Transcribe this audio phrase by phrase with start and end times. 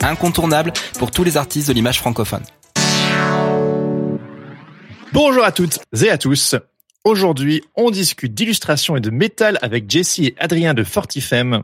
[0.00, 2.42] incontournable pour tous les artistes de l'image francophone.
[5.12, 6.56] Bonjour à toutes et à tous.
[7.04, 11.62] Aujourd'hui, on discute d'illustration et de métal avec Jessie et Adrien de Fortifem.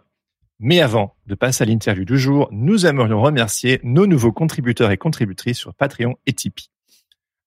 [0.61, 4.97] Mais avant de passer à l'interview du jour, nous aimerions remercier nos nouveaux contributeurs et
[4.97, 6.71] contributrices sur Patreon et Tipeee.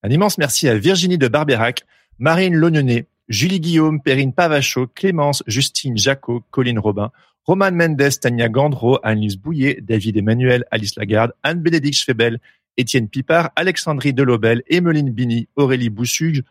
[0.03, 1.83] Un immense merci à Virginie de Barberac,
[2.17, 7.11] Marine Lognonnet, Julie Guillaume, Perrine Pavacho, Clémence, Justine Jacot, Colline Robin,
[7.45, 12.39] Roman Mendes, Tania Gandro, Anne-Lise Bouillet, David Emmanuel, Alice Lagarde, Anne-Bénédicte Schwebel,
[12.77, 16.43] Étienne Pipard, Alexandrie Delobel, Emeline Bini, Aurélie Boussuge,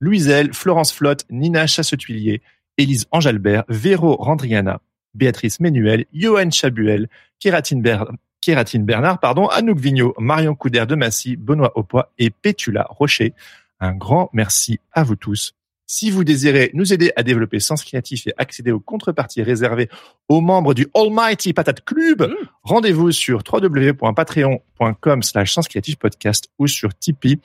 [0.00, 2.42] Louiselle, Florence Flotte, Nina Chassetuillier,
[2.76, 4.80] Élise Angelbert, Véro Randriana,
[5.14, 7.08] Béatrice Ménuel, Johan Chabuel,
[7.40, 13.34] Kératine, Bernard, pardon, Anouk Vigneault, Marion Couder de Massy, Benoît Aupois et Pétula Rocher.
[13.80, 15.54] Un grand merci à vous tous.
[15.90, 19.88] Si vous désirez nous aider à développer Sens Créatif et accéder aux contreparties réservées
[20.28, 22.34] aux membres du Almighty Patate Club, mmh.
[22.62, 25.56] rendez-vous sur www.patreon.com slash
[25.98, 27.40] podcast ou sur Tipeee.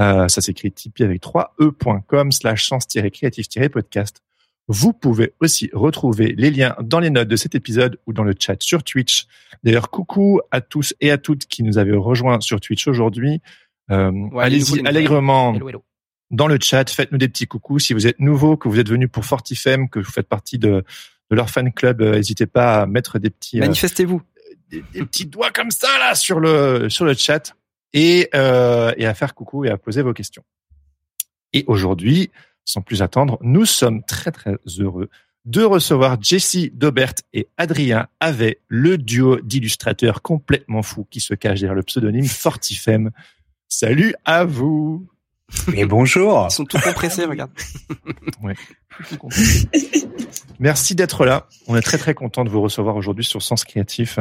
[0.00, 4.22] Euh, ça s'écrit Tipeee avec 3e.com slash sens-créatif-podcast.
[4.66, 8.34] Vous pouvez aussi retrouver les liens dans les notes de cet épisode ou dans le
[8.36, 9.28] chat sur Twitch.
[9.62, 13.40] D'ailleurs, coucou à tous et à toutes qui nous avez rejoints sur Twitch aujourd'hui.
[13.92, 15.54] Euh, allez-y allègrement
[16.30, 17.78] dans le chat, faites-nous des petits coucous.
[17.78, 20.84] Si vous êtes nouveau, que vous êtes venu pour Fortifem, que vous faites partie de,
[21.30, 24.22] de leur fan club, euh, n'hésitez pas à mettre des petits euh, manifestez-vous,
[24.70, 27.54] des, petits doigts comme ça là sur le sur le chat
[27.92, 30.44] et euh, et à faire coucou et à poser vos questions.
[31.52, 32.30] Et aujourd'hui,
[32.64, 35.08] sans plus attendre, nous sommes très très heureux
[35.46, 41.60] de recevoir Jessie Dobert et Adrien Avait, le duo d'illustrateurs complètement fous qui se cache
[41.60, 43.10] derrière le pseudonyme Fortifem.
[43.66, 45.08] Salut à vous.
[45.72, 46.46] Mais bonjour.
[46.50, 47.50] Ils sont tout compressés, regarde.
[48.42, 48.54] Ouais.
[50.60, 51.48] Merci d'être là.
[51.66, 54.18] On est très très content de vous recevoir aujourd'hui sur Sens Créatif.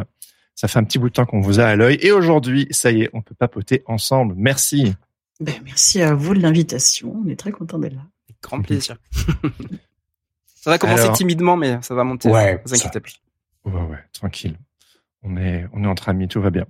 [0.56, 2.92] Ça fait un petit bout de temps qu'on vous a à l'œil et aujourd'hui, ça
[2.92, 4.34] y est, on peut papoter ensemble.
[4.38, 4.94] Merci.
[5.40, 7.16] Ben, merci à vous de l'invitation.
[7.24, 8.02] On est très content d'être là.
[8.28, 8.98] Avec grand plaisir.
[10.56, 12.30] ça va commencer timidement, mais ça va monter.
[12.30, 12.62] Ouais.
[12.66, 13.10] Vous inquiétez pas.
[13.66, 14.58] Ouais, ouais, tranquille.
[15.28, 16.66] On est, on est entre amis, tout va bien.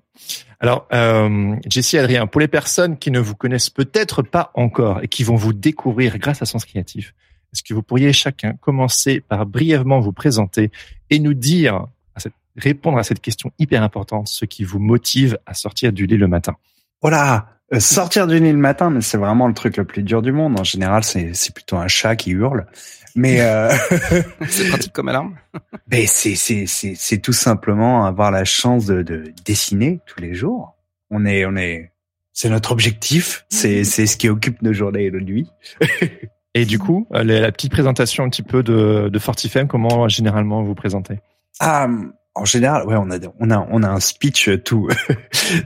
[0.60, 5.08] Alors, euh, Jessie Adrien, pour les personnes qui ne vous connaissent peut-être pas encore et
[5.08, 7.14] qui vont vous découvrir grâce à Sens Créatif,
[7.54, 10.72] est-ce que vous pourriez chacun commencer par brièvement vous présenter
[11.10, 11.86] et nous dire,
[12.58, 16.28] répondre à cette question hyper importante, ce qui vous motive à sortir du lit le
[16.28, 16.56] matin?
[17.02, 20.22] Voilà, euh, sortir du lit le matin, mais c'est vraiment le truc le plus dur
[20.22, 20.60] du monde.
[20.60, 22.66] En général, c'est plutôt un chat qui hurle.
[23.18, 23.70] Mais euh...
[24.48, 25.36] c'est pratique comme alarme.
[25.92, 30.36] Mais c'est c'est c'est c'est tout simplement avoir la chance de, de dessiner tous les
[30.36, 30.76] jours.
[31.10, 31.92] On est on est
[32.32, 33.46] c'est notre objectif.
[33.50, 35.50] C'est c'est ce qui occupe nos journées et nos nuits.
[36.54, 40.76] et du coup, la petite présentation un petit peu de de Fortifem, comment généralement vous
[40.76, 41.20] présentez?
[41.60, 41.88] Ah
[42.36, 44.88] en général, ouais, on a on a on a un speech tout.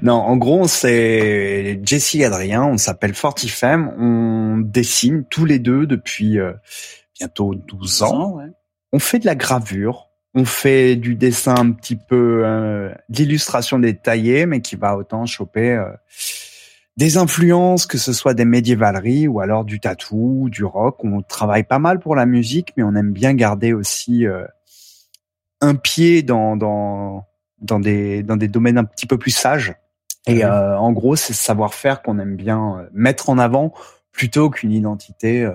[0.01, 5.85] non, en gros, c'est Jesse et Adrien, on s'appelle Fortifem, on dessine tous les deux
[5.85, 6.53] depuis euh,
[7.21, 8.39] bientôt 12 ans.
[8.91, 14.47] On fait de la gravure, on fait du dessin un petit peu euh, d'illustration détaillée,
[14.47, 15.91] mais qui va autant choper euh,
[16.97, 21.03] des influences, que ce soit des médiévaleries ou alors du tatou, du rock.
[21.03, 24.45] On travaille pas mal pour la musique, mais on aime bien garder aussi euh,
[25.61, 27.27] un pied dans dans
[27.59, 29.75] dans des dans des domaines un petit peu plus sages.
[30.27, 33.73] Et en gros, c'est ce savoir-faire qu'on aime bien mettre en avant
[34.11, 35.49] plutôt qu'une identité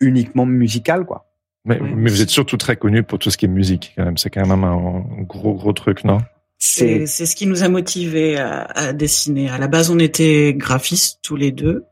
[0.00, 1.26] uniquement musical, quoi.
[1.64, 4.16] Mais, mais, vous êtes surtout très connu pour tout ce qui est musique, quand même.
[4.16, 6.18] C'est quand même un gros, gros truc, non?
[6.58, 9.50] C'est c'est ce qui nous a motivés à, à, dessiner.
[9.50, 11.84] À la base, on était graphistes tous les deux.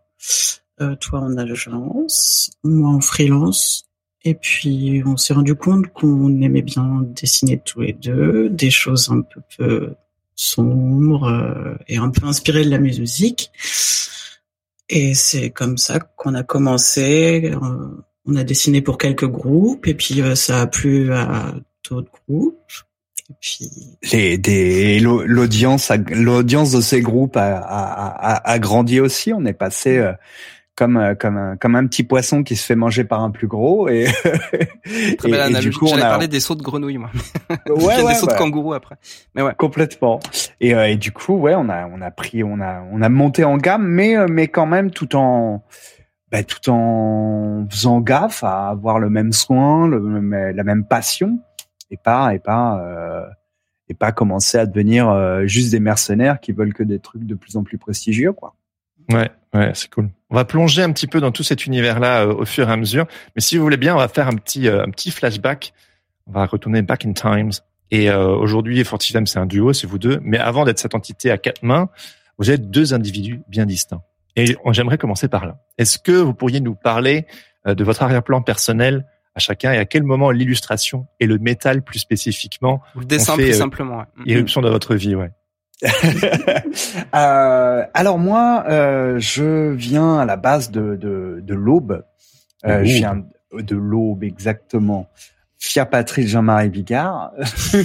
[0.81, 3.87] Euh, toi en agence, moi en freelance.
[4.25, 9.11] Et puis on s'est rendu compte qu'on aimait bien dessiner tous les deux des choses
[9.11, 9.95] un peu, peu
[10.35, 13.53] sombres euh, et un peu inspirées de la musique.
[14.88, 17.52] Et c'est comme ça qu'on a commencé.
[17.54, 17.58] Euh,
[18.26, 21.54] on a dessiné pour quelques groupes et puis euh, ça a plu à
[21.88, 22.58] d'autres groupes.
[23.31, 23.70] Et puis
[24.12, 29.32] les des l'audience l'audience de ces groupes a, a, a, grandi aussi.
[29.32, 30.12] On est passé euh,
[30.76, 33.47] comme euh, comme un comme un petit poisson qui se fait manger par un plus
[33.47, 34.06] gros et,
[35.19, 37.11] Très et, et du coup on a parlé des sauts de grenouille moi.
[37.69, 38.97] Ouais, ouais des sauts de kangourou après.
[39.35, 39.55] Mais ouais.
[39.56, 40.21] Complètement.
[40.61, 43.09] Et, euh, et du coup ouais on a on a pris on a on a
[43.09, 45.65] monté en gamme mais euh, mais quand même tout en
[46.32, 51.38] bah, tout en faisant gaffe à avoir le même soin le, la même passion
[51.91, 53.25] et pas et pas euh,
[53.88, 57.56] et pas commencer à devenir juste des mercenaires qui veulent que des trucs de plus
[57.56, 58.55] en plus prestigieux quoi.
[59.12, 60.09] Ouais, ouais, c'est cool.
[60.34, 62.76] On va plonger un petit peu dans tout cet univers-là euh, au fur et à
[62.76, 63.06] mesure.
[63.36, 65.72] Mais si vous voulez bien, on va faire un petit, euh, un petit flashback.
[66.26, 67.52] On va retourner back in times.
[67.92, 70.19] Et euh, aujourd'hui, Fortifem, c'est un duo, c'est vous deux.
[70.25, 71.88] Mais avant d'être cette entité à quatre mains,
[72.38, 74.02] vous êtes deux individus bien distincts.
[74.34, 75.60] Et j'aimerais commencer par là.
[75.78, 77.26] Est-ce que vous pourriez nous parler
[77.64, 82.00] de votre arrière-plan personnel à chacun et à quel moment l'illustration et le métal plus
[82.00, 84.04] spécifiquement le dessin plus simplement ouais.
[84.26, 85.31] irruption dans votre vie ouais
[87.15, 92.05] euh, alors moi, euh, je viens à la base de, de, de l'Aube.
[92.65, 95.09] Euh, je viens de l'Aube exactement.
[95.59, 97.32] Fier Patrick Jean-Marie Bigard.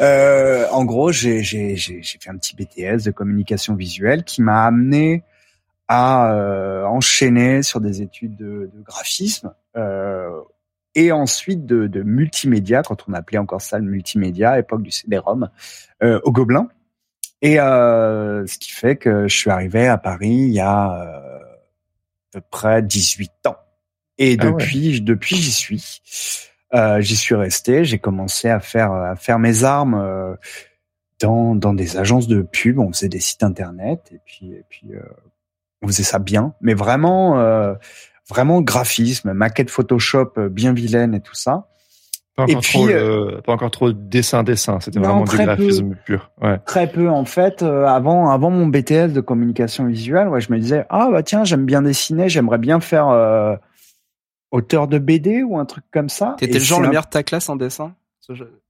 [0.00, 5.22] euh, en gros, j'ai fait un petit BTS de communication visuelle qui m'a amené
[5.86, 10.30] à euh, enchaîner sur des études de, de graphisme euh,
[10.94, 14.90] et ensuite de, de, multimédia, quand on appelait encore ça le multimédia, à l'époque du
[14.90, 15.48] CD-ROM,
[16.02, 16.68] euh, au Gobelin.
[17.42, 21.38] Et euh, ce qui fait que je suis arrivé à Paris il y a euh,
[21.38, 23.56] à peu près 18 ans.
[24.16, 26.00] Et ah depuis, depuis j'y suis.
[26.74, 27.84] Euh, j'y suis resté.
[27.84, 30.36] J'ai commencé à faire à faire mes armes
[31.20, 32.78] dans dans des agences de pub.
[32.78, 34.86] On faisait des sites internet et puis et puis
[35.82, 37.36] on faisait ça bien, mais vraiment
[38.28, 41.68] vraiment graphisme, maquette Photoshop euh, bien vilaine et tout ça.
[42.36, 46.32] Pas encore, trop, euh, pas encore trop dessin dessin, c'était vraiment du graphisme pur.
[46.42, 46.58] Ouais.
[46.66, 47.62] Très peu en fait.
[47.62, 51.44] Euh, avant, avant mon BTS de communication visuelle, ouais, je me disais ah bah tiens
[51.44, 53.54] j'aime bien dessiner, j'aimerais bien faire euh,
[54.50, 56.34] auteur de BD ou un truc comme ça.
[56.36, 57.94] T'étais le genre le meilleur de ta classe en dessin?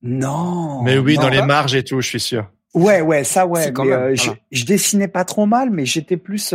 [0.02, 0.82] Non.
[0.82, 2.50] Mais oui, dans les marges et tout, je suis sûr.
[2.74, 3.72] Ouais, ouais, ça, ouais.
[3.78, 6.54] Mais, je, je, dessinais pas trop mal, mais j'étais plus,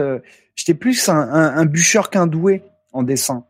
[0.54, 2.62] j'étais plus un, un, un bûcheur qu'un doué
[2.92, 3.46] en dessin.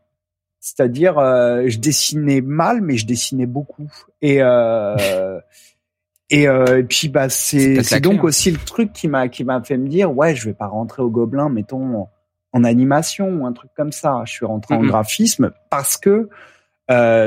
[0.60, 3.90] C'est-à-dire, euh, je dessinais mal, mais je dessinais beaucoup.
[4.20, 5.40] Et euh,
[6.30, 8.24] et, euh, et, puis bah c'est c'est donc hein.
[8.24, 11.02] aussi le truc qui m'a qui m'a fait me dire ouais je vais pas rentrer
[11.02, 12.08] au Gobelin mettons
[12.52, 14.22] en, animation ou un truc comme ça.
[14.26, 16.28] Je suis rentré en graphisme parce que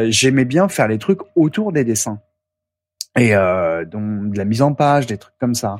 [0.10, 2.20] j'aimais bien faire les trucs autour des dessins
[3.18, 5.78] et donc de la mise en page, des trucs comme ça.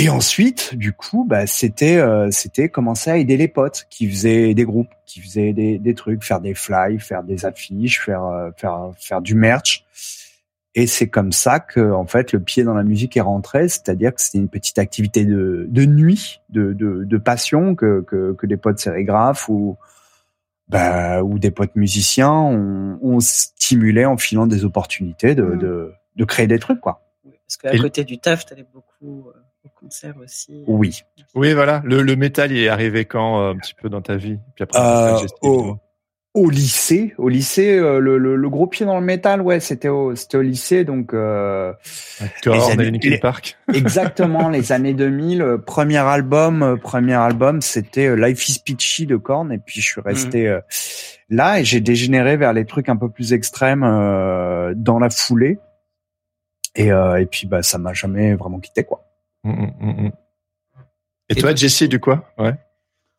[0.00, 4.54] Et ensuite, du coup, bah, c'était euh, c'était commencer à aider les potes qui faisaient
[4.54, 8.50] des groupes, qui faisaient des, des trucs, faire des fly, faire des affiches, faire euh,
[8.56, 9.84] faire faire du merch.
[10.76, 14.14] Et c'est comme ça que en fait le pied dans la musique est rentré, c'est-à-dire
[14.14, 18.46] que c'était une petite activité de, de nuit, de, de, de passion que, que, que
[18.46, 19.76] des potes sérigraphes ou
[20.68, 25.58] bah, ou des potes musiciens ont, on stimulé en filant des opportunités de, mmh.
[25.58, 27.02] de, de créer des trucs quoi.
[27.24, 29.32] Parce qu'à côté du taf, t'avais beaucoup euh,
[29.78, 30.64] concert aussi.
[30.66, 31.00] Oui.
[31.34, 31.82] Oui, voilà.
[31.84, 34.38] Le, le métal, il est arrivé quand euh, un petit peu dans ta vie?
[34.54, 35.76] Puis après, euh, au,
[36.34, 39.88] au, lycée, au lycée, euh, le, le, le, gros pied dans le métal, ouais, c'était
[39.88, 41.14] au, c'était au lycée, donc.
[41.14, 41.72] Euh,
[42.44, 43.56] Linkin Park.
[43.74, 45.58] Exactement, les années 2000.
[45.64, 50.48] Premier album, premier album, c'était Life is Peachy de Korn, et puis je suis resté
[50.48, 50.60] mhm.
[51.30, 53.82] là et j'ai dégénéré vers les trucs un peu plus extrêmes
[54.76, 55.58] dans la foulée.
[56.74, 59.07] Et, et puis bah ça m'a jamais vraiment quitté quoi.
[59.44, 60.12] Mm, mm, mm,
[61.28, 62.54] Et, toi, Jessie, du quoi Ouais.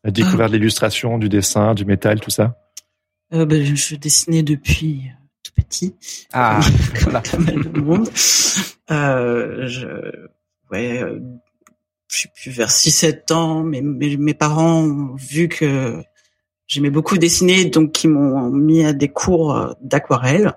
[0.03, 2.57] La découvert de l'illustration, du dessin, du métal, tout ça
[3.33, 5.95] euh, ben, Je dessinais depuis euh, tout petit.
[6.33, 6.59] Ah,
[7.03, 8.09] comme pas mal de monde.
[8.91, 9.87] Euh, je,
[10.71, 11.19] ouais, euh,
[12.07, 16.01] je suis plus vers 6-7 ans, mais mes, mes, parents ont vu que
[16.67, 20.53] j'aimais beaucoup dessiner, donc ils m'ont mis à des cours d'aquarelle.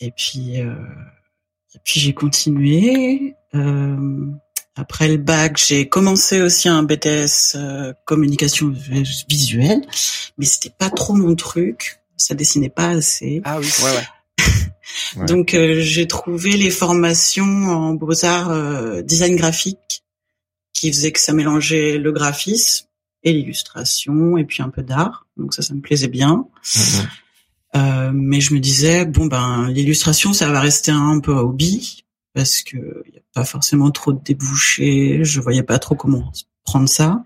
[0.00, 0.74] Et puis, euh,
[1.74, 3.34] et puis j'ai continué.
[3.54, 4.30] Euh,
[4.78, 8.72] après le bac, j'ai commencé aussi un BTS euh, communication
[9.28, 9.80] visuelle,
[10.38, 11.98] mais c'était pas trop mon truc.
[12.16, 13.42] Ça dessinait pas assez.
[13.44, 14.46] Ah oui, ouais, ouais.
[15.16, 15.26] Ouais.
[15.26, 20.04] Donc euh, j'ai trouvé les formations en beaux-arts euh, design graphique
[20.72, 22.86] qui faisait que ça mélangeait le graphisme
[23.24, 25.26] et l'illustration et puis un peu d'art.
[25.36, 26.46] Donc ça ça me plaisait bien.
[27.74, 32.62] Euh, mais je me disais bon ben l'illustration ça va rester un peu hobby parce
[32.62, 36.32] que il y a pas forcément trop de débouchés, je voyais pas trop comment
[36.64, 37.24] prendre ça.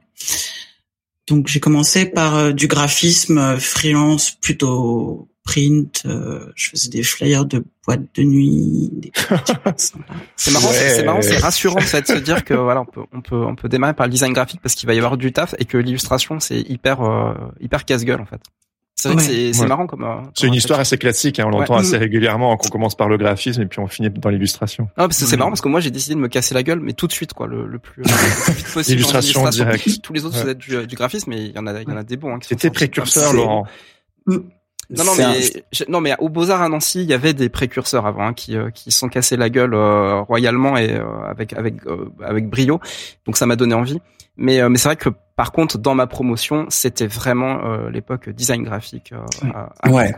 [1.27, 7.03] Donc j'ai commencé par euh, du graphisme euh, freelance plutôt print, euh, je faisais des
[7.03, 8.91] flyers de boîtes de nuit.
[8.93, 9.11] Des
[10.37, 10.75] c'est marrant, ouais.
[10.75, 13.43] c'est marrant, c'est rassurant en fait, de se dire que voilà, on peut, on peut,
[13.43, 15.65] on peut démarrer par le design graphique parce qu'il va y avoir du taf et
[15.65, 18.43] que l'illustration c'est hyper, euh, hyper casse-gueule en fait.
[19.03, 19.29] C'est vrai ouais.
[19.29, 19.67] que c'est ouais.
[19.67, 20.01] marrant comme.
[20.01, 23.17] comme c'est une histoire assez classique, hein, on l'entend assez régulièrement qu'on commence par le
[23.17, 24.89] graphisme et puis on finit dans l'illustration.
[24.97, 26.79] Ah, parce que c'est marrant parce que moi j'ai décidé de me casser la gueule,
[26.79, 29.01] mais tout de suite quoi, le, le plus, le plus vite possible.
[29.01, 30.03] Illustration directe.
[30.03, 31.97] Tous les autres faisaient du, du graphisme, mais il y en a, il y en
[31.97, 32.35] a des bons.
[32.35, 33.67] Hein, C'était précurseur, Laurent.
[34.27, 35.41] Non, non, mais un...
[35.89, 38.57] non, mais au Beaux Arts à Nancy, il y avait des précurseurs avant hein, qui
[38.57, 41.77] euh, qui sont cassés la gueule euh, royalement et euh, avec avec
[42.23, 42.79] avec brio.
[43.27, 43.99] Donc ça m'a donné envie.
[44.37, 49.13] Mais mais c'est vrai que par contre, dans ma promotion, c'était vraiment l'époque design graphique.
[49.55, 50.13] À, à ouais.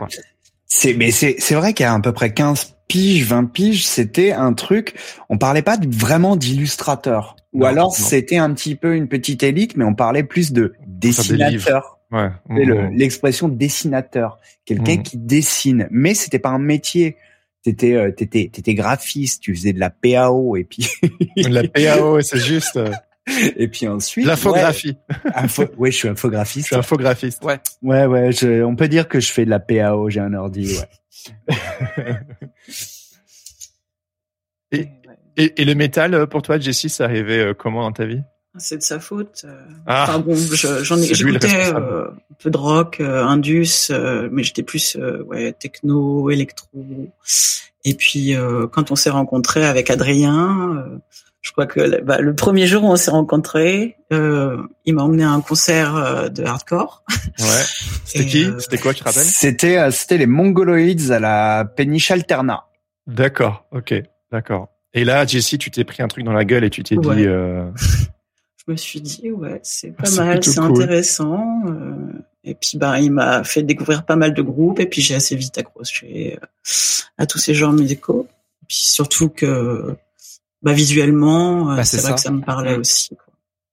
[0.67, 4.53] C'est mais c'est c'est vrai qu'à à peu près 15 piges, 20 piges, c'était un
[4.53, 4.95] truc.
[5.29, 7.35] On parlait pas vraiment d'illustrateur.
[7.53, 10.73] Ou non, alors c'était un petit peu une petite élite, mais on parlait plus de
[10.85, 11.99] dessinateur.
[12.11, 12.29] Ouais.
[12.49, 12.95] Mmh.
[12.95, 15.03] L'expression dessinateur, quelqu'un mmh.
[15.03, 17.17] qui dessine, mais c'était pas un métier.
[17.63, 20.87] T'étais, euh, t'étais, t'étais graphiste, tu faisais de la PAO et puis.
[21.35, 22.79] la PAO, c'est juste.
[23.57, 24.25] Et puis ensuite.
[24.25, 24.97] L'infographie.
[25.09, 26.65] Ouais, info, ouais, je suis infographiste.
[26.65, 27.43] Je suis infographiste.
[27.43, 27.59] Ouais.
[27.81, 30.77] Ouais, ouais, je, on peut dire que je fais de la PAO, j'ai un ordi,
[30.77, 30.89] ouais.
[34.71, 34.87] et,
[35.37, 38.21] et, et, le métal, pour toi, Jessie, ça arrivait comment dans ta vie?
[38.57, 39.45] C'est de sa faute.
[39.85, 44.43] Ah, enfin bon, j'en ai, j'écoutais euh, un peu de rock, euh, indus, euh, mais
[44.43, 46.69] j'étais plus euh, ouais techno, électro.
[47.83, 48.33] Et puis
[48.71, 50.85] quand on s'est rencontrés avec Adrien,
[51.45, 55.29] je crois que bah, le premier jour où on s'est rencontrés, il m'a emmené à
[55.29, 57.03] un concert de hardcore.
[57.39, 57.45] Ouais.
[58.05, 62.65] C'était qui C'était quoi, tu te rappelles C'était c'était les Mongoloids à la péniche Alterna.
[63.05, 63.65] D'accord.
[63.71, 63.93] Ok.
[64.31, 64.69] D'accord.
[64.93, 67.15] Et là, Jessie, tu t'es pris un truc dans la gueule et tu t'es ouais.
[67.15, 67.25] dit.
[67.27, 67.69] Euh...
[68.65, 70.71] je me suis dit ouais c'est pas ah, mal c'est cool.
[70.71, 75.01] intéressant euh, et puis bah il m'a fait découvrir pas mal de groupes et puis
[75.01, 76.45] j'ai assez vite accroché euh,
[77.17, 78.27] à tous ces genres musicaux
[78.63, 79.95] et puis surtout que
[80.65, 82.13] bah visuellement euh, bah, c'est vrai ça.
[82.15, 83.15] que ça me parlait aussi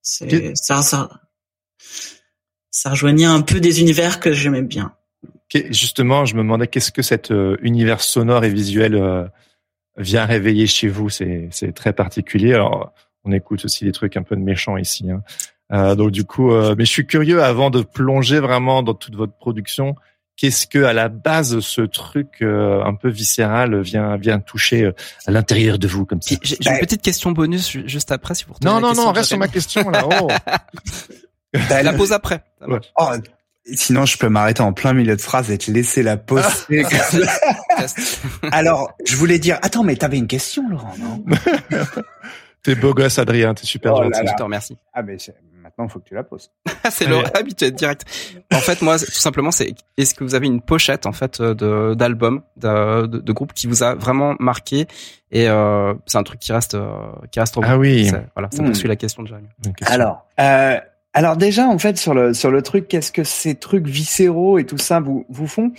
[0.03, 1.11] c'est ça ça
[2.71, 4.95] ça rejoignait un peu des univers que j'aimais bien
[5.71, 9.27] justement je me demandais qu'est-ce que cet euh, univers sonore et visuel euh,
[9.97, 12.93] vient réveiller chez vous c'est c'est très particulier alors
[13.25, 15.09] on écoute aussi des trucs un peu de méchants ici.
[15.11, 15.23] Hein.
[15.73, 19.35] Euh, donc du coup, mais je suis curieux avant de plonger vraiment dans toute votre
[19.35, 19.95] production.
[20.37, 24.93] Qu'est-ce que à la base ce truc euh, un peu viscéral vient vient toucher euh,
[25.27, 26.35] à l'intérieur de vous comme ça?
[26.43, 29.49] J'ai une petite question bonus juste après si vous Non non non, reste sur ma
[29.49, 30.07] question là.
[30.21, 30.29] Oh.
[31.69, 32.43] bah, la pose après.
[32.67, 32.81] Ouais.
[32.99, 33.11] Oh,
[33.75, 36.67] sinon je peux m'arrêter en plein milieu de phrase et te laisser la pause.
[38.53, 41.25] Alors, je voulais dire attends mais t'avais une question Laurent non?
[42.63, 43.55] T'es beau gosse, Adrien.
[43.55, 44.21] T'es super oh gentil.
[44.25, 44.77] Je te remercie.
[44.93, 45.17] Ah, mais
[45.73, 46.51] maintenant, il faut que tu la poses.
[46.91, 48.05] c'est le habitué direct.
[48.53, 51.95] En fait, moi, tout simplement, c'est est-ce que vous avez une pochette en fait de
[51.95, 54.87] d'album de, de, de, groupe qui vous a vraiment marqué
[55.31, 56.93] et euh, c'est un truc qui reste euh,
[57.31, 58.11] qui reste Ah oui.
[58.35, 58.89] Voilà, ça poursuit mmh.
[58.89, 59.49] la question de Jérémy.
[59.87, 60.79] Alors, euh,
[61.15, 64.67] alors déjà, en fait, sur le sur le truc, qu'est-ce que ces trucs viscéraux et
[64.67, 65.73] tout ça vous vous font?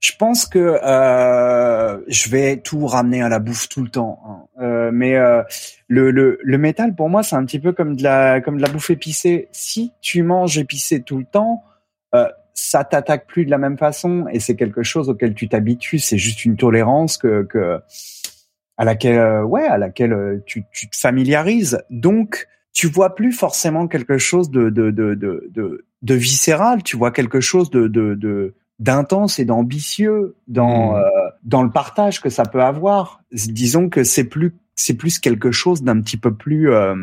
[0.00, 4.62] Je pense que euh, je vais tout ramener à la bouffe tout le temps, hein.
[4.62, 5.42] euh, mais euh,
[5.88, 8.62] le, le, le métal pour moi c'est un petit peu comme de la comme de
[8.62, 9.48] la bouffe épicée.
[9.50, 11.64] Si tu manges épicé tout le temps,
[12.14, 15.98] euh, ça t'attaque plus de la même façon et c'est quelque chose auquel tu t'habitues.
[15.98, 17.80] C'est juste une tolérance que, que
[18.76, 21.82] à laquelle euh, ouais à laquelle euh, tu, tu te familiarises.
[21.90, 26.82] Donc tu vois plus forcément quelque chose de de de de, de, de viscéral.
[26.84, 30.96] Tu vois quelque chose de de, de d'intense et d'ambitieux dans mmh.
[30.96, 33.20] euh, dans le partage que ça peut avoir.
[33.32, 36.94] Disons que c'est plus c'est plus quelque chose d'un petit peu plus euh,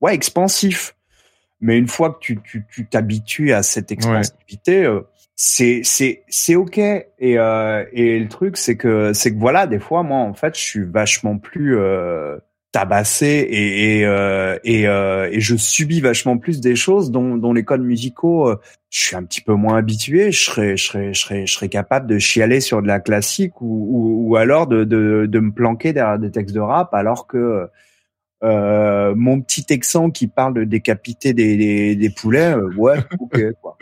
[0.00, 0.96] ouais expansif.
[1.60, 4.86] Mais une fois que tu tu tu t'habitues à cette expansivité, ouais.
[4.86, 5.00] euh,
[5.36, 6.78] c'est c'est c'est ok.
[6.78, 10.56] Et euh, et le truc c'est que c'est que voilà des fois moi en fait
[10.56, 12.36] je suis vachement plus euh,
[12.74, 17.52] tabassé et et, euh, et, euh, et, je subis vachement plus des choses dont, dont
[17.52, 21.14] les codes musicaux euh, je suis un petit peu moins habitué je serais je serais
[21.14, 24.66] je serais je serais capable de chialer sur de la classique ou ou, ou alors
[24.66, 27.68] de, de de me planquer derrière des textes de rap alors que
[28.42, 33.78] euh, mon petit texan qui parle de décapiter des des, des poulets ouais ok quoi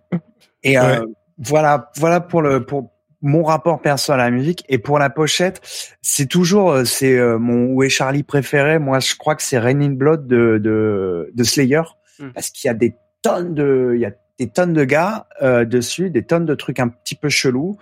[0.62, 1.00] et ouais.
[1.36, 2.90] voilà voilà pour le pour
[3.22, 4.64] mon rapport perso à la musique.
[4.68, 5.60] Et pour la pochette,
[6.02, 8.78] c'est toujours euh, c'est euh, mon Où est Charlie préféré.
[8.78, 11.82] Moi, je crois que c'est Raining Blood de de, de Slayer
[12.18, 12.30] hmm.
[12.34, 15.64] parce qu'il y a des tonnes de il y a des tonnes de gars euh,
[15.64, 17.76] dessus, des tonnes de trucs un petit peu chelous.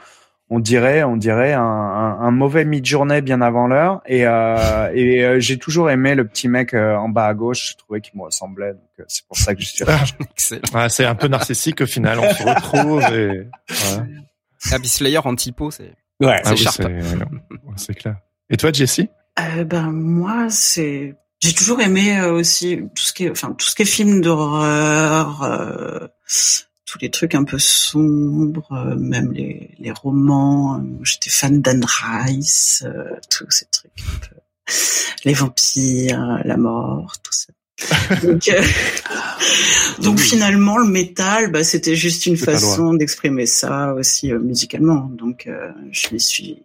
[0.51, 4.01] On dirait, on dirait un, un, mauvais mid-journée bien avant l'heure.
[4.07, 7.73] Et, euh, et j'ai toujours aimé le petit mec en bas à gauche.
[7.73, 8.73] Je trouvais qu'il me ressemblait.
[8.73, 9.85] Donc c'est pour ça que je suis.
[10.75, 12.19] ah, c'est un peu narcissique au final.
[12.19, 13.03] On se retrouve.
[13.13, 13.47] Et...
[14.73, 16.55] Abyss Slayer en typo, c'est ouais, ah
[17.77, 18.17] c'est clair.
[18.51, 19.09] Et toi, Jessie?
[19.39, 23.67] Euh, Ben moi, c'est j'ai toujours aimé euh, aussi tout ce qui est, enfin tout
[23.67, 26.09] ce qui est film d'horreur, euh,
[26.85, 30.83] tous les trucs un peu sombres, euh, même les, les romans.
[31.03, 32.85] J'étais fan d'Anne Rice,
[33.31, 34.37] tous ces trucs un peu,
[35.25, 37.53] les vampires, la mort, tout ça
[38.23, 38.63] donc, euh,
[40.03, 45.09] donc finalement, le métal, bah, c'était juste une façon d'exprimer ça aussi euh, musicalement.
[45.13, 46.63] Donc, euh, je m'y suis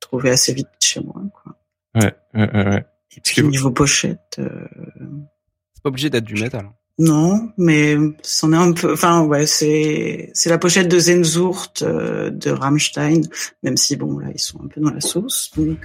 [0.00, 1.22] trouvé assez vite chez moi.
[1.32, 1.56] Quoi.
[1.94, 2.84] Ouais, ouais, ouais.
[3.16, 6.70] Et puis niveau pochette, c'est pas obligé d'être du métal.
[6.98, 8.92] Non, mais c'en est un peu.
[8.92, 13.22] Enfin, ouais, c'est c'est la pochette de Zenzurt de Rammstein,
[13.62, 15.50] même si bon là ils sont un peu dans la sauce.
[15.56, 15.78] Donc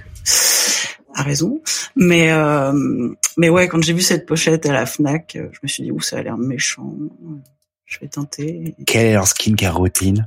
[1.16, 1.60] a raison.
[1.96, 2.72] Mais euh,
[3.36, 5.90] mais ouais, quand j'ai vu cette pochette à la Fnac, euh, je me suis dit
[5.90, 6.92] ouh ça a l'air méchant.
[7.86, 8.74] Je vais tenter.
[8.84, 10.26] Quelle est leur skincare routine?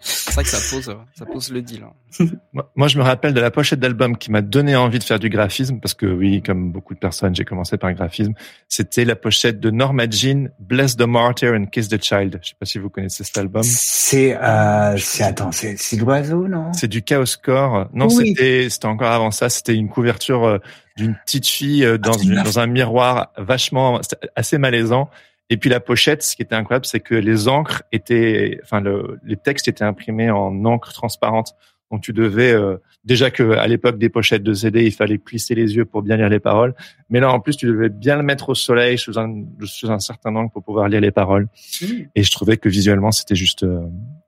[0.00, 1.84] C'est vrai que ça pose, ça pose le deal.
[1.84, 2.26] Hein.
[2.74, 5.28] Moi, je me rappelle de la pochette d'album qui m'a donné envie de faire du
[5.28, 8.32] graphisme, parce que oui, comme beaucoup de personnes, j'ai commencé par le graphisme.
[8.66, 12.40] C'était la pochette de Norma Jean, Bless the Martyr and Kiss the Child.
[12.42, 13.62] Je sais pas si vous connaissez cet album.
[13.62, 16.72] C'est, euh, c'est attends, c'est, c'est l'oiseau, non?
[16.72, 17.88] C'est du Chaos Core.
[17.92, 19.50] Non, c'était, c'était encore avant ça.
[19.50, 20.58] C'était une couverture euh,
[20.96, 24.00] d'une petite fille euh, dans, ah, dans un miroir vachement,
[24.34, 25.10] assez malaisant
[25.50, 29.18] et puis la pochette, ce qui était incroyable, c'est que les encres étaient, enfin le,
[29.24, 31.54] les textes étaient imprimés en encre transparente.
[31.90, 35.54] Donc tu devais euh, déjà que à l'époque des pochettes de CD, il fallait plisser
[35.54, 36.74] les yeux pour bien lire les paroles.
[37.10, 39.98] Mais là en plus, tu devais bien le mettre au soleil sous un, sous un
[39.98, 41.48] certain angle pour pouvoir lire les paroles.
[41.80, 41.86] Mmh.
[42.14, 43.86] Et je trouvais que visuellement, c'était juste, euh,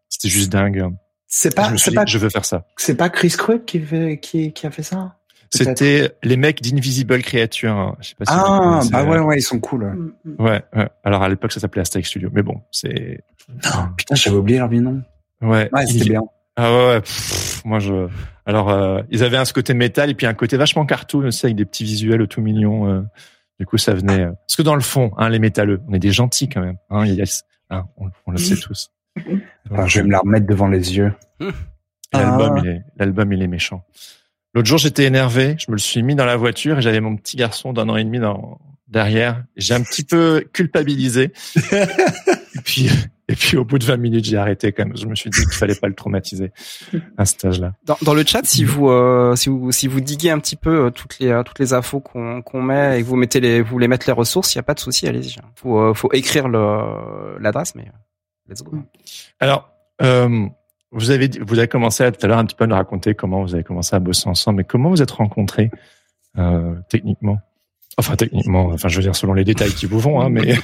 [0.09, 0.93] c'était juste dingue.
[1.27, 2.67] C'est pas, je, pas, je veux faire ça.
[2.77, 3.83] C'est pas Chris Krug qui,
[4.21, 5.17] qui, qui a fait ça?
[5.51, 7.73] C'était les mecs d'Invisible Creature.
[7.73, 7.97] Hein.
[8.01, 9.85] Je sais pas si ah, bah ouais, ouais, ils sont cool.
[9.85, 10.43] Mm, mm.
[10.43, 10.89] Ouais, ouais.
[11.05, 13.25] Alors à l'époque, ça s'appelait Asterix Studio, mais bon, c'est.
[13.49, 15.03] Non, putain, j'avais oublié leur nom.
[15.41, 15.69] Ouais.
[15.73, 16.23] Ouais, c'était bien.
[16.57, 17.03] Ah ouais, ouais.
[17.65, 18.09] moi je.
[18.47, 21.45] Alors euh, ils avaient un ce côté métal et puis un côté vachement cartoon aussi
[21.45, 22.89] avec des petits visuels tout mignons.
[22.89, 23.03] Euh.
[23.59, 24.23] Du coup, ça venait.
[24.23, 24.33] Euh...
[24.33, 26.77] Parce que dans le fond, hein, les métalleux, on est des gentils quand même.
[26.91, 27.45] Hein, yes.
[27.71, 28.91] hein, on, on, le sait tous.
[29.71, 31.13] Alors, je vais me la remettre devant les yeux.
[32.13, 32.61] L'album, ah.
[32.63, 33.85] il est, l'album, il est méchant.
[34.57, 35.55] L'autre jour, j'étais énervé.
[35.59, 37.97] Je me le suis mis dans la voiture et j'avais mon petit garçon d'un an
[37.97, 39.45] et demi dans, derrière.
[39.55, 41.35] J'ai un petit peu culpabilisé.
[41.55, 42.89] et puis,
[43.29, 44.97] et puis au bout de 20 minutes, j'ai arrêté quand même.
[44.97, 46.53] Je me suis dit qu'il fallait pas le traumatiser
[47.19, 47.75] à cet âge-là.
[47.85, 50.87] Dans, dans, le chat, si vous, euh, si vous, si vous diguez un petit peu
[50.87, 53.61] euh, toutes les, euh, toutes les infos qu'on qu'on met et que vous mettez les,
[53.61, 55.37] vous voulez mettre les ressources, il y a pas de souci, allez-y.
[55.57, 57.93] Faut, faut écrire le l'adresse, mais
[58.49, 58.79] let's go.
[59.39, 59.71] Alors.
[60.93, 63.15] Vous avez, vous avez commencé à, tout à l'heure un petit peu à nous raconter
[63.15, 65.71] comment vous avez commencé à bosser ensemble, mais comment vous êtes rencontrés
[66.39, 67.39] euh, techniquement
[67.99, 70.55] Enfin techniquement, enfin je veux dire selon les détails qui vous vont, hein, mais.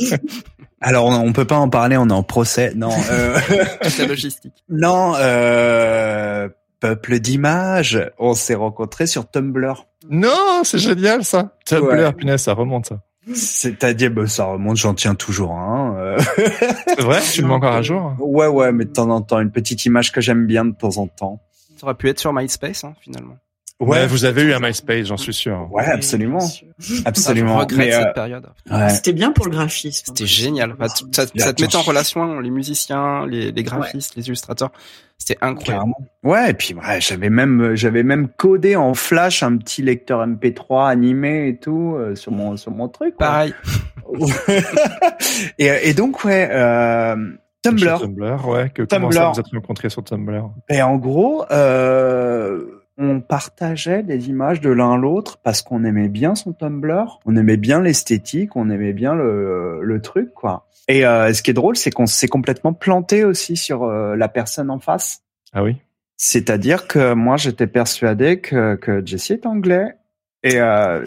[0.80, 2.72] Alors on, peut pas en parler, on est en procès.
[2.74, 2.90] Non.
[3.10, 3.38] Euh...
[3.98, 4.64] la logistique.
[4.68, 5.14] Non.
[5.16, 6.48] Euh...
[6.80, 9.86] Peuple d'images, on s'est rencontrés sur Tumblr.
[10.10, 11.56] Non, c'est génial ça.
[11.64, 13.00] Tumblr, punaise, ça remonte ça.
[13.32, 15.83] C'est-à-dire, bah, ça remonte, j'en tiens toujours un.
[16.18, 19.40] C'est vrai Tu le mets encore à jour Ouais, ouais, mais de temps en temps,
[19.40, 21.40] une petite image que j'aime bien de temps en temps.
[21.76, 23.36] Ça aurait pu être sur MySpace, hein, finalement.
[23.80, 25.68] Ouais, vous avez eu un MySpace, j'en suis sûr.
[25.72, 26.46] Ouais, absolument,
[27.04, 27.58] absolument.
[27.60, 28.46] Ah, mais, cette euh, période.
[28.70, 28.88] Ouais.
[28.90, 30.04] C'était bien pour le graphisme.
[30.06, 30.76] C'était génial.
[31.12, 34.70] ça, ça, te mettait en relation les musiciens, les, les graphistes, les illustrateurs.
[35.18, 35.92] C'était incroyable.
[36.22, 40.88] Ouais, et puis ouais, j'avais même j'avais même codé en Flash un petit lecteur MP3
[40.88, 43.16] animé et tout euh, sur mon sur mon truc.
[43.16, 43.54] Pareil.
[45.58, 46.48] et, et donc ouais.
[46.50, 47.16] Euh,
[47.64, 47.98] Tumblr.
[47.98, 48.70] Tumblr, ouais.
[48.70, 49.08] Que, Tumblr.
[49.08, 50.50] Comment ça vous êtes rencontrés sur Tumblr?
[50.68, 56.34] Et en gros, euh, on partageait des images de l'un l'autre parce qu'on aimait bien
[56.34, 60.68] son Tumblr, on aimait bien l'esthétique, on aimait bien le, le truc, quoi.
[60.86, 64.28] Et euh, ce qui est drôle, c'est qu'on s'est complètement planté aussi sur euh, la
[64.28, 65.22] personne en face.
[65.52, 65.76] Ah oui.
[66.16, 69.96] C'est-à-dire que moi, j'étais persuadé que, que Jesse est anglais.
[70.42, 71.04] Et euh...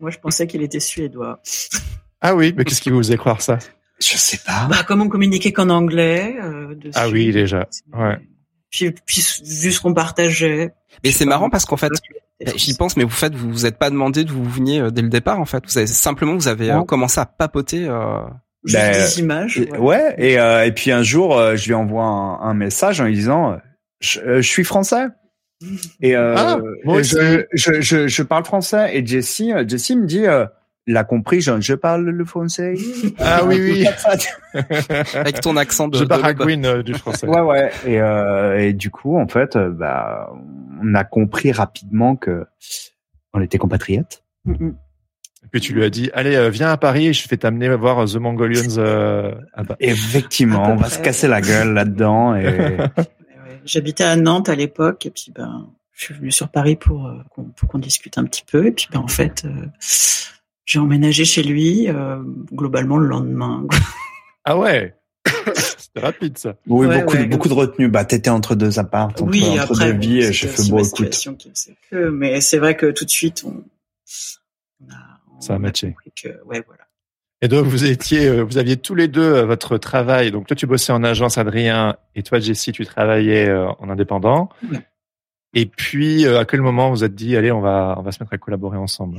[0.00, 1.40] moi, je pensais qu'il était suédois.
[2.20, 3.58] Ah oui, mais qu'est-ce qui vous faisait croire ça?
[3.98, 4.66] Je sais pas.
[4.70, 7.68] Bah, comment communiquer qu'en anglais euh, Ah oui, déjà.
[7.92, 8.16] Ouais.
[8.72, 10.72] Puis, puis vu ce qu'on partageait.
[11.04, 11.92] Mais c'est marrant parce qu'en fait,
[12.56, 15.02] j'y pense, mais vous faites, vous vous êtes pas demandé d'où vous veniez euh, dès
[15.02, 15.38] le départ.
[15.38, 17.86] En fait, vous avez simplement vous avez euh, commencé à papoter.
[17.86, 18.22] Euh...
[18.64, 19.58] Juste ben, des images.
[19.58, 19.78] Ouais.
[19.78, 23.14] ouais et, euh, et puis un jour, je lui envoie un, un, message en lui
[23.14, 23.58] disant
[24.00, 25.06] je, suis français.
[26.00, 28.96] Et, ah, je, je, je, parle français.
[28.96, 30.24] Et Jessie, Jessie me dit,
[30.86, 32.74] l'a compris, je, je parle le français.
[33.18, 33.86] Ah oui, oui.
[35.14, 37.26] Avec ton accent de, je baragouine du français.
[37.26, 37.70] Ouais, ouais.
[37.86, 40.30] Et, et du coup, en fait, bah,
[40.82, 42.46] on a compris rapidement que
[43.32, 44.22] on était compatriotes.
[45.44, 47.68] Et puis tu lui as dit, allez, euh, viens à Paris et je vais t'amener
[47.74, 48.78] voir The Mongolians.
[48.78, 49.34] Euh,
[49.80, 52.36] Effectivement, on va se casser la gueule là-dedans.
[52.36, 52.76] Et...
[53.64, 57.18] J'habitais à Nantes à l'époque et puis ben, je suis venu sur Paris pour euh,
[57.68, 59.66] qu'on discute un petit peu et puis ben en fait, euh,
[60.72, 61.88] j'ai emménagé chez lui
[62.52, 63.66] globalement le lendemain.
[64.44, 64.94] ah ouais.
[65.54, 66.56] C'était rapide ça.
[66.66, 67.88] Oui, beaucoup, beaucoup de retenue.
[67.88, 70.82] Bah, t'étais entre deux apparts, entre, oui, entre après, deux vies, et je fais beau
[71.90, 73.62] que, mais c'est vrai que tout de suite, on,
[74.80, 75.94] on a, on ça a matché.
[76.16, 76.82] Que, ouais, voilà.
[77.44, 80.30] Et donc vous étiez, euh, vous aviez tous les deux euh, votre travail.
[80.30, 84.48] Donc toi tu bossais en agence, Adrien, et toi Jessie tu travaillais euh, en indépendant.
[85.52, 88.32] Et puis à quel moment vous êtes dit allez on va on va se mettre
[88.32, 89.18] à collaborer ensemble?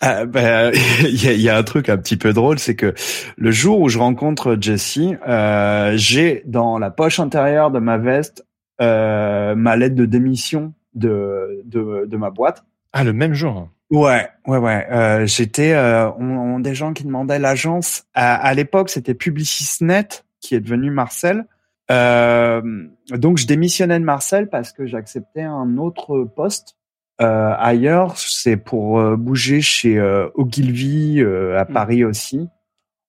[0.00, 2.94] Ah, ben, il y, a, un truc un petit peu drôle, c'est que
[3.36, 8.44] le jour où je rencontre Jessie, euh, j'ai dans la poche intérieure de ma veste
[8.80, 12.64] euh, ma lettre de démission de, de, de ma boîte.
[12.92, 13.68] Ah, le même jour.
[13.90, 14.86] Ouais, ouais, ouais.
[14.90, 18.04] Euh, J'étais, euh, on, des gens qui demandaient l'agence.
[18.14, 20.08] À, à l'époque, c'était Publicisnet
[20.40, 21.46] qui est devenu Marcel.
[21.90, 22.62] Euh,
[23.10, 26.83] donc, je démissionnais de Marcel parce que j'acceptais un autre poste euh,
[27.18, 31.72] ailleurs, c'est pour euh, bouger chez euh, Ogilvy euh, à mmh.
[31.72, 32.48] Paris aussi,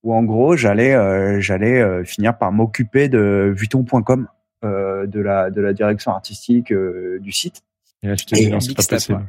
[0.03, 4.27] où en gros j'allais j'allais finir par m'occuper de Vuitton.com,
[4.63, 7.63] de la de la direction artistique du site.
[8.03, 9.25] Et là tu te dis non c'est pas possible.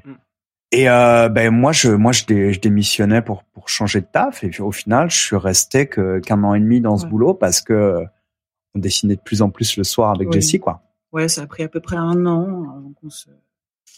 [0.73, 4.73] Et ben moi je moi je, je, démissionnais pour pour changer de taf et au
[4.73, 8.05] final je suis resté que qu'un an et demi dans ce boulot parce que
[8.75, 10.83] on dessinait de plus en plus le soir avec Jessie quoi.
[11.13, 13.31] Ouais, ça a pris à peu près un an avant qu'on se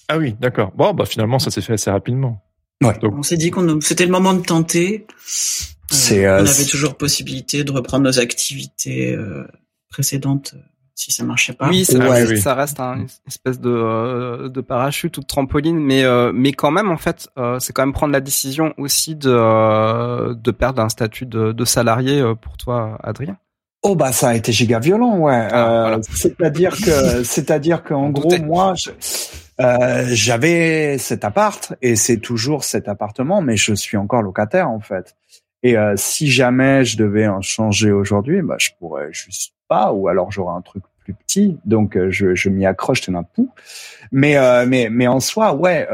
[0.08, 0.72] ah oui, d'accord.
[0.74, 2.42] Bon, bah finalement, ça s'est fait assez rapidement.
[2.82, 2.96] Ouais.
[2.98, 3.14] Donc...
[3.16, 5.06] On s'est dit qu'on c'était le moment de tenter.
[5.90, 9.46] C'est, euh, on avait toujours possibilité de reprendre nos activités euh,
[9.88, 10.60] précédentes euh,
[10.94, 11.68] si ça marchait pas.
[11.68, 16.04] Oui, ça, reste, ça reste un, une espèce de, de parachute ou de trampoline, mais
[16.32, 17.28] mais quand même en fait,
[17.60, 22.20] c'est quand même prendre la décision aussi de de perdre un statut de, de salarié
[22.42, 23.38] pour toi, Adrien.
[23.82, 25.48] Oh bah ça a été giga violent, ouais.
[25.52, 28.90] Ah, c'est-à-dire que c'est-à-dire qu'en gros moi je,
[29.60, 34.80] euh, j'avais cet appart et c'est toujours cet appartement, mais je suis encore locataire en
[34.80, 35.16] fait.
[35.62, 40.08] Et euh, si jamais je devais en changer aujourd'hui, bah je pourrais juste pas, ou
[40.08, 43.50] alors j'aurais un truc plus petit, donc euh, je, je m'y accroche de un coup.
[44.10, 44.36] Mais
[44.66, 45.86] mais mais en soi, ouais,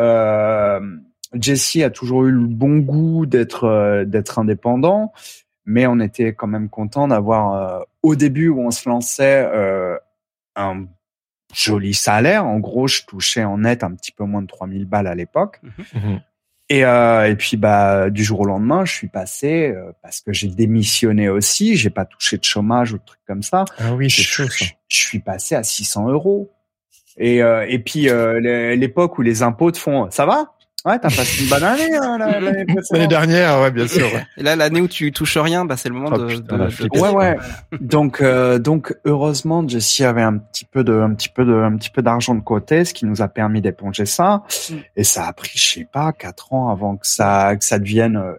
[1.34, 5.12] Jesse a toujours eu le bon goût d'être d'être indépendant,
[5.64, 9.48] mais on était quand même content d'avoir au début où on se lançait
[10.56, 10.86] un
[11.54, 12.44] joli salaire.
[12.44, 15.60] En gros, je touchais en net un petit peu moins de 3000 balles à l'époque.
[15.62, 16.02] Mhm.
[16.02, 16.20] Mhm.
[16.70, 20.32] Et, euh, et puis bah du jour au lendemain, je suis passé euh, parce que
[20.32, 23.66] j'ai démissionné aussi, j'ai pas touché de chômage ou de trucs comme ça.
[23.78, 26.50] Ah oui, je, chaud, je, suis passé à 600 euros.
[27.18, 28.40] Et euh, et puis euh,
[28.76, 30.54] l'époque où les impôts te font, ça va?
[30.84, 32.18] Ouais, t'as passé une bonne année hein,
[32.90, 34.06] l'année dernière, ouais, bien sûr.
[34.36, 37.08] Et là, l'année où tu touches rien, bah c'est le moment oh, de, de, Ouais,
[37.08, 37.36] ouais.
[37.80, 41.74] donc, euh, donc heureusement, Jessie avait un petit peu de, un petit peu de, un
[41.76, 44.42] petit peu d'argent de côté, ce qui nous a permis d'éponger ça.
[44.68, 44.74] Mm.
[44.96, 48.16] Et ça a pris, je sais pas, quatre ans avant que ça, que ça devienne
[48.16, 48.34] euh,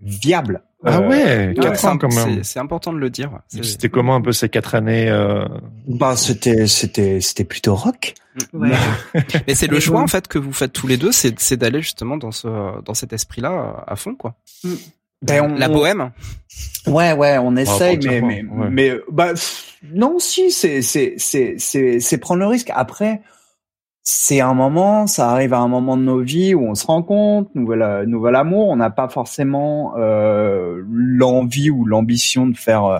[0.00, 0.62] viable.
[0.84, 2.44] Ah ouais, euh, quatre ans quand même.
[2.44, 3.40] C'est important de le dire.
[3.48, 5.44] C'était comment un peu ces quatre années euh...
[5.88, 8.14] Bah c'était c'était c'était plutôt rock.
[8.52, 8.70] Ouais.
[9.46, 11.80] Mais c'est le choix en fait que vous faites tous les deux, c'est c'est d'aller
[11.80, 14.36] justement dans ce dans cet esprit-là à fond quoi.
[14.62, 14.74] Mm.
[15.22, 16.12] Ben, la bohème.
[16.86, 19.32] Ouais ouais, on essaye mais mais, mais bah
[19.82, 23.22] non si c'est c'est c'est c'est c'est prendre le risque après
[24.08, 27.02] c'est un moment, ça arrive à un moment de nos vies où on se rend
[27.02, 32.84] compte, nouvel, euh, nouvel amour, on n'a pas forcément euh, l'envie ou l'ambition de faire
[32.84, 32.98] euh,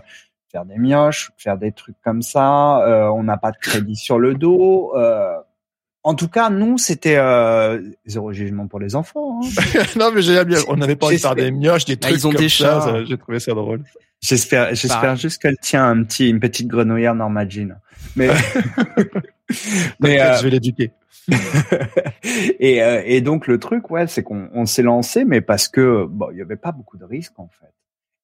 [0.50, 3.12] faire des mioches, faire des trucs comme ça.
[3.14, 4.92] On n'a pas de crédit sur le dos.
[6.06, 7.18] En tout cas, nous, c'était
[8.06, 9.40] zéro jugement pour les enfants.
[9.42, 9.82] Hein.
[9.98, 10.58] non, mais j'ai bien.
[10.68, 12.48] On n'avait pas envie de faire des mioches, des ah, trucs ils ont comme des
[12.48, 13.04] ça.
[13.04, 13.82] J'ai trouvé ça drôle.
[14.20, 17.74] J'espère, j'espère juste qu'elle tient un petit, une petite grenouillère Norma Jean.
[18.14, 18.28] Mais
[20.00, 20.92] mais euh, je vais l'éduquer.
[22.60, 26.06] et, euh, et donc le truc, ouais, c'est qu'on on, s'est lancé, mais parce que
[26.08, 27.72] bon, il y avait pas beaucoup de risques en fait.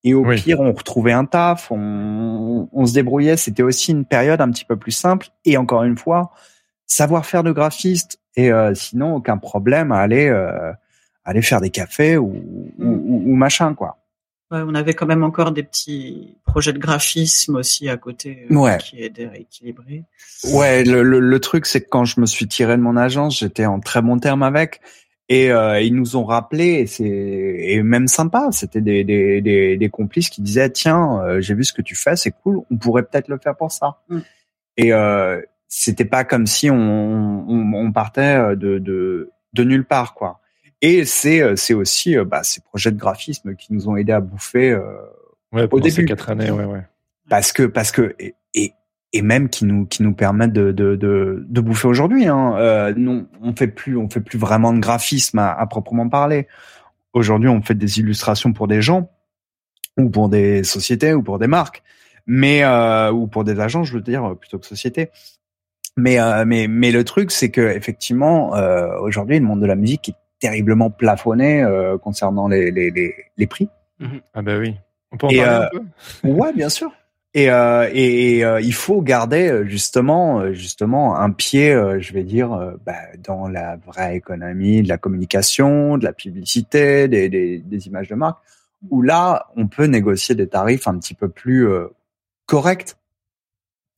[0.04, 3.36] Et au pire, on retrouvait un taf, on, on se débrouillait.
[3.36, 5.28] C'était aussi une période un petit peu plus simple.
[5.44, 6.32] Et encore une fois,
[6.92, 10.28] savoir faire de graphiste et euh, sinon aucun problème à aller
[11.24, 12.42] aller faire des cafés ou,
[12.78, 13.98] ou, ou machin quoi.
[14.50, 18.78] on avait quand même encore des petits projets de graphisme aussi à côté ouais.
[18.78, 20.04] qui aidaient à équilibrer.
[20.52, 23.38] Ouais, le, le, le truc c'est que quand je me suis tiré de mon agence,
[23.38, 24.80] j'étais en très bon terme avec.
[25.28, 29.78] Et euh, ils nous ont rappelé, et c'est et même sympa, c'était des, des, des,
[29.78, 32.76] des, complices qui disaient tiens, euh, j'ai vu ce que tu fais, c'est cool, on
[32.76, 34.02] pourrait peut-être le faire pour ça.
[34.10, 34.18] Mm.
[34.76, 35.40] Et euh,
[35.74, 40.40] c'était pas comme si on, on, on, partait de, de de nulle part quoi.
[40.82, 44.78] Et c'est c'est aussi bah, ces projets de graphisme qui nous ont aidé à bouffer
[45.52, 45.94] ouais, au début.
[45.94, 46.82] Ces quatre années, ouais, ouais.
[47.30, 48.74] Parce que parce que et, et
[49.14, 52.26] et même qui nous qui nous permettent de de de, de bouffer aujourd'hui.
[52.26, 52.54] Hein.
[52.58, 56.48] Euh, non, on fait plus on fait plus vraiment de graphisme à, à proprement parler.
[57.14, 59.10] Aujourd'hui, on fait des illustrations pour des gens
[59.96, 61.82] ou pour des sociétés ou pour des marques,
[62.26, 65.10] mais euh, ou pour des agents, je veux dire plutôt que sociétés.
[65.96, 69.76] Mais euh, mais mais le truc, c'est que effectivement, euh, aujourd'hui, le monde de la
[69.76, 73.68] musique est terriblement plafonné euh, concernant les les les, les prix.
[74.34, 74.74] Ah bah oui.
[75.12, 76.28] On peut en parler un peu?
[76.28, 76.90] Ouais, bien sûr.
[77.34, 83.48] Et, et, et il faut garder justement, justement un pied, je vais dire, bah, dans
[83.48, 88.38] la vraie économie de la communication, de la publicité, des, des, des, images de marque,
[88.90, 91.66] où là, on peut négocier des tarifs un petit peu plus
[92.46, 92.96] corrects.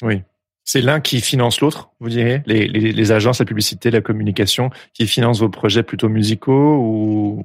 [0.02, 0.22] Oui.
[0.64, 4.70] C'est l'un qui finance l'autre, vous direz les, les, les, agences, la publicité, la communication,
[4.94, 7.44] qui financent vos projets plutôt musicaux ou?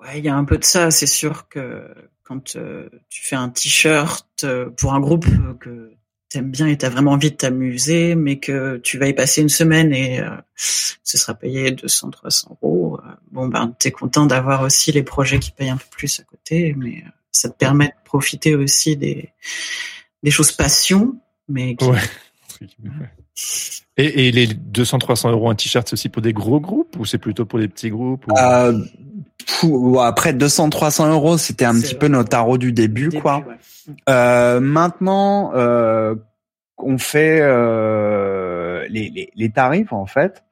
[0.00, 0.90] Ouais, il y a un peu de ça.
[0.90, 1.86] C'est sûr que
[2.24, 5.26] quand euh, tu fais un t-shirt euh, pour un groupe
[5.60, 5.92] que
[6.28, 9.48] t'aimes bien et t'as vraiment envie de t'amuser, mais que tu vas y passer une
[9.48, 13.00] semaine et euh, ce sera payé 200, 300 euros.
[13.30, 16.74] bon ben, t'es content d'avoir aussi les projets qui payent un peu plus à côté,
[16.76, 19.30] mais ça te permet de profiter aussi des
[20.22, 21.16] des choses passion,
[21.48, 21.84] mais qui...
[21.84, 21.98] ouais.
[23.96, 27.18] Et, et, les 200-300 euros un t-shirt, c'est aussi pour des gros groupes ou c'est
[27.18, 28.38] plutôt pour des petits groupes ou...
[28.38, 33.44] euh, Après 200-300 euros, c'était un petit peu notre tarot du début, début quoi.
[33.46, 33.94] Ouais.
[34.08, 36.14] Euh, maintenant, euh,
[36.78, 40.44] on fait euh, les, les, les, tarifs en fait,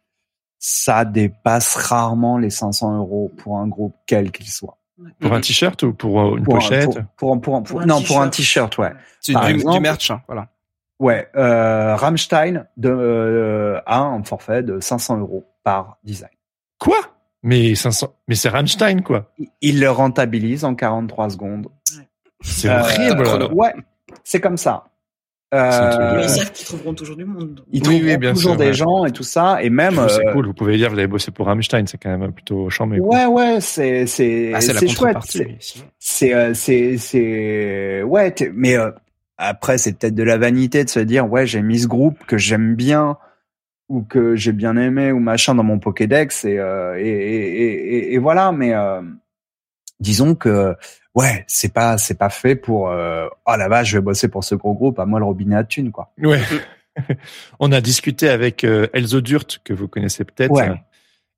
[0.59, 4.79] ça dépasse rarement les 500 euros pour un groupe quel qu'il soit.
[5.21, 8.21] Pour un t-shirt ou pour euh, une pour pochette un, pour, pour, pour, non, pour
[8.21, 8.93] un t-shirt, ouais.
[9.21, 10.49] C'est du, exemple, du merch, hein, voilà.
[10.99, 16.31] Ouais, euh, Rammstein de, euh, a un forfait de 500 euros par design.
[16.79, 16.99] Quoi?
[17.45, 19.31] Mais 500, mais c'est Rammstein quoi.
[19.61, 21.69] Il le rentabilise en 43 secondes.
[22.41, 23.55] C'est euh, horrible.
[23.55, 23.75] ouais,
[24.25, 24.85] c'est comme ça.
[25.55, 27.65] Euh, ils savent qu'ils trouveront toujours du monde.
[27.73, 28.73] Ils oui, oui, bien toujours sûr, des ouais.
[28.75, 29.99] gens et tout ça, et même.
[30.09, 30.47] C'est cool.
[30.47, 33.01] Vous pouvez dire, vous avez bossé pour Rammstein, c'est quand même plutôt charmé.
[33.01, 35.17] Ouais, ouais, c'est c'est ah, c'est chouette.
[35.99, 38.77] C'est c'est c'est ouais, mais
[39.39, 42.37] après, c'est peut-être de la vanité de se dire ouais, j'ai mis ce groupe que
[42.37, 43.17] j'aime bien
[43.89, 48.15] ou que j'ai bien aimé ou machin dans mon Pokédex et euh, et, et, et,
[48.15, 48.53] et, voilà.
[48.53, 49.01] Mais euh,
[50.01, 50.75] disons que
[51.15, 54.43] ouais, c'est pas c'est pas fait pour euh, oh la vache, je vais bosser pour
[54.43, 54.99] ce gros groupe.
[54.99, 56.13] À moi le robinet à thune quoi.
[56.19, 56.43] Ouais.
[57.61, 60.51] On a discuté avec euh, Elzo Durt que vous connaissez peut-être.
[60.51, 60.83] Ouais.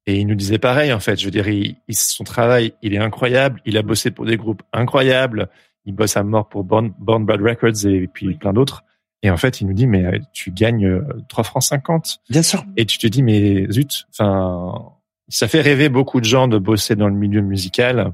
[0.07, 1.21] Et il nous disait pareil en fait.
[1.21, 3.61] Je veux dire, il, son travail, il est incroyable.
[3.67, 5.51] Il a bossé pour des groupes incroyables
[5.85, 8.35] il bosse à mort pour Born, Born Bad Records et puis oui.
[8.35, 8.85] plein d'autres.
[9.23, 12.21] Et en fait, il nous dit, mais euh, tu gagnes 3 francs 50.
[12.31, 12.65] Bien sûr.
[12.77, 14.93] Et tu te dis, mais zut, enfin,
[15.29, 18.13] ça fait rêver beaucoup de gens de bosser dans le milieu musical.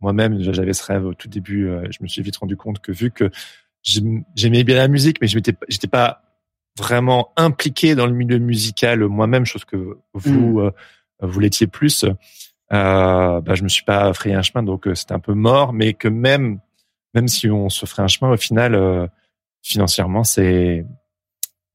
[0.00, 1.68] Moi-même, j'avais ce rêve au tout début.
[1.68, 3.30] Euh, je me suis vite rendu compte que vu que
[3.82, 6.22] j'aimais bien la musique, mais je m'étais, j'étais pas
[6.78, 10.72] vraiment impliqué dans le milieu musical moi-même, chose que vous, mm.
[11.22, 12.04] vous l'étiez plus.
[12.04, 15.94] Euh, bah, je me suis pas frayé un chemin, donc c'était un peu mort, mais
[15.94, 16.60] que même
[17.16, 19.06] même si on se ferait un chemin, au final, euh,
[19.62, 20.84] financièrement, c'est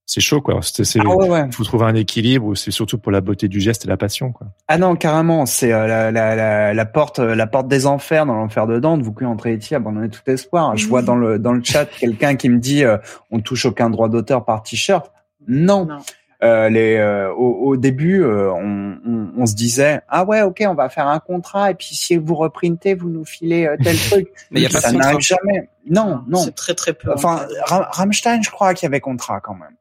[0.05, 0.59] c'est chaud quoi.
[0.61, 1.51] C'est c'est ah ouais, ouais.
[1.51, 4.33] faut trouver un équilibre ou c'est surtout pour la beauté du geste et la passion
[4.33, 4.47] quoi.
[4.67, 8.35] Ah non carrément c'est euh, la, la, la, la, porte la porte des enfers dans
[8.35, 10.75] l'enfer de Dante vous pouvez entrer ici abandonner tout espoir.
[10.75, 12.97] Je vois dans le dans le chat quelqu'un qui me dit euh,
[13.29, 15.11] on touche aucun droit d'auteur par t-shirt.
[15.47, 15.85] Non.
[15.85, 15.99] non.
[16.43, 20.63] Euh, les, euh, au, au, début, euh, on, on, on, se disait ah ouais ok
[20.67, 24.27] on va faire un contrat et puis si vous reprintez vous nous filez tel truc.
[24.49, 25.69] Mais y a pas ça n'arrive jamais.
[25.87, 26.39] Non non.
[26.39, 27.13] C'est très très peu.
[27.13, 29.75] Enfin Rammstein je crois qu'il y avait contrat quand même.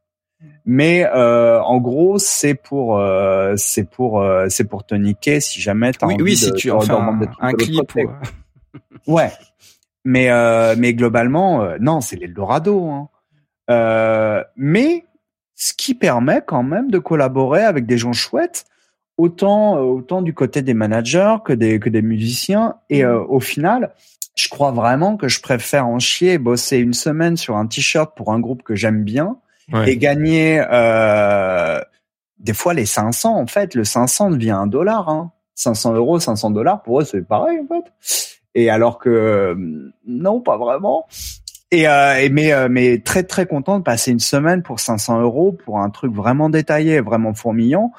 [0.64, 5.60] Mais euh, en gros, c'est pour euh, c'est pour euh, c'est pour te niquer si
[5.60, 7.94] jamais t'as oui, envie oui, de, si tu enfin, un, un clip.
[7.94, 8.06] Ouais.
[9.06, 9.32] ouais.
[10.04, 10.30] Mais
[10.76, 13.08] mais globalement, non, c'est l'Eldorado.
[13.68, 14.44] Hein.
[14.56, 15.04] mais
[15.60, 18.64] ce qui permet quand même de collaborer avec des gens chouettes,
[19.18, 22.76] autant autant du côté des managers que des que des musiciens.
[22.88, 23.92] Et euh, au final,
[24.36, 28.32] je crois vraiment que je préfère en chier, bosser une semaine sur un t-shirt pour
[28.32, 29.36] un groupe que j'aime bien
[29.70, 29.92] ouais.
[29.92, 31.78] et gagner euh,
[32.38, 33.36] des fois les 500.
[33.36, 35.10] En fait, le 500 devient un dollar.
[35.10, 35.30] Hein.
[35.56, 37.92] 500 euros, 500 dollars pour eux c'est pareil en fait.
[38.54, 39.54] Et alors que
[40.06, 41.06] non, pas vraiment.
[41.72, 45.52] Et, euh, mais euh, mais très très content de passer une semaine pour 500 euros
[45.52, 47.92] pour un truc vraiment détaillé, vraiment fourmillant.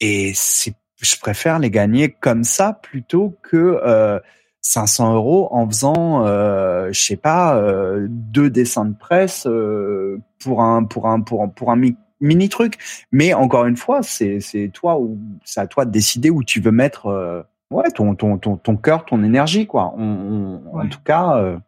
[0.00, 4.18] Et c'est, je préfère les gagner comme ça plutôt que euh,
[4.62, 10.62] 500 euros en faisant, euh, je sais pas, euh, deux dessins de presse euh, pour
[10.62, 11.80] un pour un pour un, pour un
[12.20, 12.78] mini truc.
[13.12, 16.60] Mais encore une fois, c'est c'est toi ou c'est à toi de décider où tu
[16.60, 19.94] veux mettre euh, ouais ton ton ton ton cœur, ton énergie quoi.
[19.96, 21.58] On, on En tout cas.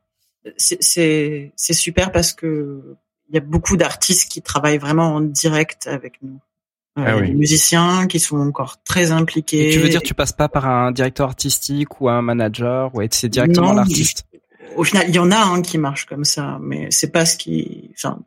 [0.56, 2.96] C'est super parce que
[3.28, 6.40] il y a beaucoup d'artistes qui travaillent vraiment en direct avec nous.
[6.98, 9.68] Euh, ah des musiciens qui sont encore très impliqués.
[9.68, 13.02] Et tu veux dire tu passes pas par un directeur artistique ou un manager ou
[13.10, 14.24] c'est directement l'artiste
[14.76, 17.36] Au final, il y en a un qui marche comme ça, mais c'est pas ce
[17.36, 17.92] qui.
[17.96, 18.18] Enfin,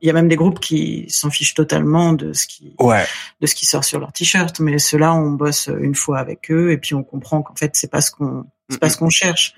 [0.00, 3.06] il y a même des groupes qui s'en fichent totalement de ce qui ouais.
[3.40, 4.58] de ce qui sort sur leur t-shirt.
[4.58, 7.90] Mais ceux-là, on bosse une fois avec eux et puis on comprend qu'en fait c'est
[7.90, 9.54] pas ce qu'on c'est pas ce qu'on cherche.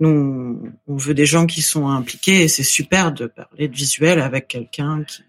[0.00, 4.20] Nous, on veut des gens qui sont impliqués et c'est super de parler de visuel
[4.20, 5.22] avec quelqu'un qui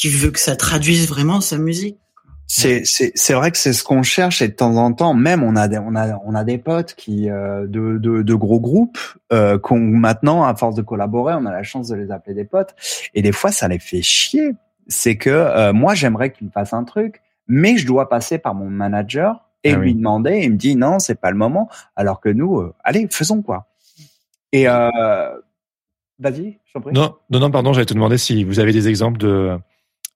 [0.00, 1.98] qui veut que ça traduise vraiment sa musique.
[2.46, 5.44] C'est c'est c'est vrai que c'est ce qu'on cherche et de temps en temps même
[5.44, 8.58] on a des on a on a des potes qui euh, de, de de gros
[8.58, 8.98] groupes
[9.32, 12.44] euh, qu'on maintenant à force de collaborer on a la chance de les appeler des
[12.44, 12.74] potes
[13.14, 14.56] et des fois ça les fait chier
[14.88, 18.68] c'est que euh, moi j'aimerais qu'ils fassent un truc mais je dois passer par mon
[18.68, 21.68] manager et ah lui demander il me dit non c'est pas le moment.
[21.96, 23.66] Alors que nous euh, allez faisons quoi.
[24.52, 24.90] Et euh,
[26.18, 26.58] vas-y
[26.92, 29.58] non non non pardon j'allais te demander si vous avez des exemples de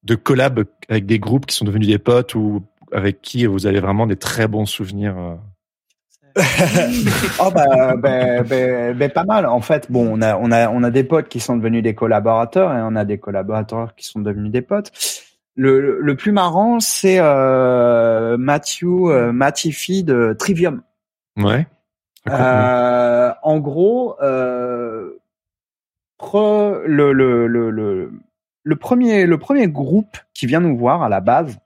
[0.03, 3.81] de collab avec des groupes qui sont devenus des potes ou avec qui vous avez
[3.81, 5.35] vraiment des très bons souvenirs euh?
[7.41, 9.47] Oh bah, bah, bah, bah, pas mal.
[9.47, 11.95] En fait bon on a on a on a des potes qui sont devenus des
[11.95, 14.91] collaborateurs et on a des collaborateurs qui sont devenus des potes
[15.57, 20.83] le, le plus marrant c'est euh, Matthew euh, Matifi de Trivium
[21.37, 21.67] ouais
[22.29, 25.11] euh, en gros euh,
[26.33, 28.11] le, le, le, le
[28.65, 31.59] le premier, le premier groupe qui vient nous voir à la base,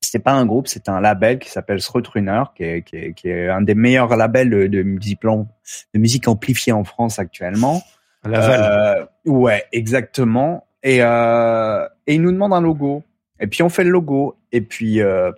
[0.00, 3.28] c'est pas un groupe, c'est un label qui s'appelle Srutruner, qui est, qui, est, qui
[3.28, 7.82] est un des meilleurs labels de, de musique, de musique amplifiée en France actuellement.
[8.26, 10.66] Euh, ouais, exactement.
[10.82, 13.02] Et, euh, et ils nous demandent un logo.
[13.40, 14.36] Et puis on fait le logo.
[14.52, 15.32] Et puis euh,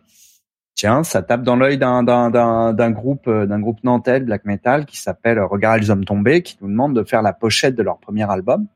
[0.75, 4.87] tiens, ça tape dans l'œil d'un d'un d'un groupe euh, d'un groupe nantais black metal
[4.87, 7.99] qui s'appelle Regarde les hommes tombés, qui nous demande de faire la pochette de leur
[7.99, 8.67] premier album.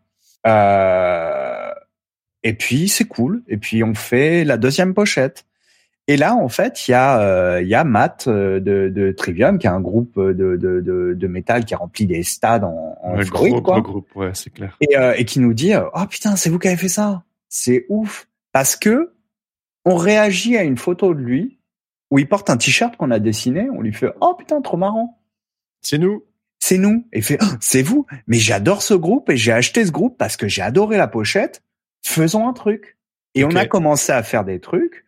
[0.46, 1.70] Euh,
[2.42, 3.42] et puis c'est cool.
[3.48, 5.44] Et puis on fait la deuxième pochette.
[6.08, 9.12] Et là, en fait, il y a euh, il y a Matt euh, de, de
[9.12, 12.98] Trivium, qui est un groupe de, de, de, de métal qui remplit des stades en,
[13.00, 13.80] en ouais, Floride, gros, quoi.
[13.80, 14.76] Gros groupe, ouais, c'est clair.
[14.80, 17.22] Et, euh, et qui nous dit oh putain, c'est vous qui avez fait ça.
[17.50, 19.12] C'est ouf parce que
[19.84, 21.60] on réagit à une photo de lui
[22.10, 23.68] où il porte un t-shirt qu'on a dessiné.
[23.70, 25.22] On lui fait oh putain, trop marrant.
[25.82, 26.24] C'est nous.
[26.58, 27.06] C'est nous.
[27.12, 28.06] Et il fait oh, c'est vous.
[28.26, 31.62] Mais j'adore ce groupe et j'ai acheté ce groupe parce que j'ai adoré la pochette
[32.02, 32.96] faisons un truc.
[33.34, 33.54] Et okay.
[33.54, 35.04] on a commencé à faire des trucs.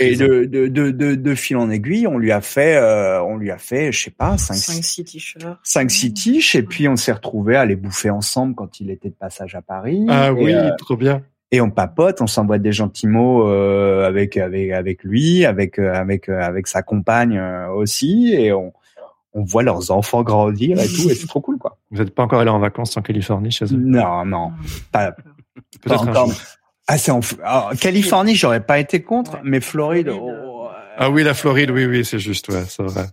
[0.00, 3.36] Et de, de, de, de, de fil en aiguille, on lui a fait, euh, on
[3.36, 5.60] lui a fait, je sais pas, 5 six t-shirts.
[5.62, 9.10] 5 six t et puis on s'est retrouvés à les bouffer ensemble quand il était
[9.10, 10.04] de passage à Paris.
[10.08, 11.22] Ah et, oui, euh, trop bien.
[11.52, 16.28] Et on papote, on s'envoie des gentils mots euh, avec avec avec lui, avec avec
[16.28, 18.72] avec sa compagne euh, aussi, et on
[19.32, 21.78] on voit leurs enfants grandir et tout, et c'est trop cool quoi.
[21.90, 23.78] Vous n'êtes pas encore allé en vacances en Californie chez eux?
[23.78, 24.52] Non, non,
[24.92, 25.14] pas,
[25.84, 26.30] pas encore.
[26.86, 29.40] Ah, c'est en Alors, Californie, j'aurais pas été contre, ouais.
[29.44, 30.08] mais Floride.
[30.12, 33.04] Oh, ah oui, la Floride, oui, oui, c'est juste, ouais, c'est vrai.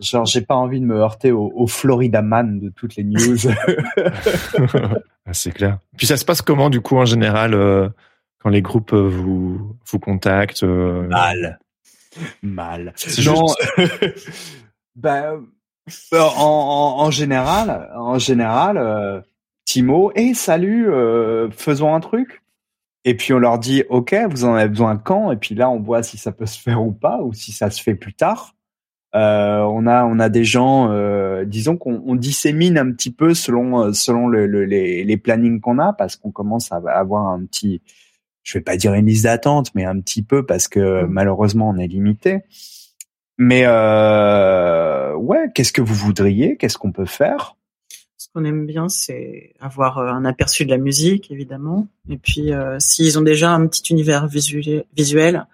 [0.00, 3.36] Genre, j'ai pas envie de me heurter au, au Florida Man de toutes les news.
[5.26, 5.78] ah, c'est clair.
[5.96, 7.88] Puis ça se passe comment, du coup, en général, euh,
[8.38, 11.06] quand les groupes euh, vous vous contactent euh...
[11.08, 11.58] Mal,
[12.42, 12.94] mal.
[13.24, 13.46] Non.
[13.46, 14.48] juste.
[14.96, 15.44] ben,
[16.12, 19.24] en, en, en, général, en général.
[19.64, 20.90] Timo, et hey, salut,
[21.52, 22.42] faisons un truc.
[23.04, 25.30] Et puis on leur dit, ok, vous en avez besoin quand?
[25.30, 27.70] Et puis là, on voit si ça peut se faire ou pas, ou si ça
[27.70, 28.53] se fait plus tard.
[29.14, 33.32] Euh, on a on a des gens, euh, disons qu'on on dissémine un petit peu
[33.32, 37.44] selon selon le, le, les, les plannings qu'on a, parce qu'on commence à avoir un
[37.44, 37.80] petit,
[38.42, 41.06] je vais pas dire une liste d'attente, mais un petit peu parce que mmh.
[41.06, 42.42] malheureusement on est limité.
[43.38, 46.56] Mais euh, ouais, qu'est-ce que vous voudriez?
[46.56, 47.56] Qu'est-ce qu'on peut faire?
[48.16, 51.88] Ce qu'on aime bien, c'est avoir un aperçu de la musique, évidemment.
[52.08, 55.46] Et puis, euh, s'ils ont déjà un petit univers visuel, visuel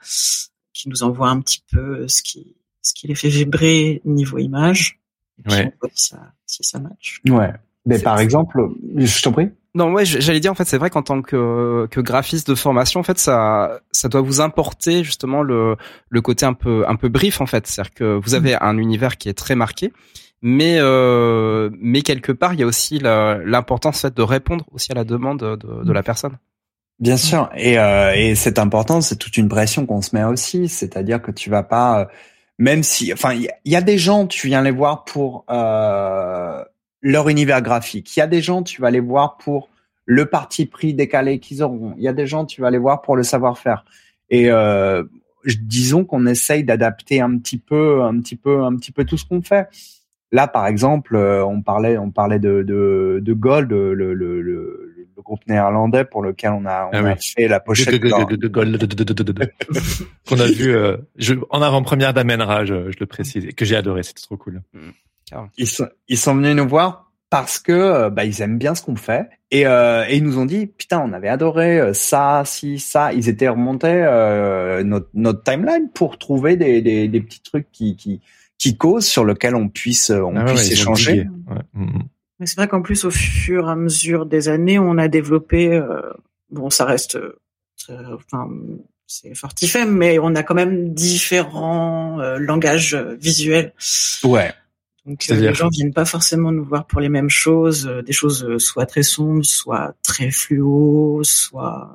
[0.73, 5.01] qui nous envoie un petit peu ce qui, ce qui les fait vibrer niveau image,
[5.39, 5.73] et puis ouais.
[5.75, 7.21] on voit si ça, si ça match.
[7.29, 7.53] Ouais.
[7.87, 9.49] Mais par exemple, je t'en prie.
[9.75, 12.99] Non, ouais, j'allais dire en fait, c'est vrai qu'en tant que, que graphiste de formation,
[12.99, 15.77] en fait, ça, ça doit vous importer justement le,
[16.09, 19.17] le côté un peu, un peu brief en fait, c'est-à-dire que vous avez un univers
[19.17, 19.93] qui est très marqué,
[20.43, 24.97] mais euh, mais quelque part il y a aussi l'importance fait de répondre aussi à
[24.97, 26.37] la demande de, de la personne.
[26.99, 30.69] Bien sûr, et, euh, et c'est important, c'est toute une pression qu'on se met aussi,
[30.69, 32.05] c'est-à-dire que tu vas pas, euh,
[32.61, 36.63] même si, enfin, il y, a des gens, tu viens les voir pour euh,
[37.01, 39.71] leur univers graphique, il y a des gens, tu vas les voir pour
[40.05, 43.01] le parti pris décalé qu'ils auront, il y a des gens, tu vas les voir
[43.01, 43.87] pour le savoir-faire,
[44.29, 45.03] et euh,
[45.63, 49.25] disons qu'on essaye d'adapter un petit peu, un petit peu, un petit peu tout ce
[49.25, 49.67] qu'on fait.
[50.31, 54.90] Là, par exemple, euh, on parlait, on parlait de, de, de Gold, le, le, le,
[55.21, 58.01] le, groupe néerlandais pour lequel on a, on a fait la pochette.
[60.29, 63.77] Qu'on a vu euh, je, en avant-première d'Amenra, je, je, le précise, et que j'ai
[63.77, 64.63] adoré, c'était trop cool.
[65.57, 68.97] Ils sont, ils sont venus nous voir parce que bah, ils aiment bien ce qu'on
[68.97, 73.13] fait et, euh, et, ils nous ont dit putain on avait adoré ça si ça
[73.13, 77.95] ils étaient remontés euh, notre, notre timeline pour trouver des, des, des petits trucs qui,
[77.95, 78.21] qui
[78.61, 81.27] qui cause sur lequel on puisse on ah puisse échanger.
[82.41, 85.75] Mais c'est vrai qu'en plus au fur et à mesure des années, on a développé
[85.75, 86.01] euh,
[86.51, 87.37] bon ça reste euh,
[88.15, 88.49] enfin
[89.07, 93.75] c'est Fortifem mais on a quand même différents euh, langages visuels.
[94.25, 94.53] Ouais.
[95.05, 98.87] Donc les gens viennent pas forcément nous voir pour les mêmes choses, des choses soit
[98.87, 101.95] très sombres, soit très fluo, soit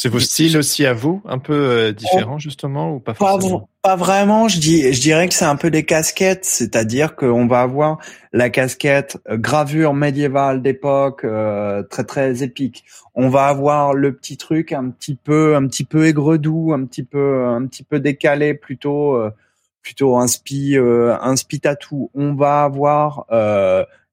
[0.00, 3.96] c'est vos styles aussi à vous, un peu euh, différents justement ou pas forcément pas,
[3.96, 4.48] vraiment.
[4.48, 7.98] Je dis, je dirais que c'est un peu des casquettes, c'est-à-dire qu'on va avoir
[8.32, 12.84] la casquette euh, gravure médiévale d'époque, euh, très très épique.
[13.14, 17.02] On va avoir le petit truc un petit peu, un petit peu aigre-doux, un petit
[17.02, 19.22] peu, un petit peu décalé, plutôt,
[19.82, 22.10] plutôt inspi, inspi tatou.
[22.14, 23.26] On va avoir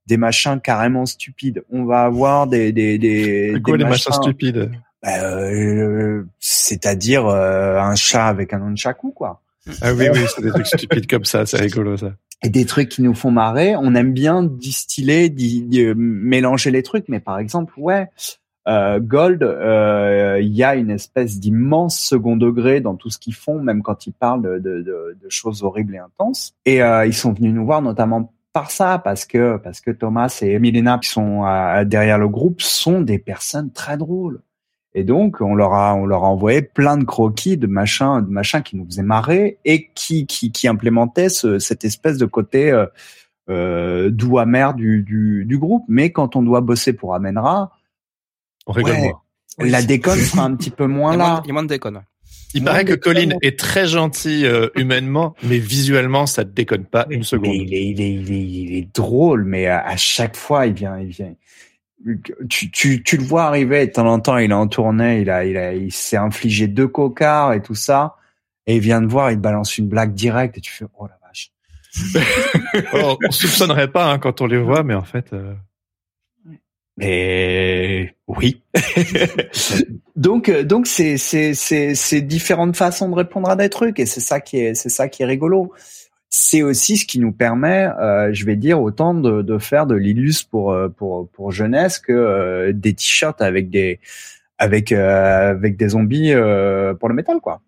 [0.05, 1.63] des machins carrément stupides.
[1.71, 4.69] On va avoir des des des, des, machins stupides?
[5.03, 9.41] Bah, euh, c'est-à-dire euh, un chat avec un nunchaku, quoi.
[9.81, 12.13] Ah oui, oui, c'est des trucs stupides comme ça, c'est rigolo ça.
[12.41, 13.75] Et des trucs qui nous font marrer.
[13.75, 15.33] On aime bien distiller,
[15.95, 18.07] mélanger les trucs, mais par exemple, ouais,
[18.67, 19.41] euh, Gold,
[20.41, 24.07] il y a une espèce d'immense second degré dans tout ce qu'ils font, même quand
[24.07, 26.53] ils parlent de, de, de choses horribles et intenses.
[26.65, 30.57] Et ils sont venus nous voir notamment par ça, parce que parce que Thomas et
[30.59, 31.43] Milena qui sont
[31.85, 34.41] derrière le groupe sont des personnes très drôles.
[34.97, 38.31] Et donc, on leur a, on leur a envoyé plein de croquis, de machins, de
[38.31, 42.71] machins qui nous faisaient marrer et qui, qui, qui implémentaient ce, cette espèce de côté
[42.71, 42.87] euh,
[43.47, 45.83] euh, doux amer du, du, du, groupe.
[45.87, 47.77] Mais quand on doit bosser pour Amenra,
[48.65, 48.95] on rigole
[49.59, 51.41] La déconne sera un petit peu moins là.
[51.43, 52.01] Il y a moins de déconne.
[52.55, 57.05] Il paraît que Colin est très gentil euh, humainement, mais visuellement, ça ne déconne pas
[57.11, 57.53] une seconde.
[57.53, 60.97] Il est, il est, il est, il est, drôle, mais à, chaque fois, il vient,
[60.97, 61.35] il vient,
[62.49, 65.29] tu, tu, tu le vois arriver de temps en temps, il est en tournée, il
[65.29, 68.15] a, il a, il s'est infligé deux cocards et tout ça,
[68.65, 71.07] et il vient de voir, il te balance une blague directe et tu fais oh
[71.07, 71.51] la vache.
[72.93, 75.33] oh, on soupçonnerait pas hein, quand on les voit, mais en fait.
[75.33, 75.53] Euh...
[76.97, 78.63] Mais oui.
[80.15, 84.19] donc donc c'est c'est c'est c'est différentes façons de répondre à des trucs et c'est
[84.19, 85.71] ça qui est c'est ça qui est rigolo
[86.29, 89.95] c'est aussi ce qui nous permet, euh, je vais dire, autant de, de faire de
[89.95, 93.99] l'illus pour euh, pour pour jeunesse que euh, des t-shirts avec des
[94.57, 96.33] avec avec des zombies
[96.99, 97.61] pour le métal, quoi.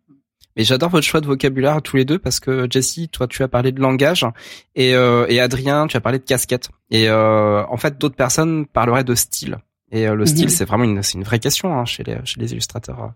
[0.58, 3.48] Mais j'adore votre choix de vocabulaire tous les deux parce que Jesse, toi, tu as
[3.48, 4.26] parlé de langage
[4.76, 6.70] et, et Adrien, tu as parlé de casquette.
[6.90, 9.60] Et en fait, d'autres personnes parleraient de style.
[9.92, 10.50] Et euh, le style, mhm.
[10.50, 13.08] c'est vraiment une, c'est une vraie question hein, chez les chez les illustrateurs, euh,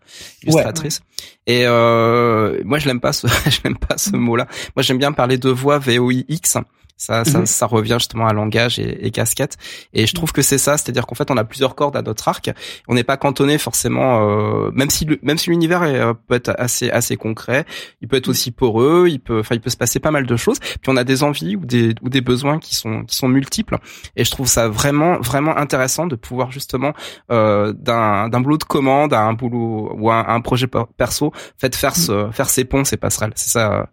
[0.44, 1.02] illustratrices.
[1.46, 4.48] Et euh, moi, je l'aime pas ce, je l'aime pas ce mot-là.
[4.76, 6.58] Moi, j'aime bien parler de voix VOIX
[6.98, 7.46] ça, ça, mhm.
[7.46, 9.58] ça, revient justement à langage et, et casquette.
[9.94, 12.28] Et je trouve que c'est ça, c'est-à-dire qu'en fait, on a plusieurs cordes à notre
[12.28, 12.52] arc.
[12.88, 16.54] On n'est pas cantonné forcément, euh, même si le, même si l'univers euh, peut être
[16.58, 17.66] assez assez concret,
[18.02, 20.36] il peut être aussi poreux, il peut, enfin, il peut se passer pas mal de
[20.36, 20.60] choses.
[20.60, 23.78] Puis on a des envies ou des ou des besoins qui sont qui sont multiples.
[24.16, 26.94] Et je trouve ça vraiment vraiment intéressant de pouvoir justement
[27.32, 30.68] euh, d'un d'un boulot de commande à un boulot ou un, un projet
[30.98, 33.34] perso, fait faire ce, faire ses ponts, ces passerelles.
[33.36, 33.84] C'est ça euh,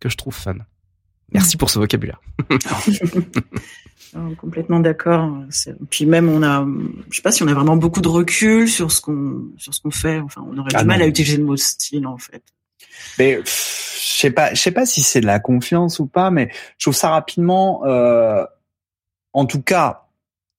[0.00, 0.54] que je trouve fun.
[1.34, 2.20] Merci pour ce vocabulaire.
[4.38, 5.38] complètement d'accord.
[5.90, 6.66] Puis même on a,
[7.10, 9.80] je sais pas si on a vraiment beaucoup de recul sur ce qu'on sur ce
[9.80, 10.20] qu'on fait.
[10.20, 12.42] Enfin, on aurait du ah mal à utiliser le mot style en fait.
[13.18, 13.50] Mais je
[14.18, 16.94] sais pas, je sais pas si c'est de la confiance ou pas, mais je trouve
[16.94, 17.84] ça rapidement.
[17.86, 18.44] Euh,
[19.32, 20.08] en tout cas,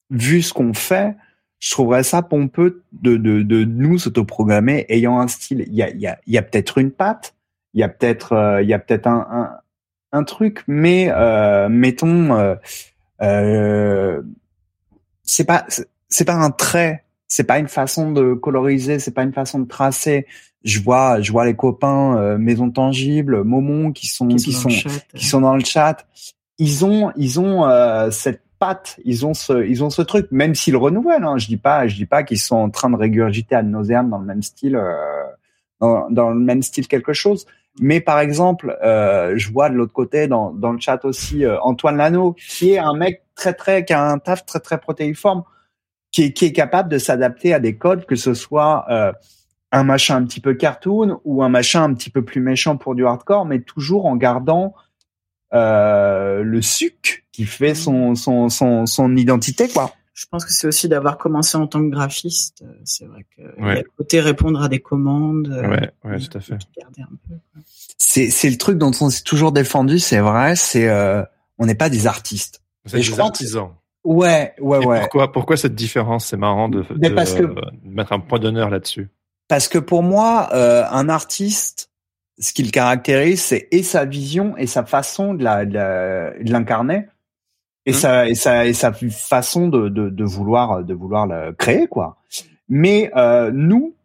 [0.10, 1.16] vu ce qu'on fait,
[1.60, 5.66] je trouverais ça pompeux de de, de nous s'autoprogrammer ayant un style.
[5.68, 7.36] Il y a il y a, y a peut-être une patte,
[7.74, 9.60] il y a peut-être euh, il y a peut-être un, un
[10.14, 12.56] un truc, mais euh, mettons, euh,
[13.22, 14.22] euh,
[15.24, 15.66] c'est pas
[16.08, 19.68] c'est pas un trait, c'est pas une façon de coloriser, c'est pas une façon de
[19.68, 20.28] tracer.
[20.64, 25.42] Je vois je vois les copains Maison Tangible, Momon qui sont qui, sont qui sont
[25.42, 26.06] dans le chat.
[26.60, 27.68] ils ont ils ont
[28.12, 31.26] cette patte, ils ont ce ils ont ce truc, même s'ils renouvellent.
[31.26, 34.10] Hein, je dis pas je dis pas qu'ils sont en train de régurgiter ad nauseam
[34.10, 34.80] dans le même style
[35.82, 37.46] dans, dans, le même style quelque chose.
[37.80, 41.60] Mais par exemple, euh, je vois de l'autre côté dans, dans le chat aussi euh,
[41.62, 45.44] Antoine Lano, qui est un mec très très qui a un taf très très protéiforme,
[46.12, 49.12] qui est qui est capable de s'adapter à des codes, que ce soit euh,
[49.72, 52.94] un machin un petit peu cartoon ou un machin un petit peu plus méchant pour
[52.94, 54.76] du hardcore, mais toujours en gardant
[55.54, 59.92] euh, le suc qui fait son, son, son, son identité, quoi.
[60.14, 62.64] Je pense que c'est aussi d'avoir commencé en tant que graphiste.
[62.86, 63.80] C'est vrai que ouais.
[63.82, 65.48] y côté répondre à des commandes.
[65.52, 66.58] Euh, ouais, ouais, tout à fait.
[67.98, 71.24] C'est, c'est le truc dont on s'est toujours défendu, c'est vrai, c'est, euh,
[71.58, 72.62] on n'est pas des artistes.
[72.86, 73.72] Vous êtes des artisans.
[74.04, 75.00] Ouais, ouais, Et ouais.
[75.00, 76.28] Pourquoi, pourquoi cette différence?
[76.28, 77.56] C'est marrant de, de, parce que, de
[77.86, 79.10] mettre un point d'honneur là-dessus.
[79.48, 81.90] Parce que pour moi, euh, un artiste,
[82.38, 87.08] ce qui le caractérise, c'est et sa vision et sa façon de la de l'incarner
[87.86, 87.96] et mmh.
[87.96, 92.18] sa et sa et sa façon de, de, de vouloir de vouloir le créer quoi.
[92.70, 93.96] Mais euh, nous,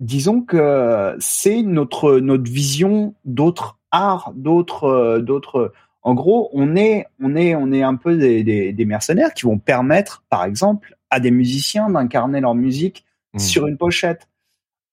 [0.00, 5.72] disons que c'est notre notre vision d'autres arts, d'autres d'autres.
[6.02, 9.44] En gros, on est on est on est un peu des, des, des, mercenaires qui
[9.44, 13.38] vont permettre, par exemple, à des musiciens d'incarner leur musique mmh.
[13.38, 14.28] sur une pochette.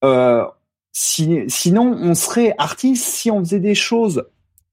[0.04, 0.46] Euh,
[0.92, 4.26] si, sinon, on serait artiste si on faisait des choses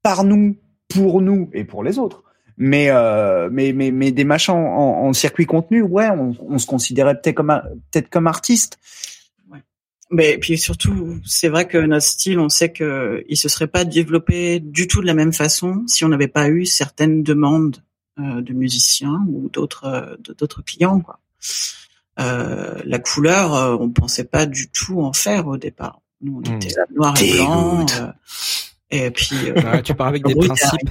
[0.03, 0.57] par nous,
[0.89, 2.24] pour nous et pour les autres.
[2.57, 6.67] Mais euh, mais, mais mais des machins en, en circuit contenu, ouais, on, on se
[6.67, 8.79] considérait peut-être comme peut-être comme artiste.
[9.51, 9.59] Ouais.
[10.11, 13.85] Mais puis surtout, c'est vrai que notre style, on sait que il se serait pas
[13.85, 17.83] développé du tout de la même façon si on n'avait pas eu certaines demandes
[18.21, 21.19] euh, de musiciens ou d'autres euh, d'autres clients, quoi.
[22.21, 26.01] Euh, la couleur, euh, on pensait pas du tout en faire au départ.
[26.21, 26.95] Nous, on était mmh.
[26.95, 27.87] noir et blanc.
[28.01, 28.13] Euh,
[28.93, 30.89] et puis, ouais, tu pars avec des principes.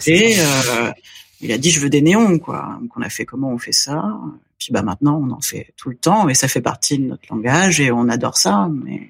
[1.43, 2.77] Il a dit je veux des néons, quoi.
[2.81, 4.17] Donc on a fait comment on fait ça?
[4.63, 7.23] Puis bah maintenant on en fait tout le temps et ça fait partie de notre
[7.29, 8.69] langage et on adore ça.
[8.71, 9.09] Mais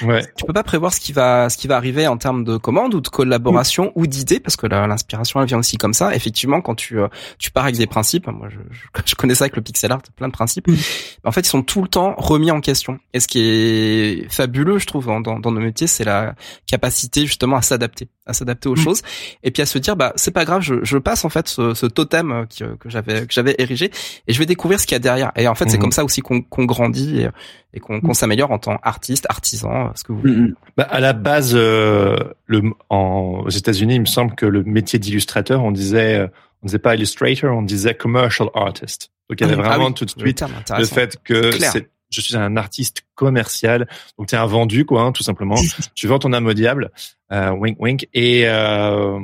[0.00, 0.24] ouais.
[0.36, 2.94] tu peux pas prévoir ce qui va ce qui va arriver en termes de commandes
[2.94, 3.92] ou de collaboration mmh.
[3.94, 6.14] ou d'idées parce que l'inspiration elle vient aussi comme ça.
[6.14, 6.96] Effectivement, quand tu
[7.38, 8.56] tu pars avec des principes, moi je,
[9.04, 10.66] je, connais ça avec le pixel art, plein de principes.
[10.66, 10.76] Mmh.
[11.24, 12.98] En fait, ils sont tout le temps remis en question.
[13.12, 16.34] Et ce qui est fabuleux, je trouve, dans, nos métiers, c'est la
[16.66, 18.78] capacité justement à s'adapter, à s'adapter aux mmh.
[18.78, 19.02] choses
[19.42, 21.74] et puis à se dire bah c'est pas grave, je, je passe en fait ce,
[21.74, 23.90] ce totem qui, que j'avais que j'avais érigé
[24.26, 25.32] et je vais découvrir ce qu'il y a derrière.
[25.36, 25.68] Et en fait, mmh.
[25.68, 27.28] c'est comme ça aussi qu'on grandit et,
[27.74, 30.34] et qu'on qu'on s'améliore en tant qu'artiste, artisan, ce que vous voulez.
[30.34, 30.54] Mmh.
[30.76, 32.16] Bah, à la base, euh,
[32.46, 36.28] le, en, aux États-Unis, il me semble que le métier d'illustrateur, on disait,
[36.62, 39.10] on disait pas illustrator, on disait commercial artist.
[39.28, 41.90] Donc il y avait ah, vraiment oui, tout de suite le, le fait que c'est
[42.10, 45.56] je suis un artiste commercial, donc tu es un vendu quoi, hein, tout simplement.
[45.94, 46.90] tu vends ton âme au diable,
[47.32, 49.18] euh, wink wink, et euh,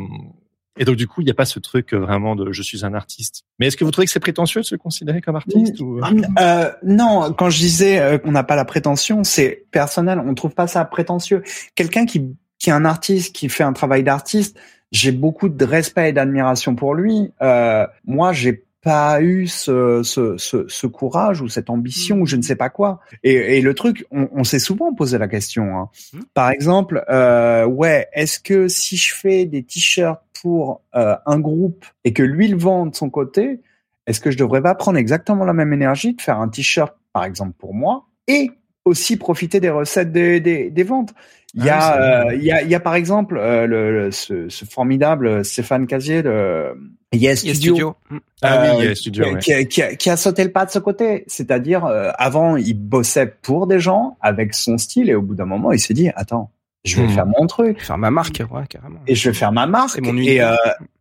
[0.78, 2.94] et donc du coup il n'y a pas ce truc vraiment de je suis un
[2.94, 3.44] artiste.
[3.58, 6.00] Mais est-ce que vous trouvez que c'est prétentieux de se considérer comme artiste ou...
[6.38, 10.18] euh, Non, quand je disais euh, qu'on n'a pas la prétention, c'est personnel.
[10.18, 11.42] On trouve pas ça prétentieux.
[11.74, 14.56] Quelqu'un qui qui est un artiste, qui fait un travail d'artiste,
[14.92, 17.32] j'ai beaucoup de respect et d'admiration pour lui.
[17.42, 22.36] Euh, moi, j'ai pas eu ce, ce, ce, ce, courage ou cette ambition ou je
[22.36, 23.00] ne sais pas quoi.
[23.22, 25.76] Et, et le truc, on, on s'est souvent posé la question.
[25.76, 25.88] Hein.
[26.12, 26.20] Mmh.
[26.34, 31.86] Par exemple, euh, ouais, est-ce que si je fais des t-shirts pour euh, un groupe
[32.04, 33.60] et que lui le vend de son côté,
[34.08, 37.24] est-ce que je devrais pas prendre exactement la même énergie de faire un t-shirt, par
[37.24, 38.50] exemple, pour moi et
[38.84, 41.14] aussi profiter des recettes des, des, des ventes?
[41.54, 43.92] Il y, Ah a, euh, il, y a, il y a par exemple euh, le,
[43.92, 46.72] le, ce, ce formidable Stéphane Casier de
[47.12, 47.96] Yes Yes Studio, Studio.
[48.40, 49.66] Ah oui, Yes Studio, qui, ouais.
[49.66, 51.24] qui, a, qui, sauté le pas de ce côté.
[51.26, 55.44] C'est-à-dire, euh, avant, il bossait pour des gens avec son style et au bout d'un
[55.44, 56.50] moment, il s'est dit, attends,
[56.84, 57.10] je vais Hmm.
[57.10, 59.00] faire mon truc Faire ma marque, ouais, carrément.
[59.06, 60.00] et je vais faire ma marque.
[60.00, 60.54] Mon et, euh,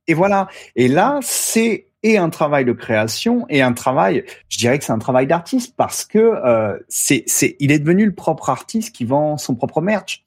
[0.07, 0.47] et voilà.
[0.75, 4.91] Et là, c'est et un travail de création et un travail, je dirais que c'est
[4.91, 9.05] un travail d'artiste parce que euh, c'est, c'est, il est devenu le propre artiste qui
[9.05, 10.23] vend son propre merch.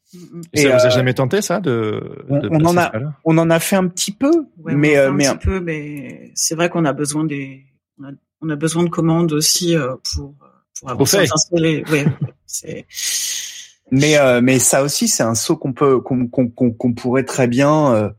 [0.52, 2.92] Et ça Et, vous a euh, jamais tenté ça de, on- de on en a-
[3.24, 5.24] On en a fait un petit peu, Ouais, mais, on en fait euh, un mais
[5.30, 7.64] petit peu, mais c'est vrai qu'on a besoin des,
[8.00, 10.32] on a, on a besoin de commandes aussi euh, pour
[10.78, 11.26] pour avoir fait.
[11.26, 11.82] s'installer.
[11.90, 12.05] Ouais,
[12.46, 12.86] c'est
[13.91, 17.24] Mais euh, mais ça aussi c'est un saut qu'on peut qu'on qu'on qu'on qu'on pourrait
[17.24, 18.14] très bien euh, des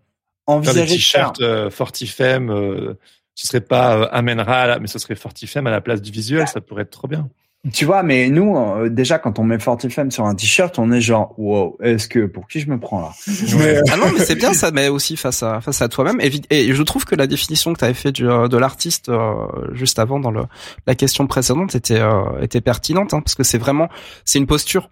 [0.47, 1.31] envisager de faire.
[1.31, 2.93] t-shirts euh, Fortifem, euh,
[3.33, 6.47] ce serait pas euh, Amenra, là, mais ce serait Fortifem à la place du visuel,
[6.47, 7.27] ça pourrait être trop bien.
[7.73, 11.01] Tu vois, mais nous euh, déjà quand on met Fortifem sur un t-shirt, on est
[11.01, 13.09] genre wow, est-ce que pour qui je me prends là?
[13.57, 16.19] Mais, euh, Ah non, mais c'est bien, ça met aussi face à face à toi-même.
[16.51, 19.33] Et, je trouve que la définition que tu avais fait du, euh, de l'artiste euh,
[19.71, 20.43] juste avant dans le,
[20.85, 23.89] la question précédente était euh, était pertinente hein, parce que c'est vraiment
[24.25, 24.91] c'est une posture.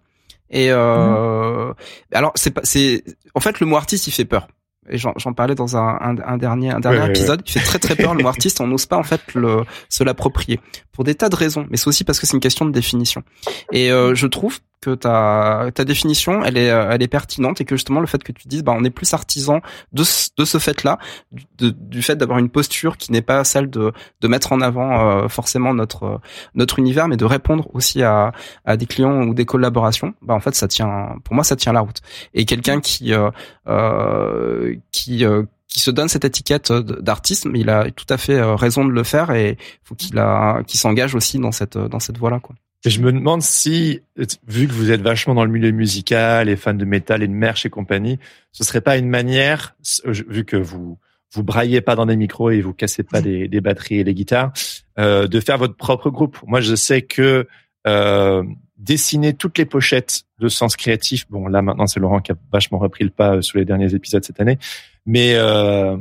[0.54, 1.74] Et euh,
[2.14, 4.48] alors c'est pas c'est en fait le mot artiste il fait peur.
[4.88, 8.14] et j'en parlais dans un, un, dernier un dernier épisode, il fait très très peur
[8.14, 10.60] le mot artiste, on n'ose pas en fait le se l'approprier.
[10.92, 13.24] Pour des tas de raisons, mais c'est aussi parce que c'est une question de définition.
[13.72, 17.76] Et euh, je trouve que ta ta définition, elle est elle est pertinente et que
[17.76, 19.62] justement le fait que tu dises bah on est plus artisan
[19.94, 20.98] de ce, de ce fait-là,
[21.32, 25.24] du, du fait d'avoir une posture qui n'est pas celle de de mettre en avant
[25.24, 26.20] euh, forcément notre
[26.56, 28.34] notre univers, mais de répondre aussi à
[28.66, 30.14] à des clients ou des collaborations.
[30.22, 32.02] Bah en fait ça tient pour moi ça tient la route.
[32.34, 33.30] Et quelqu'un qui euh,
[33.68, 38.56] euh qui euh, qui se donne cette étiquette d'artiste, il a tout à fait euh,
[38.56, 42.18] raison de le faire et faut qu'il a qu'il s'engage aussi dans cette dans cette
[42.18, 42.56] voie-là quoi.
[42.86, 44.02] Je me demande si,
[44.48, 47.34] vu que vous êtes vachement dans le milieu musical, et fans de métal et de
[47.34, 48.20] merch et compagnie,
[48.52, 49.76] ce serait pas une manière,
[50.06, 50.98] vu que vous
[51.34, 54.14] vous braillez pas dans des micros et vous cassez pas des, des batteries et des
[54.14, 54.54] guitares,
[55.00, 56.38] euh, de faire votre propre groupe.
[56.46, 57.48] Moi, je sais que
[57.88, 58.44] euh,
[58.78, 61.26] dessiner toutes les pochettes de Sens Créatif.
[61.30, 64.24] Bon, là maintenant c'est Laurent qui a vachement repris le pas sur les derniers épisodes
[64.24, 64.58] cette année,
[65.06, 65.98] mais euh,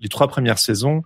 [0.00, 1.02] les trois premières saisons,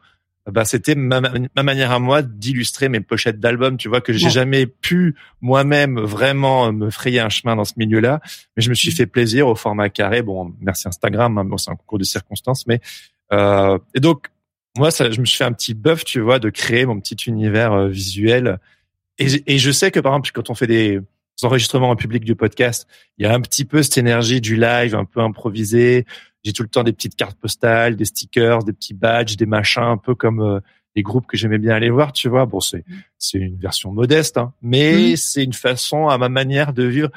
[0.50, 3.78] bah c'était ma, ma, manière à moi d'illustrer mes pochettes d'albums.
[3.78, 8.20] Tu vois que j'ai jamais pu moi-même vraiment me frayer un chemin dans ce milieu-là,
[8.56, 8.94] mais je me suis mm.
[8.94, 10.22] fait plaisir au format carré.
[10.22, 12.80] Bon, merci Instagram, hein, bon, c'est un concours de circonstances, mais
[13.32, 14.26] euh, et donc
[14.76, 17.16] moi ça, je me suis fait un petit buff, tu vois, de créer mon petit
[17.26, 18.58] univers euh, visuel.
[19.18, 21.00] Et, et, je sais que par exemple quand on fait des
[21.42, 22.86] enregistrements en public du podcast,
[23.16, 26.04] il y a un petit peu cette énergie du live, un peu improvisé.
[26.44, 29.82] J'ai tout le temps des petites cartes postales, des stickers, des petits badges, des machins,
[29.82, 30.60] un peu comme euh,
[30.94, 32.46] les groupes que j'aimais bien aller voir, tu vois.
[32.46, 32.94] Bon, c'est mm.
[33.18, 35.16] c'est une version modeste, hein, mais mm.
[35.16, 37.10] c'est une façon à ma manière de vivre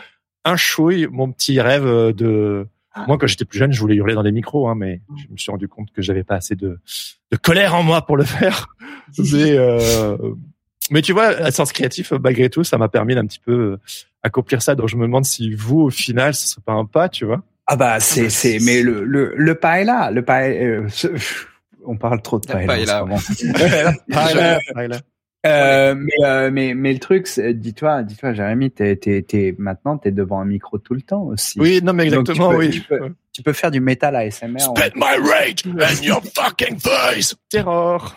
[0.46, 2.68] un chouille mon petit rêve euh, de.
[2.94, 3.04] Ah.
[3.08, 5.18] Moi, quand j'étais plus jeune, je voulais hurler dans les micros, hein, mais mm.
[5.18, 6.80] je me suis rendu compte que j'avais pas assez de,
[7.32, 8.68] de colère en moi pour le faire.
[9.18, 10.18] mais euh,
[10.90, 13.80] mais tu vois, à sens créatif, malgré tout, ça m'a permis d'un petit peu euh,
[14.24, 14.76] accomplir ça.
[14.76, 17.44] Donc je me demande si vous, au final, ce serait pas un pas, tu vois
[17.68, 20.10] Ah bah c'est ah bah, c'est, mais le le le pas est là.
[20.12, 20.88] Le pas, euh,
[21.86, 23.06] on parle trop de pas, est là.
[25.46, 30.12] Euh, mais, euh, mais mais le truc, dis-toi, dis-toi, Jérémy, t'es t'es t'es maintenant t'es
[30.12, 31.60] devant un micro tout le temps aussi.
[31.60, 32.72] Oui, non mais exactement, oui.
[32.72, 34.60] Tu peux, tu peux, faire du métal ASMR.
[34.60, 38.16] Spit my rage and your fucking face, terror.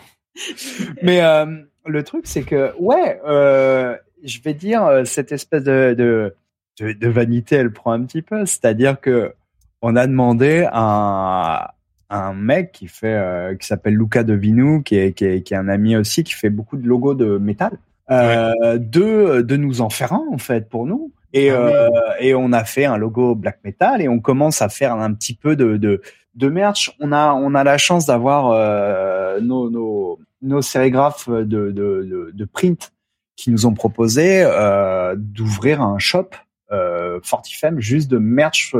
[1.01, 1.45] mais euh,
[1.85, 7.07] le truc, c'est que, ouais, euh, je vais dire, euh, cette espèce de, de, de,
[7.09, 8.45] vanité, elle prend un petit peu.
[8.45, 9.33] C'est-à-dire que
[9.81, 11.73] on a demandé à,
[12.09, 15.57] un mec qui fait, euh, qui s'appelle Luca Devinou, qui est, qui, est, qui est
[15.57, 17.77] un ami aussi, qui fait beaucoup de logos de métal,
[18.09, 21.11] euh, de, de nous en faire un, en fait, pour nous.
[21.33, 24.67] Et, ah euh, et on a fait un logo black metal et on commence à
[24.67, 26.01] faire un petit peu de, de,
[26.35, 26.95] de merch.
[26.99, 32.31] On a, on a la chance d'avoir euh, nos, nos, nos sérigraphes de, de, de,
[32.33, 32.91] de, print
[33.35, 36.29] qui nous ont proposé euh, d'ouvrir un shop
[36.71, 38.75] euh, Fortifem juste de merch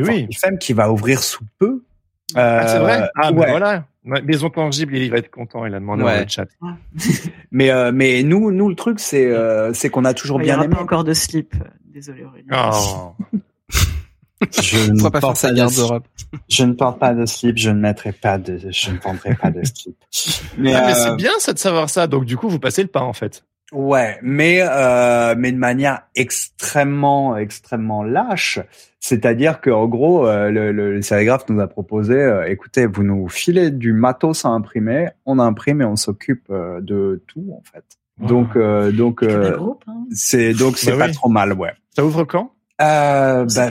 [0.00, 1.82] euh, Fortifem qui va ouvrir sous peu.
[2.34, 3.84] ah, c'est vrai Ah, ben voilà.
[4.04, 5.64] Maison tangible, il va être content.
[5.64, 6.48] Il a demandé dans le chat.
[7.52, 10.74] mais euh, mais nous nous le truc c'est euh, c'est qu'on a toujours bien aimé.
[10.74, 11.54] Pas encore de slip.
[11.84, 12.70] Désolé Aurélien.
[12.72, 13.14] Oh.
[14.60, 15.66] Je ne, pas porte pas de,
[16.48, 19.52] je ne porte pas de slip, je ne mettrai pas de, je ne prendrai pas
[19.52, 19.96] de slip.
[20.58, 22.08] Mais, ah, mais c'est euh, bien ça de savoir ça.
[22.08, 23.44] Donc du coup, vous passez le pas en fait.
[23.72, 28.60] Ouais, mais euh, mais de manière extrêmement extrêmement lâche.
[29.00, 33.02] C'est-à-dire que en gros, euh, le, le, le, sérigraphe nous a proposé, euh, écoutez, vous
[33.02, 37.62] nous filez du matos à imprimer, on imprime et on s'occupe euh, de tout en
[37.72, 37.84] fait.
[38.18, 38.56] Donc
[38.92, 40.06] donc hein.
[40.12, 41.72] c'est donc c'est bah pas trop mal, ouais.
[41.96, 42.52] Ça ouvre quand?
[42.80, 43.70] Euh, bah,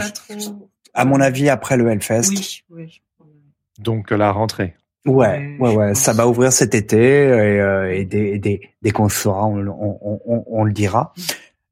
[0.93, 2.30] À mon avis, après le Hellfest.
[2.30, 3.02] Oui, oui.
[3.80, 4.76] Donc la rentrée.
[5.06, 5.95] Ouais, ouais, ouais.
[5.95, 9.66] Ça va ouvrir cet été et, euh, et dès, dès, dès qu'on le saura, on,
[9.68, 11.14] on, on, on, le dira.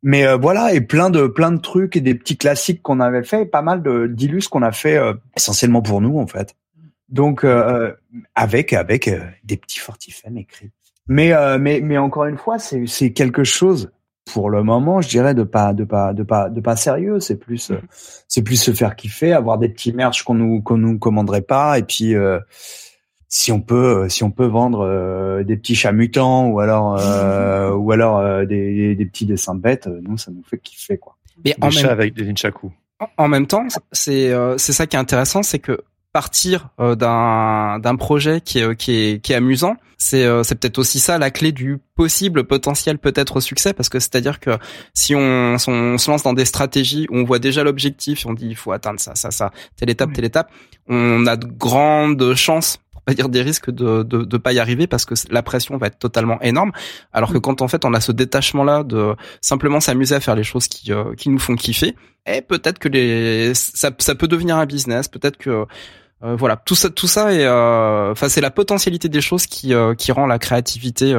[0.02, 3.24] Mais euh, voilà, et plein de plein de trucs et des petits classiques qu'on avait
[3.24, 6.56] fait, pas mal de d'illus qu'on a fait euh, essentiellement pour nous en fait.
[7.10, 7.46] Donc
[8.36, 9.10] avec avec
[9.44, 10.72] des petits fortifèmes écrits.
[11.08, 13.92] Mais mais mais encore une fois, c'est c'est quelque chose
[14.34, 17.20] pour le moment, je dirais de pas de pas de pas de pas sérieux.
[17.20, 17.82] C'est plus euh,
[18.28, 21.80] c'est plus se faire kiffer, avoir des petits merch qu'on nous qu'on nous commanderait pas,
[21.80, 22.40] et puis euh,
[23.30, 26.94] si on peut si on peut vendre euh, des petits chats mutants ou alors
[27.80, 31.16] ou alors des, des petits dessins bêtes, nous ça nous fait kiffer quoi.
[31.38, 32.34] des chats avec des.
[33.18, 35.80] En même temps, c'est c'est ça qui est intéressant, c'est que
[36.12, 40.56] partir euh, d'un d'un projet qui est qui est qui est amusant c'est euh, c'est
[40.56, 44.58] peut-être aussi ça la clé du possible potentiel peut-être au succès parce que c'est-à-dire que
[44.96, 48.48] si on, on, se lance dans des stratégies où on voit déjà l'objectif on dit
[48.48, 50.52] il faut atteindre ça ça ça telle étape telle étape
[50.88, 54.88] on a de grandes chances pas dire des risques de, de de pas y arriver
[54.88, 56.72] parce que la pression va être totalement énorme
[57.14, 57.42] alors que mm.
[57.42, 60.68] quand en fait on a ce détachement là de simplement s'amuser à faire les choses
[60.68, 61.96] qui euh, qui nous font kiffer
[62.26, 65.66] et peut-être que les ça ça peut devenir un business peut-être que
[66.22, 70.28] voilà, tout ça, tout ça est, enfin, c'est la potentialité des choses qui qui rend
[70.28, 71.16] la créativité,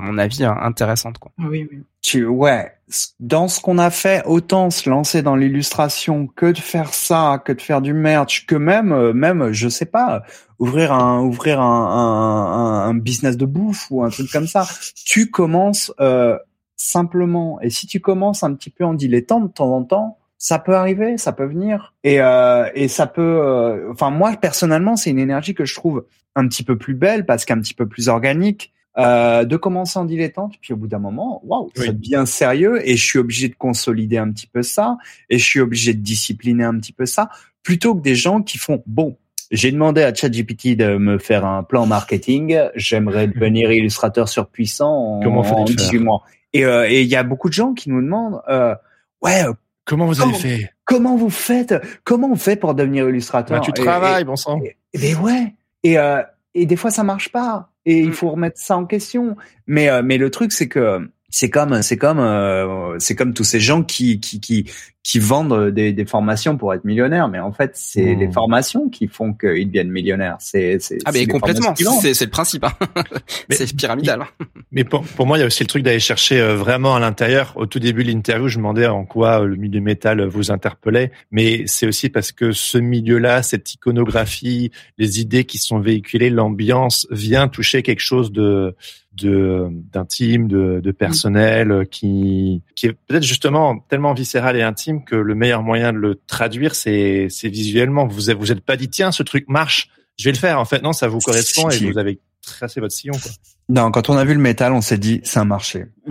[0.00, 1.32] à mon avis, intéressante, quoi.
[1.38, 1.82] Ah oui, oui.
[2.02, 2.72] Tu, ouais,
[3.20, 7.52] dans ce qu'on a fait, autant se lancer dans l'illustration que de faire ça, que
[7.52, 10.22] de faire du merch, que même, même, je sais pas,
[10.58, 14.66] ouvrir un, ouvrir un, un, un business de bouffe ou un truc comme ça.
[15.04, 16.38] Tu commences euh,
[16.76, 20.58] simplement, et si tu commences un petit peu en dilettant de temps en temps, ça
[20.58, 23.20] peut arriver, ça peut venir, et euh, et ça peut.
[23.20, 27.26] Euh, enfin, moi personnellement, c'est une énergie que je trouve un petit peu plus belle
[27.26, 30.98] parce qu'un petit peu plus organique euh, de commencer en dilettante, puis au bout d'un
[30.98, 34.98] moment, waouh, ça devient sérieux et je suis obligé de consolider un petit peu ça
[35.28, 37.28] et je suis obligé de discipliner un petit peu ça,
[37.62, 39.16] plutôt que des gens qui font bon.
[39.50, 42.58] J'ai demandé à ChatGPT de me faire un plan marketing.
[42.76, 46.22] J'aimerais devenir illustrateur surpuissant en, Comment en 18 mois.
[46.56, 48.74] Euh, et il y a beaucoup de gens qui nous demandent, euh,
[49.22, 49.44] ouais,
[49.84, 50.72] comment vous avez fait?
[50.84, 51.74] Comment vous faites
[52.04, 54.60] Comment on fait pour devenir illustrateur bah, Tu travailles, bon sang.
[54.94, 55.54] Mais ouais.
[55.84, 56.22] Et, euh,
[56.54, 58.12] et des fois ça marche pas et il mm.
[58.12, 59.36] faut remettre ça en question.
[59.66, 63.44] Mais euh, mais le truc c'est que c'est comme c'est comme euh, c'est comme tous
[63.44, 64.70] ces gens qui qui qui
[65.02, 68.32] qui vendent des, des formations pour être millionnaires mais en fait c'est les hmm.
[68.32, 72.64] formations qui font qu'ils deviennent millionnaires c'est c'est ah mais complètement c'est c'est le principe
[72.64, 72.72] hein.
[73.50, 74.46] c'est pyramidal hein.
[74.72, 77.00] mais pour, pour moi il y a aussi le truc d'aller chercher euh, vraiment à
[77.00, 80.50] l'intérieur au tout début de l'interview je me demandais en quoi le milieu métal vous
[80.50, 85.78] interpellait mais c'est aussi parce que ce milieu là cette iconographie les idées qui sont
[85.78, 88.74] véhiculées l'ambiance vient toucher quelque chose de
[89.14, 94.89] de d'intime, de, de personnel, euh, qui qui est peut-être justement tellement viscéral et intime
[94.98, 98.06] que le meilleur moyen de le traduire, c'est visuellement.
[98.06, 99.88] Vous vous êtes pas dit tiens ce truc marche,
[100.18, 100.58] je vais le faire.
[100.58, 103.14] En fait non, ça vous correspond et vous avez tracé votre sillon.
[103.14, 103.30] Quoi.
[103.68, 105.86] Non, quand on a vu le métal, on s'est dit c'est un marché.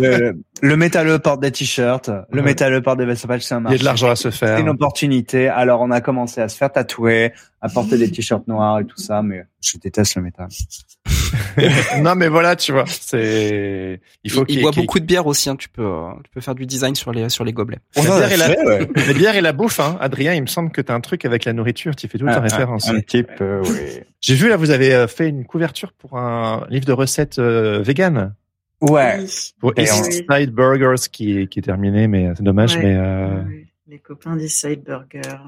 [0.00, 3.76] le, le métalleux porte des t-shirts, le métalleux porte des vestes c'est un marché.
[3.76, 4.56] Il y a de l'argent à se faire.
[4.56, 5.48] C'est une opportunité.
[5.48, 8.98] Alors on a commencé à se faire tatouer, à porter des t-shirts noirs et tout
[9.00, 10.48] ça, mais je déteste le métal.
[12.02, 14.00] non, mais voilà, tu vois, c'est.
[14.24, 14.44] Il faut.
[14.48, 15.50] Il, boit beaucoup de bière aussi.
[15.50, 15.56] Hein.
[15.56, 17.78] Tu peux, euh, tu peux faire du design sur les sur les gobelets.
[17.96, 18.36] la, bière et
[19.06, 19.12] la...
[19.14, 19.80] bière et la bouffe.
[19.80, 19.96] Hein.
[20.00, 21.96] Adrien, il me semble que tu as un truc avec la nourriture.
[21.96, 22.88] Tu fais toute la référence.
[22.88, 24.00] Un, type, euh, oui.
[24.20, 27.80] J'ai vu là, vous avez euh, fait une couverture pour un livre de recettes euh,
[27.82, 28.34] vegan.
[28.80, 29.24] Ouais.
[29.60, 32.78] Pour East Side Burgers qui, qui est terminé, mais c'est dommage.
[32.78, 33.42] Mais euh
[33.88, 35.38] les copains des Side Burger.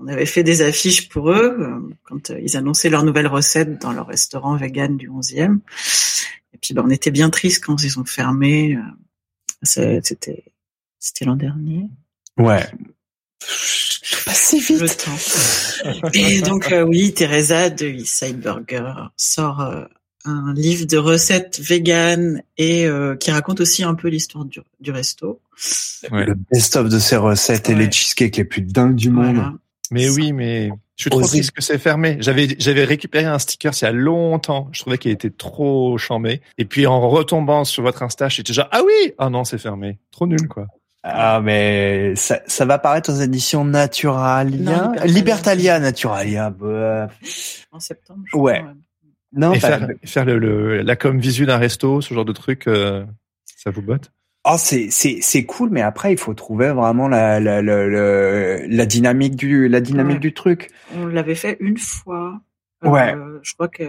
[0.00, 3.80] On avait fait des affiches pour eux euh, quand euh, ils annonçaient leur nouvelle recette
[3.80, 5.58] dans leur restaurant vegan du 11e.
[6.54, 8.76] Et puis ben, on était bien tristes quand ils ont fermé.
[8.76, 10.44] Euh, c'était
[10.98, 11.88] c'était l'an dernier.
[12.38, 12.66] Ouais.
[14.24, 14.80] Pas si vite.
[14.80, 16.10] Le temps.
[16.14, 19.88] Et donc oui, Teresa de Side Burger sort
[20.24, 24.90] un livre de recettes véganes et euh, qui raconte aussi un peu l'histoire du, du,
[24.90, 25.40] resto.
[26.10, 29.58] Le best-of de ces recettes et les cheesecakes les plus dingues du monde.
[29.90, 32.18] Mais oui, mais je suis trop triste que c'est fermé.
[32.20, 34.68] J'avais j'avais récupéré un sticker il y a longtemps.
[34.72, 36.42] Je trouvais qu'il était trop chambé.
[36.58, 39.98] Et puis en retombant sur votre Insta, j'étais genre ah oui, ah non c'est fermé.
[40.12, 40.66] Trop nul quoi.
[41.02, 46.54] Ah mais ça, ça va apparaître aux éditions Naturalia, Libertalia, Naturalia.
[47.72, 48.22] En septembre.
[48.34, 48.62] ouais.
[49.32, 53.04] Non, et faire, faire le, la com visu d'un resto, ce genre de truc, euh,
[53.44, 54.10] ça vous botte?
[54.44, 58.86] Oh, c'est c'est c'est cool, mais après il faut trouver vraiment la la la, la
[58.86, 60.70] dynamique du la dynamique du truc.
[60.94, 62.40] On l'avait fait une fois.
[62.84, 63.14] Euh, ouais.
[63.42, 63.82] je crois que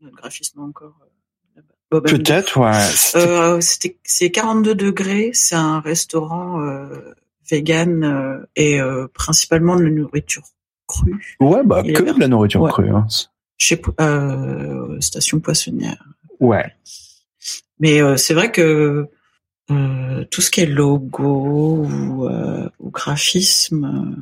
[0.00, 0.94] le graphisme encore.
[1.92, 3.20] Euh, Peut-être, ouais.
[3.20, 5.30] Euh, c'était c'est 42 degrés.
[5.34, 7.14] C'est un restaurant euh,
[7.50, 8.78] vegan et
[9.14, 10.44] principalement de la nourriture
[10.86, 11.36] crue.
[11.40, 12.88] Ouais, bah que de la nourriture crue.
[12.88, 13.06] Hein
[13.62, 16.04] chez euh, Station Poissonnière.
[16.40, 16.74] Ouais.
[17.78, 19.08] Mais euh, c'est vrai que
[19.70, 22.28] euh, tout ce qui est logo ou,
[22.80, 24.16] ou graphisme,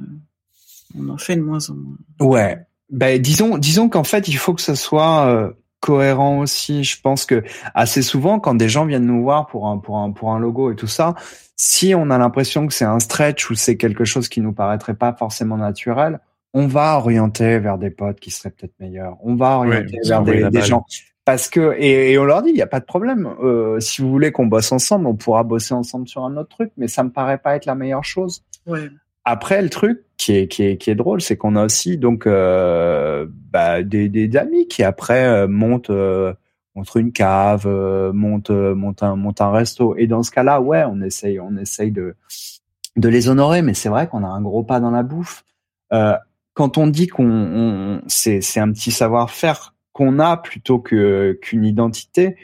[0.98, 1.96] on en fait de moins en moins.
[2.20, 2.66] Ouais.
[2.90, 6.84] Ben disons, disons qu'en fait, il faut que ce soit cohérent aussi.
[6.84, 7.42] Je pense que
[7.74, 10.70] assez souvent, quand des gens viennent nous voir pour un pour un pour un logo
[10.70, 11.14] et tout ça,
[11.56, 14.94] si on a l'impression que c'est un stretch ou c'est quelque chose qui nous paraîtrait
[14.94, 16.20] pas forcément naturel,
[16.52, 19.16] on va orienter vers des potes qui seraient peut-être meilleurs.
[19.22, 20.84] On va orienter vers des, gens
[21.24, 23.28] parce que et, on leur dit il n'y a pas de problème.
[23.42, 26.72] Euh, si vous voulez qu'on bosse ensemble, on pourra bosser ensemble sur un autre truc,
[26.76, 28.42] mais ça me paraît pas être la meilleure chose.
[28.66, 28.88] Ouais.
[29.24, 32.26] Après, le truc qui est qui est qui est drôle, c'est qu'on a aussi donc
[32.26, 36.32] euh, bah, des, des amis qui après euh, montent euh,
[36.74, 39.94] montent une cave, euh, montent montent un montent un resto.
[39.96, 42.16] Et dans ce cas-là, ouais, on essaye on essaye de
[42.96, 45.44] de les honorer, mais c'est vrai qu'on a un gros pas dans la bouffe.
[45.92, 46.16] Euh,
[46.60, 52.36] quand on dit qu'on c'est c'est un petit savoir-faire qu'on a plutôt que qu'une identité,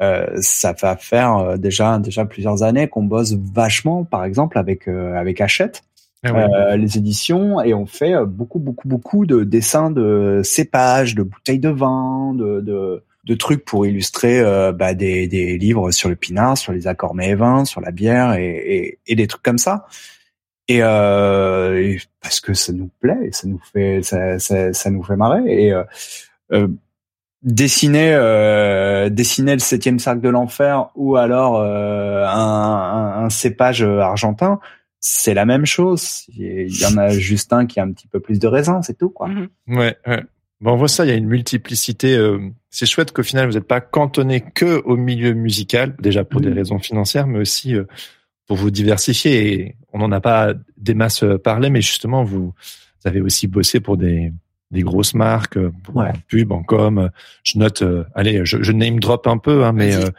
[0.00, 4.86] euh, ça va faire euh, déjà déjà plusieurs années qu'on bosse vachement, par exemple avec
[4.86, 5.82] euh, avec Hachette.
[6.22, 11.58] ah les éditions, et on fait beaucoup, beaucoup, beaucoup de dessins de cépages, de bouteilles
[11.58, 14.42] de vin, de, de, de trucs pour illustrer
[14.72, 18.46] bah, des, des livres sur le pinard, sur les accords mévins, sur la bière et,
[18.46, 19.86] et, et, des trucs comme ça.
[20.68, 25.16] Et, euh, parce que ça nous plaît, ça nous fait, ça, ça, ça nous fait
[25.16, 25.42] marrer.
[25.46, 25.72] Et
[26.52, 26.68] euh,
[27.42, 34.58] dessiner euh, dessiner le septième cercle de l'enfer ou alors euh, un, un, cépage argentin
[35.00, 38.20] c'est la même chose il y en a juste un qui a un petit peu
[38.20, 39.48] plus de raisin c'est tout quoi mhm.
[39.68, 40.22] ouais, ouais.
[40.62, 42.16] Bon, on voit ça, il y a une multiplicité.
[42.16, 42.38] Euh,
[42.70, 46.48] c'est chouette qu'au final, vous n'êtes pas cantonné que au milieu musical, déjà pour des
[46.48, 47.74] raisons financières, mais aussi
[48.46, 49.52] pour vous diversifier.
[49.52, 53.80] Et on n'en a pas des masses parlé, mais justement, vous, vous avez aussi bossé
[53.80, 54.32] pour des,
[54.70, 56.08] des grosses marques euh, pour ouais.
[56.08, 57.10] en pub, en com.
[57.44, 60.10] Je note, euh, allez, je, je, name drop un peu, hein, mais euh,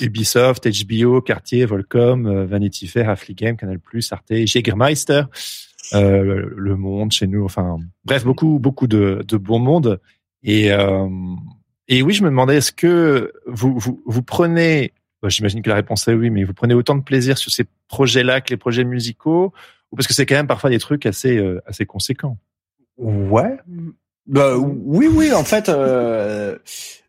[0.00, 3.78] Ubisoft, HBO, Cartier, Volcom, Vanity Fair, Affligem, Canal+,
[4.10, 5.22] Arte, Jägermeister,
[5.92, 7.44] Le Monde chez nous.
[7.44, 10.00] Enfin, bref, beaucoup, beaucoup de, de bon monde.
[10.42, 10.70] Et
[11.92, 14.92] et oui, je me demandais, est-ce que vous vous, vous prenez,
[15.28, 18.40] j'imagine que la réponse est oui, mais vous prenez autant de plaisir sur ces projets-là
[18.40, 19.52] que les projets musicaux,
[19.90, 22.38] ou parce que c'est quand même parfois des trucs assez assez conséquents?
[22.96, 23.56] Ouais.
[24.26, 25.32] Bah, oui, oui.
[25.32, 26.56] En fait, euh,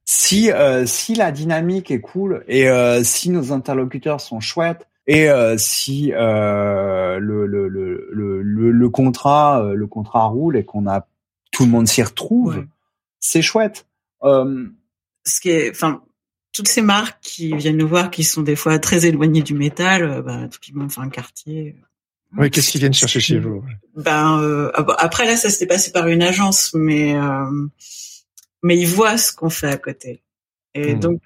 [0.06, 5.30] si euh, si la dynamique est cool et euh, si nos interlocuteurs sont chouettes et
[5.30, 11.08] euh, si euh, le, le, le, le, le contrat le contrat roule et qu'on a
[11.52, 12.66] tout le monde s'y retrouve,
[13.20, 13.86] c'est chouette.
[14.24, 16.02] Ce qui est, enfin,
[16.54, 20.22] toutes ces marques qui viennent nous voir, qui sont des fois très éloignées du métal,
[20.22, 21.76] bah, typiquement, enfin, un quartier
[22.38, 23.64] oui, qu'est-ce qu'ils viennent chercher chez vous
[23.96, 27.68] Ben euh, ah après là, ça s'est passé par une agence, mais euh,
[28.64, 30.24] mais ils voient ce qu'on fait à côté.
[30.74, 31.00] Et hmm.
[31.00, 31.22] donc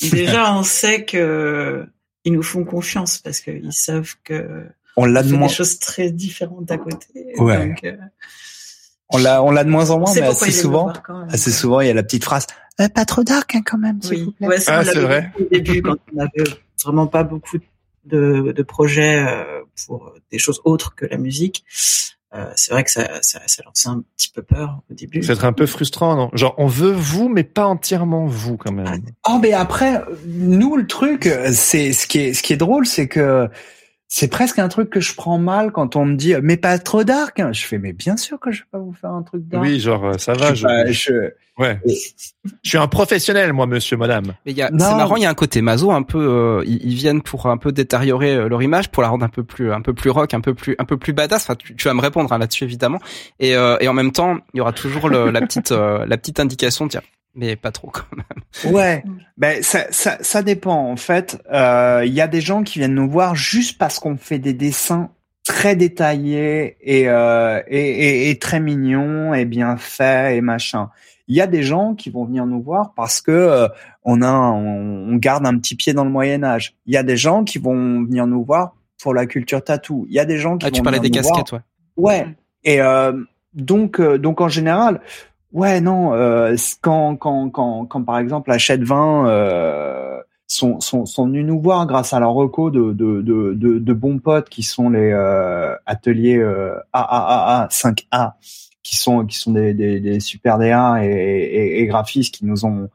[0.10, 1.86] déjà, on sait que
[2.24, 4.66] ils nous font confiance parce qu'ils savent que
[4.96, 7.34] on l'a de des choses très différentes à côté.
[7.36, 7.68] Ouais.
[7.68, 7.96] Donc, euh,
[9.10, 10.92] on l'a on l'a de moins en moins, mais assez souvent,
[11.30, 12.46] assez souvent, il y a la petite phrase
[12.80, 13.98] euh, pas trop dark hein, quand même.
[14.08, 15.32] Oui, ouais, ah, c'est vrai.
[15.38, 16.48] Au début, quand on avait
[16.84, 17.64] vraiment pas beaucoup de
[18.08, 21.64] de, projets euh, pour des choses autres que la musique.
[22.34, 25.22] Euh, c'est vrai que ça, ça, ça lançait un petit peu peur au début.
[25.22, 26.30] C'est un peu frustrant, non?
[26.34, 29.00] Genre, on veut vous, mais pas entièrement vous, quand même.
[29.28, 33.08] Oh, mais après, nous, le truc, c'est ce qui est, ce qui est drôle, c'est
[33.08, 33.48] que
[34.10, 37.04] c'est presque un truc que je prends mal quand on me dit mais pas trop
[37.04, 37.38] dark.
[37.40, 37.52] Hein.
[37.52, 39.62] Je fais mais bien sûr que je vais pas vous faire un truc dark.
[39.62, 40.54] Oui, genre euh, ça va.
[40.54, 41.12] Je, je,
[41.58, 41.80] Ouais.
[42.62, 44.34] je suis un professionnel, moi, monsieur, madame.
[44.46, 46.18] Mais c'est marrant, il y a un côté maso un peu.
[46.20, 49.42] Euh, ils, viennent pour un peu détériorer euh, leur image, pour la rendre un peu
[49.42, 51.42] plus, un peu plus rock, un peu plus, un peu plus badass.
[51.42, 53.00] Enfin, tu, vas me répondre hein, là-dessus évidemment.
[53.40, 56.86] Et, et en même temps, il y aura toujours le, la petite, la petite indication
[56.86, 57.02] dire
[57.34, 58.24] mais pas trop quand même.
[58.74, 59.04] Ouais,
[59.36, 61.38] ben ça, ça, ça dépend en fait.
[61.48, 64.54] Il euh, y a des gens qui viennent nous voir juste parce qu'on fait des
[64.54, 65.10] dessins
[65.44, 70.90] très détaillés et, euh, et, et, et, très mignons et bien faits et machin.
[71.26, 73.68] Il y a des gens qui vont venir nous voir parce que euh,
[74.02, 76.74] on a on, garde un petit pied dans le Moyen Âge.
[76.86, 80.06] Il y a des gens qui vont venir nous voir pour la culture tatou.
[80.08, 81.60] Il y a des gens qui ah, vont tu parlais des casquettes, ouais.
[81.96, 82.26] Ouais.
[82.64, 83.12] Et euh,
[83.54, 85.00] donc donc en général,
[85.52, 86.14] Ouais, non.
[86.14, 91.60] Euh, quand, quand, quand, quand, par exemple, Hachette 20 euh, sont, sont, sont venus nous
[91.60, 95.10] voir grâce à leur reco de, de, de, de, de bons potes qui sont les
[95.12, 98.32] euh, ateliers euh, AAAA 5A,
[98.82, 102.66] qui sont, qui sont des, des, des super DA et, et, et, graphistes qui nous
[102.66, 102.88] ont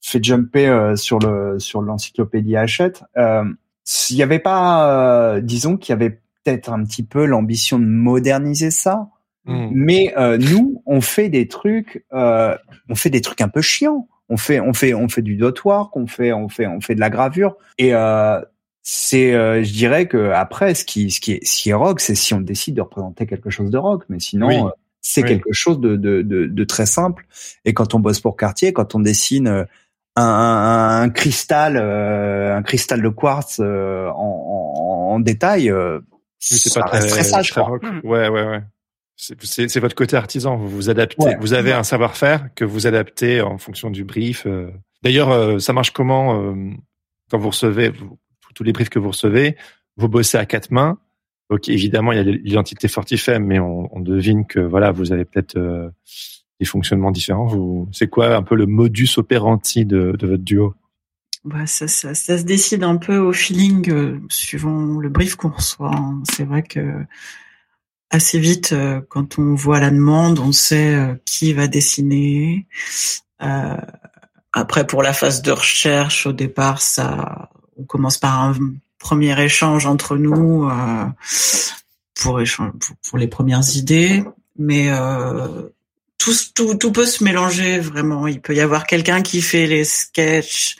[0.00, 3.04] fait jumper euh, sur le sur l'encyclopédie Hachette.
[3.16, 3.44] Euh,
[3.84, 8.72] S'il n'y avait pas, disons qu'il y avait peut-être un petit peu l'ambition de moderniser
[8.72, 9.08] ça
[9.44, 9.68] Mm.
[9.72, 12.56] Mais euh, nous, on fait des trucs, euh,
[12.88, 14.08] on fait des trucs un peu chiants.
[14.28, 16.94] On fait, on fait, on fait du dot work, on fait, on fait, on fait
[16.94, 17.56] de la gravure.
[17.76, 18.40] Et euh,
[18.82, 22.00] c'est, euh, je dirais que après, ce qui, ce qui est, ce qui est rock,
[22.00, 24.04] c'est si on décide de représenter quelque chose de rock.
[24.08, 24.70] Mais sinon, euh,
[25.02, 27.26] c'est quelque chose de, de, de, de, très simple.
[27.64, 29.66] Et quand on bosse pour quartier, quand on dessine un,
[30.16, 35.70] un, un cristal, un cristal de quartz en, en, en, détail,
[36.38, 37.52] c'est pas très, très sage.
[37.52, 37.82] rock.
[38.04, 38.62] Ouais, ouais, ouais.
[39.22, 40.56] C'est votre côté artisan.
[40.56, 41.36] Vous vous adaptez.
[41.40, 44.46] vous avez un savoir-faire que vous adaptez en fonction du brief.
[44.46, 44.70] Euh.
[45.02, 46.70] D'ailleurs, euh, ça marche comment euh,
[47.30, 47.92] quand vous recevez
[48.54, 49.56] tous les briefs que vous recevez
[49.96, 50.98] Vous bossez à quatre mains.
[51.50, 55.58] Ok, évidemment, il y a l'identité Fortifem, mais on, devine que voilà, vous avez peut-être
[56.58, 57.86] des fonctionnements différents.
[57.92, 60.74] C'est quoi un peu le modus operandi de, votre duo?
[61.44, 65.94] Bah, ça, ça, se décide un peu au feeling suivant le brief qu'on reçoit.
[65.94, 66.22] Hein.
[66.24, 67.04] C'est vrai que
[68.12, 72.66] assez vite, euh, quand on voit la demande, on sait euh, qui va dessiner.
[73.42, 73.76] Euh,
[74.52, 77.48] après, pour la phase de recherche, au départ, ça,
[77.78, 78.54] on commence par un
[78.98, 80.70] premier échange entre nous
[82.14, 82.40] pour,
[83.02, 84.22] pour, les premières idées,
[84.58, 85.70] mais euh,
[86.18, 88.26] tout, tout, tout peut se mélanger vraiment.
[88.26, 90.76] Il peut y avoir quelqu'un qui fait les sketchs,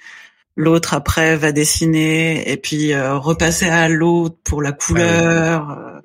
[0.55, 6.03] l'autre après va dessiner et puis repasser à l'autre pour la couleur.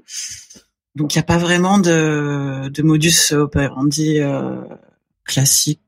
[0.97, 4.61] Donc il n'y a pas vraiment de, de modus operandi euh,
[5.25, 5.81] classique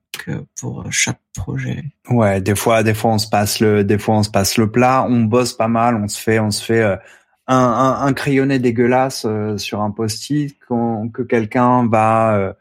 [0.59, 1.83] pour chaque projet.
[2.09, 4.69] Ouais, des fois, des fois on se passe le, des fois on se passe le
[4.69, 5.05] plat.
[5.09, 6.99] On bosse pas mal, on se fait, on se fait un,
[7.47, 9.25] un, un, crayonné dégueulasse
[9.57, 12.55] sur un post-it que quelqu'un va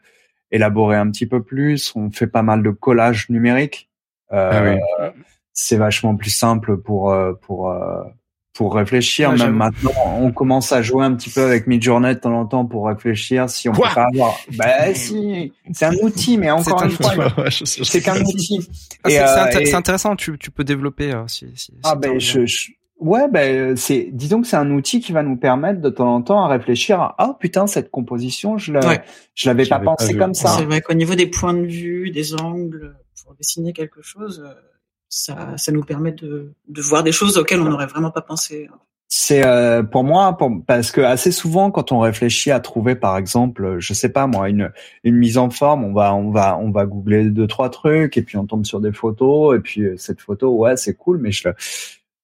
[0.51, 1.93] élaborer un petit peu plus.
[1.95, 3.89] On fait pas mal de collage numérique.
[4.31, 5.11] Euh, ah
[5.53, 8.03] C'est vachement plus simple pour euh, pour euh,
[8.59, 9.31] pour réfléchir.
[9.31, 12.65] Même maintenant, on commence à jouer un petit peu avec Midjourney de temps en temps
[12.65, 14.37] pour réfléchir si on peut pas avoir.
[14.57, 17.13] Bah si, c'est un outil, mais encore une fois,
[17.51, 18.67] c'est qu'un outil.
[19.05, 20.17] Ah, c'est intéressant.
[20.17, 24.47] Tu, tu peux développer si, si, Ah ben je, je, Ouais, ben c'est disons que
[24.47, 27.37] c'est un outil qui va nous permettre de temps en temps à réfléchir à ah
[27.39, 29.01] putain cette composition je l'avais
[29.35, 30.49] je l'avais pas pensé comme ça.
[30.49, 34.53] C'est vrai qu'au niveau des points de vue, des angles pour dessiner quelque chose, euh,
[35.09, 38.69] ça nous permet de voir des choses auxquelles on n'aurait vraiment pas pensé.
[39.11, 40.37] C'est euh, pour moi
[40.67, 44.49] parce que assez souvent quand on réfléchit à trouver par exemple je sais pas moi
[44.49, 44.71] une
[45.03, 48.37] mise en forme on va on va on va googler deux trois trucs et puis
[48.37, 51.49] on tombe sur des photos et puis euh, cette photo ouais c'est cool mais je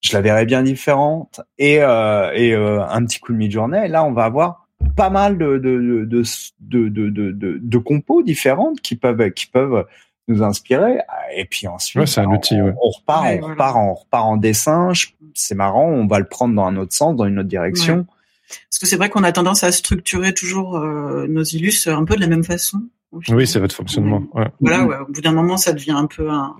[0.05, 3.87] je la verrais bien différente et, euh, et euh, un petit coup de mi-journée.
[3.87, 6.23] Là, on va avoir pas mal de de de
[6.59, 9.85] de de, de, de compos différentes qui peuvent qui peuvent
[10.27, 10.99] nous inspirer.
[11.35, 14.91] Et puis ensuite, c'est un outil, on, on, repart, on repart, on repart en dessin.
[15.33, 18.05] C'est marrant, on va le prendre dans un autre sens, dans une autre direction.
[18.47, 22.15] Parce que c'est vrai qu'on a tendance à structurer toujours euh, nos illus un peu
[22.15, 22.83] de la même façon.
[23.29, 24.23] Oui, c'est votre fonctionnement.
[24.33, 24.47] Ouais.
[24.59, 26.55] Voilà, ouais, au bout d'un moment, ça devient un peu un,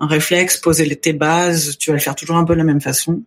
[0.00, 2.80] un réflexe, poser tes bases, tu vas le faire toujours un peu de la même
[2.80, 3.22] façon.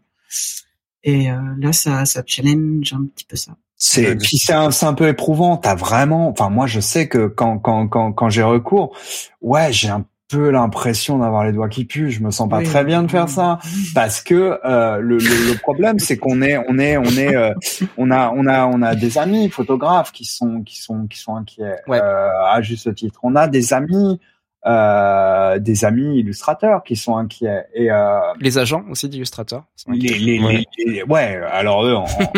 [1.03, 3.57] Et euh, là, ça, ça challenge un petit peu ça.
[3.83, 5.57] C'est puis c'est un, un, peu éprouvant.
[5.57, 8.95] T'as vraiment, enfin moi je sais que quand quand quand quand j'ai recours,
[9.41, 12.11] ouais j'ai un peu l'impression d'avoir les doigts qui puent.
[12.11, 13.57] Je me sens pas très bien de faire ça
[13.95, 17.55] parce que euh, le, le, problème c'est qu'on est on est on est euh,
[17.97, 21.35] on a on a on a des amis photographes qui sont qui sont qui sont
[21.35, 23.19] inquiets euh, à juste titre.
[23.23, 24.19] On a des amis
[24.65, 29.65] euh, des amis illustrateurs qui sont inquiets et euh, les agents aussi d'illustrateurs.
[29.87, 30.37] Les,
[30.77, 31.41] les, ouais.
[31.51, 31.95] alors eux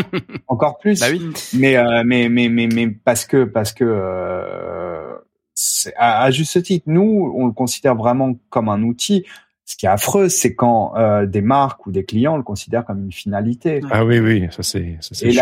[0.48, 1.02] encore plus.
[1.02, 1.22] Bah oui.
[1.54, 5.16] Mais, euh, mais mais mais mais parce que parce que euh,
[5.98, 9.26] à, à, juste titre, nous on le considère vraiment comme un outil.
[9.66, 13.06] Ce qui est affreux, c'est quand euh, des marques ou des clients le considèrent comme
[13.06, 13.82] une finalité.
[13.90, 15.34] Ah oui oui, ça c'est ça c'est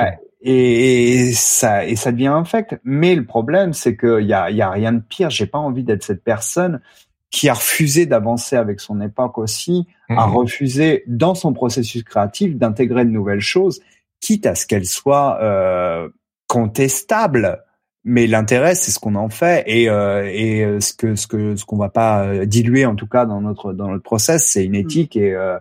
[0.43, 2.79] et, ça et ça devient infect.
[2.83, 5.29] Mais le problème, c'est qu'il y a, y a rien de pire.
[5.29, 6.81] J'ai pas envie d'être cette personne
[7.29, 10.35] qui a refusé d'avancer avec son époque aussi, a mhm.
[10.35, 13.81] refusé dans son processus créatif d'intégrer de nouvelles choses,
[14.19, 16.09] quitte à ce qu'elles soient euh,
[16.47, 17.63] contestables.
[18.03, 21.55] Mais l'intérêt, c'est ce qu'on en fait et, euh, et euh, ce que ce que
[21.55, 24.65] ce qu'on va pas euh, diluer en tout cas dans notre dans notre process, c'est
[24.65, 24.75] une mm.
[24.75, 25.59] éthique et euh,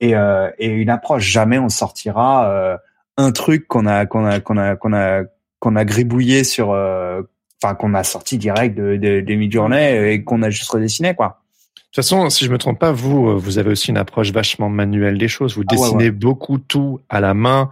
[0.00, 0.14] et,
[0.58, 1.24] et une approche.
[1.24, 2.78] Jamais on sortira
[3.16, 5.22] un truc qu'on a qu'on a qu'on a qu'on a
[5.58, 7.22] qu'on a gribouillé sur euh,
[7.62, 11.40] enfin qu'on a sorti direct de, de, des mid-journées et qu'on a juste redessiné quoi.
[11.76, 14.30] De toute façon, si je me trompe pas, vous euh, vous avez aussi une approche
[14.30, 15.56] vachement manuelle des choses.
[15.56, 17.70] Vous ah dessinez beaucoup tout à la main.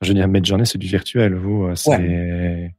[0.00, 1.34] Je veux dire, mid-journée, c'est du virtuel.
[1.34, 1.90] Vous, euh, c'est.
[1.90, 2.74] Ouais.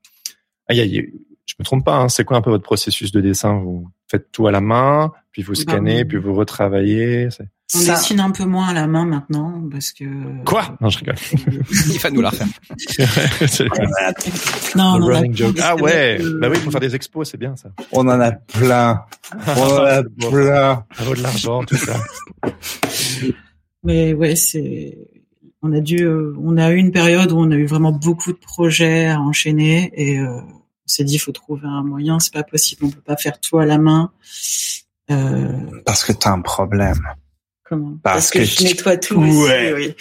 [0.69, 1.95] Je me trompe pas.
[1.95, 3.59] Hein, c'est quoi un peu votre processus de dessin?
[3.59, 7.29] Vous faites tout à la main, puis vous bah, scannez, puis vous retravaillez.
[7.75, 10.05] On dessine un peu moins à la main maintenant parce que.
[10.45, 10.77] Quoi?
[10.79, 11.15] Non, je rigole.
[11.91, 12.47] Il va nous la refaire.
[14.75, 15.57] non, non, joke.
[15.61, 16.17] Ah ouais.
[16.39, 17.69] Bah oui, pour faire des expos, c'est bien ça.
[17.91, 19.03] On en a plein.
[19.47, 20.85] On en a plein.
[20.95, 21.95] Ça vaut de l'argent, tout ça.
[23.83, 24.97] Mais ouais, c'est.
[25.61, 28.37] On a dû, on a eu une période où on a eu vraiment beaucoup de
[28.37, 30.39] projets à enchaîner et euh,
[30.87, 32.19] on s'est dit il faut trouver un moyen.
[32.19, 34.11] C'est pas possible, on peut pas faire tout à la main.
[35.11, 35.81] Euh...
[35.85, 37.01] Parce que t'as un problème.
[37.65, 37.97] Comment?
[38.01, 39.15] Parce, que, je nettoie tout.
[39.15, 39.73] Ouais.
[39.75, 39.95] oui,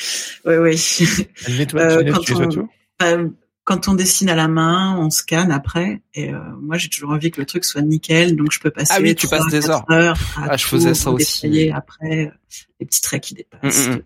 [0.45, 1.26] oui, oui.
[1.47, 2.68] Elle nettoie, euh, quand, on, tout?
[3.03, 3.28] euh,
[3.64, 6.03] quand on dessine à la main, on scanne après.
[6.14, 8.95] Et euh, moi, j'ai toujours envie que le truc soit nickel, donc je peux passer.
[8.97, 9.84] Ah oui, tu passes des heures.
[9.89, 11.72] ah, je faisais ça aussi.
[11.72, 12.32] Après,
[12.78, 13.89] les petits traits qui dépassent.
[13.89, 14.03] Mm, mm, mm.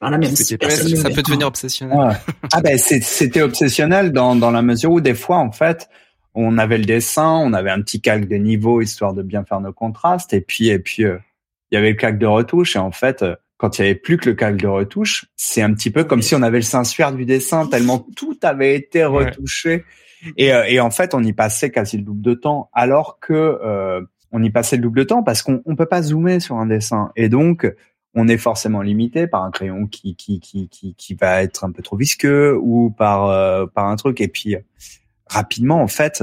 [0.00, 0.56] Par la même ça
[1.10, 2.20] peut devenir obsessionnel.
[2.52, 5.88] Ah ben c'était obsessionnel dans dans la mesure où des fois en fait
[6.46, 9.60] on avait le dessin, on avait un petit calque de niveau histoire de bien faire
[9.60, 11.18] nos contrastes et puis et puis euh,
[11.70, 13.94] il y avait le calque de retouche et en fait, euh, quand il y avait
[13.94, 16.62] plus que le calque de retouche, c'est un petit peu comme si on avait le
[16.62, 19.84] Saint-Suaire du dessin tellement tout avait été retouché.
[20.36, 23.32] Et, euh, et, en fait, on y passait quasi le double de temps, alors que
[23.32, 24.00] euh,
[24.32, 26.66] on y passait le double de temps parce qu'on on peut pas zoomer sur un
[26.66, 27.12] dessin.
[27.14, 27.72] Et donc,
[28.14, 31.70] on est forcément limité par un crayon qui qui qui qui, qui va être un
[31.70, 34.56] peu trop visqueux ou par par un truc et puis
[35.30, 36.22] rapidement en fait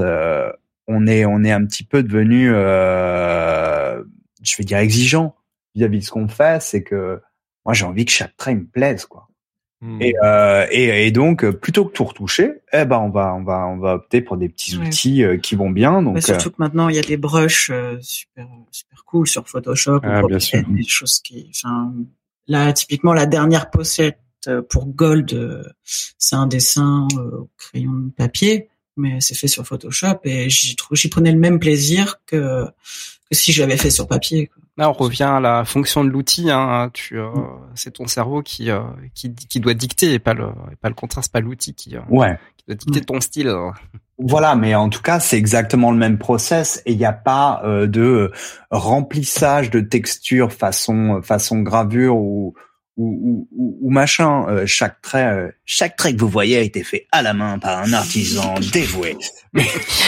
[0.88, 5.36] on est on est un petit peu devenu je vais dire exigeant
[5.76, 7.22] vis-à-vis de ce qu'on fait c'est que
[7.66, 9.30] moi j'ai envie que chaque trait me plaise quoi
[9.82, 10.02] Hmm.
[10.02, 13.68] Et, euh, et, et, donc plutôt que tout retoucher, eh ben on va on va
[13.68, 16.02] on va opter pour des petits outils euh, qui vont bien.
[16.02, 19.50] Donc bah, surtout que maintenant il y a des brushes euh, super super cool sur
[19.50, 20.64] Photoshop, ah, bien sûr.
[20.70, 21.94] des choses qui, enfin
[22.48, 24.20] là typiquement la dernière pochette
[24.70, 30.50] pour Gold, c'est un dessin au crayon de papier, mais c'est fait sur Photoshop et
[30.50, 32.66] j'y j'y prenais le même plaisir que
[33.30, 34.48] que si je l'avais fait sur papier.
[34.48, 34.64] Quoi.
[34.78, 36.52] Là, on revient à la fonction de l'outil.
[36.52, 36.90] Hein.
[36.94, 37.60] Tu, euh, mm.
[37.76, 38.82] c'est ton cerveau qui, euh,
[39.14, 41.24] qui, qui doit dicter et pas le, et pas le contraire.
[41.24, 42.38] C'est pas l'outil qui, euh, ouais.
[42.58, 43.06] qui doit dicter mm.
[43.06, 43.56] ton style.
[44.18, 47.62] Voilà, mais en tout cas, c'est exactement le même process et il n'y a pas
[47.66, 48.32] de
[48.72, 52.54] remplissage de texture façon façon gravure ou
[52.98, 54.46] ou, ou, ou machin.
[54.48, 57.60] Euh, chaque trait, euh, chaque trait que vous voyez a été fait à la main
[57.60, 59.18] par un artisan dévoué.
[59.54, 59.64] Il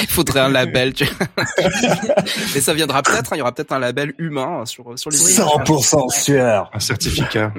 [0.09, 0.93] faudrait un label.
[0.93, 1.05] Tu...
[2.55, 3.33] Mais ça viendra peut-être.
[3.33, 5.17] Hein, il y aura peut-être un label humain sur sur les.
[5.17, 6.69] 100% sueur.
[6.73, 7.53] Un certificat.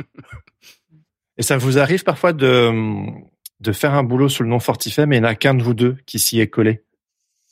[1.37, 3.05] Et ça vous arrive parfois de
[3.61, 5.63] de faire un boulot sous le nom Fortifem, mais il n'y en a qu'un de
[5.63, 6.85] vous deux qui s'y est collé?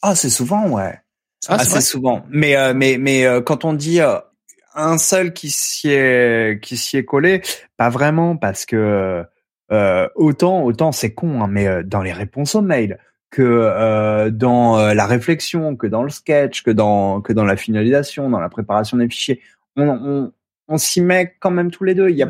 [0.03, 1.01] Ah, c'est souvent, ouais.
[1.49, 2.24] Ah, c'est souvent.
[2.31, 4.01] Mais euh, mais mais quand on dit
[4.77, 7.43] un seul qui s'y est qui s'y est collé,
[7.77, 9.24] pas vraiment parce que
[9.72, 12.99] euh, autant autant c'est con, hein, mais euh, dans les réponses aux mails,
[13.31, 17.57] que euh, dans euh, la réflexion, que dans le sketch, que dans que dans la
[17.57, 19.41] finalisation, dans la préparation des fichiers,
[19.77, 20.33] on, on,
[20.68, 22.11] on s'y met quand même tous les deux.
[22.11, 22.29] Il y a,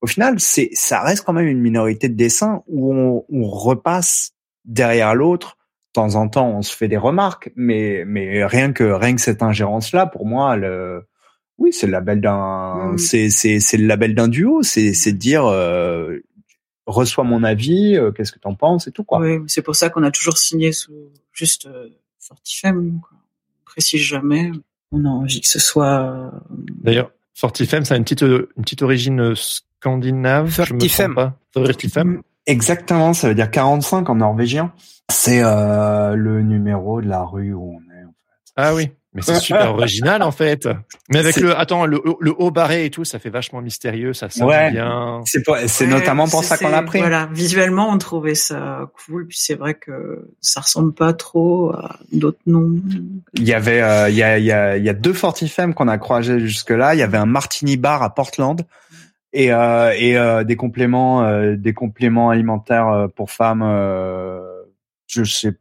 [0.00, 4.32] au final, c'est ça reste quand même une minorité de dessins où on, on repasse
[4.64, 5.56] derrière l'autre.
[5.88, 9.20] De temps en temps, on se fait des remarques, mais mais rien que rien que
[9.20, 11.06] cette ingérence là, pour moi, le
[11.58, 12.98] oui, c'est le label d'un, mmh.
[12.98, 14.62] c'est c'est c'est le label d'un duo.
[14.62, 16.18] C'est c'est de dire euh,
[16.86, 19.18] reçois mon avis, euh, qu'est-ce que t'en penses et tout quoi.
[19.18, 20.92] Oui, c'est pour ça qu'on a toujours signé sous
[21.32, 21.88] juste euh,
[22.20, 23.00] Fortifem.
[23.00, 23.18] Quoi.
[23.18, 24.50] On précise jamais.
[24.92, 26.00] On a envie que ce soit.
[26.00, 26.30] Euh,
[26.82, 30.50] D'ailleurs, Fortifem, ça a une petite une petite origine scandinave.
[30.50, 31.32] Fortifem.
[31.52, 32.22] Fortifem.
[32.46, 34.72] Exactement, ça veut dire 45 en norvégien.
[35.10, 38.04] C'est euh, le numéro de la rue où on est.
[38.04, 38.52] En fait.
[38.56, 38.90] Ah oui.
[39.14, 40.68] Mais c'est super original en fait.
[41.10, 44.28] Mais avec le attends le, le, haut barré et tout, ça fait vachement mystérieux, ça
[44.28, 44.70] sonne ouais.
[44.70, 45.22] bien.
[45.24, 47.00] C'est c'est notamment pour ça qu'on l'a pris.
[47.00, 51.98] Voilà, visuellement on trouvait ça cool, puis c'est vrai que ça ressemble pas trop à
[52.12, 52.72] d'autres noms.
[53.34, 55.74] Il y avait euh, il y a il y a il y a deux Fortifem
[55.74, 56.94] qu'on a croisé jusque là.
[56.94, 58.62] Il y avait un Martini Bar à Portland
[59.32, 63.62] et euh, et euh, des compléments euh, des compléments alimentaires euh, pour femmes.
[65.06, 65.54] je sais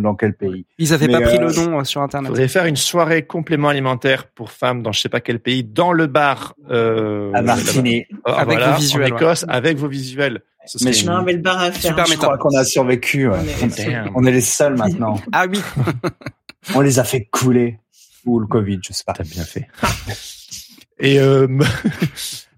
[0.00, 0.64] dans quel pays.
[0.78, 2.28] Ils avaient pas pris le euh, nom euh, sur internet.
[2.28, 5.92] Faudrait faire une soirée complément alimentaire pour femmes dans je sais pas quel pays, dans
[5.92, 10.42] le bar euh, à Martini, ah, avec vos visuels, en Écosse, avec vos visuels.
[10.82, 11.90] mais non, mais le bar à faire.
[11.90, 13.28] Super je crois qu'on a survécu.
[13.28, 13.38] Ouais.
[14.14, 15.20] On, est, les seuls maintenant.
[15.32, 15.60] ah oui.
[16.74, 17.78] on les a fait couler
[18.26, 19.14] ou le Covid, je sais pas.
[19.14, 19.66] T'as bien fait.
[21.02, 21.48] Et euh,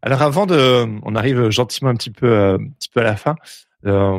[0.03, 3.37] alors avant de, on arrive gentiment un petit peu, un petit peu à la fin.
[3.85, 4.19] Euh,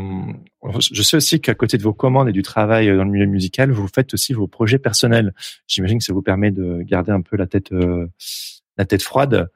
[0.79, 3.71] je sais aussi qu'à côté de vos commandes et du travail dans le milieu musical,
[3.71, 5.33] vous faites aussi vos projets personnels.
[5.67, 8.07] J'imagine que ça vous permet de garder un peu la tête, euh,
[8.77, 9.49] la tête froide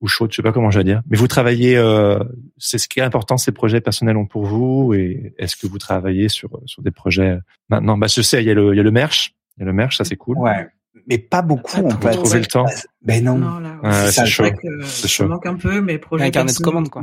[0.00, 1.02] ou chaude, je sais pas comment je vais dire.
[1.10, 2.18] Mais vous travaillez, euh,
[2.56, 4.94] c'est ce qui est important, ces projets personnels ont pour vous.
[4.94, 7.38] Et est-ce que vous travaillez sur sur des projets
[7.68, 7.98] maintenant?
[7.98, 9.66] Bah, je sais, il y a le il y a le merch, il y a
[9.66, 10.38] le merch, ça c'est cool.
[10.38, 10.68] Ouais,
[11.06, 11.82] mais pas beaucoup.
[11.84, 12.66] On peut trouver le temps?
[13.02, 13.36] Ben non.
[13.36, 14.44] non là, c'est chaud.
[14.84, 16.24] Ça manque un peu, mais projets.
[16.24, 17.02] Un carnet de commandes quoi.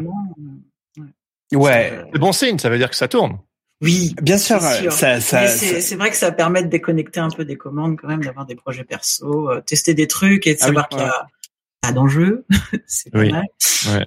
[1.54, 2.04] Ouais.
[2.12, 3.40] C'est bon signe, ça veut dire que ça tourne.
[3.82, 4.60] Oui, bien sûr.
[4.60, 8.24] Ça, ça, c'est vrai que ça permet de déconnecter un peu des commandes quand même,
[8.24, 11.28] d'avoir des projets perso, euh, tester des trucs et de ah savoir qu'il y a
[11.82, 12.46] pas d'enjeu.
[12.88, 13.44] c'est mal.
[13.88, 14.06] Ouais.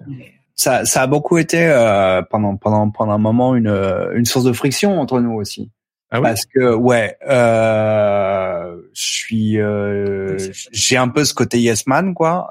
[0.56, 3.74] Ça, ça a beaucoup été euh, pendant pendant pendant un moment une
[4.14, 5.70] une source de friction entre nous aussi.
[6.10, 6.24] Ah oui?
[6.24, 10.36] Parce que ouais, euh, je suis, euh,
[10.72, 12.50] j'ai un peu ce côté yes man quoi.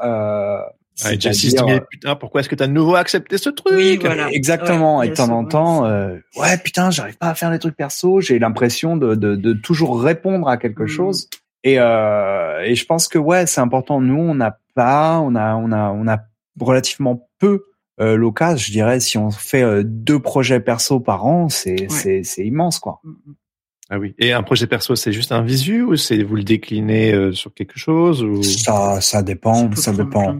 [1.06, 1.56] Euh, Ouais, dit,
[1.90, 4.30] putain, pourquoi est-ce que t'as de nouveau accepté ce truc Oui, voilà.
[4.32, 5.02] Exactement.
[5.02, 8.22] et de temps en temps, euh, ouais, putain, j'arrive pas à faire des trucs perso.
[8.22, 10.88] J'ai l'impression de, de, de, toujours répondre à quelque mm.
[10.88, 11.30] chose.
[11.64, 14.02] Et, euh, et je pense que ouais, c'est important.
[14.02, 16.20] Nous, on n'a pas, on a, on a, on a
[16.60, 17.66] relativement peu
[18.02, 18.58] euh, l'occasion.
[18.58, 22.80] Je dirais, si on fait euh, deux projets perso par an, c'est, c'est, c'est immense,
[22.80, 23.00] quoi.
[23.04, 23.36] Mm, mm.
[23.92, 24.14] Ah oui.
[24.20, 27.54] Et un projet perso, c'est juste un visu ou c'est vous le déclinez euh, sur
[27.54, 30.38] quelque chose ou Ça, ça dépend, ça, dépend.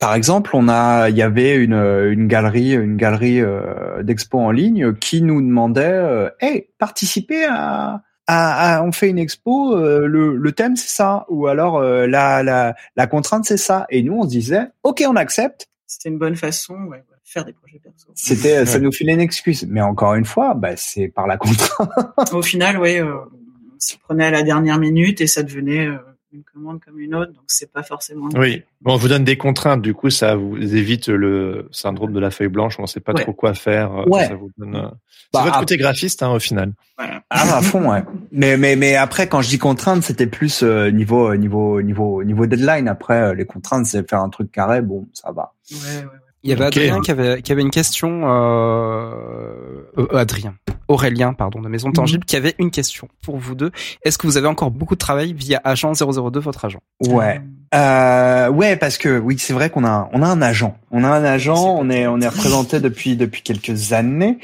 [0.00, 4.50] Par exemple, on a, il y avait une, une galerie, une galerie euh, d'expo en
[4.50, 10.36] ligne qui nous demandait, euh, hey, participez à, à, on fait une expo, euh, le,
[10.36, 13.86] le thème c'est ça, ou alors la, la, la contrainte c'est ça.
[13.90, 15.68] Et nous on se disait, ok, on accepte.
[15.86, 18.08] c'était une bonne façon, ouais, faire des projets perso.
[18.14, 21.90] C'était, ça nous filait une excuse, mais encore une fois, bah, c'est par la contrainte.
[22.32, 25.98] Au final, oui, euh, on s'y prenait à la dernière minute et ça devenait euh,
[26.32, 28.28] une commande comme une autre, donc c'est pas forcément.
[28.34, 32.20] Oui, bon, on vous donne des contraintes, du coup, ça vous évite le syndrome de
[32.20, 33.92] la feuille blanche, on ne sait pas trop quoi faire.
[33.92, 34.26] Euh, ouais.
[34.26, 34.76] Ça vous donne.
[34.76, 34.88] Euh,
[35.32, 36.72] bah, votre côté graphiste, hein, au final.
[36.98, 38.02] Ah, à fond, ouais.
[38.32, 42.46] Mais mais mais après, quand je dis contrainte, c'était plus euh, niveau niveau niveau niveau
[42.46, 42.88] deadline.
[42.88, 44.82] Après, les contraintes, c'est faire un truc carré.
[44.82, 45.52] Bon, ça va.
[45.70, 46.29] Ouais, ouais, ouais.
[46.42, 50.54] Il y avait Adrien qui avait, qui avait une question, euh, euh, Adrien,
[50.88, 51.94] Aurélien, pardon, de Maison mhm.
[51.94, 53.70] Tangible, qui avait une question pour vous deux.
[54.04, 56.80] Est-ce que vous avez encore beaucoup de travail via agent 002, votre agent?
[57.06, 57.42] Ouais,
[57.74, 61.08] euh, ouais, parce que oui, c'est vrai qu'on a, on a un agent, on a
[61.08, 64.38] un agent, on est, on est représenté depuis depuis quelques années,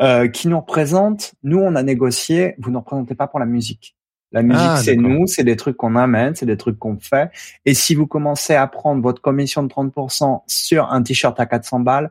[0.00, 1.32] euh, qui nous représente.
[1.42, 2.54] Nous, on a négocié.
[2.58, 3.96] Vous ne représentez pas pour la musique.
[4.32, 7.30] La musique, ah, c'est nous, c'est des trucs qu'on amène, c'est des trucs qu'on fait.
[7.64, 11.80] Et si vous commencez à prendre votre commission de 30% sur un t-shirt à 400
[11.80, 12.10] balles,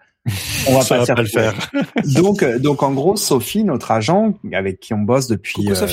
[0.67, 1.53] on va pas, le faire.
[2.15, 5.87] donc, euh, donc en gros, Sophie, notre agent, avec qui on bosse depuis, euh,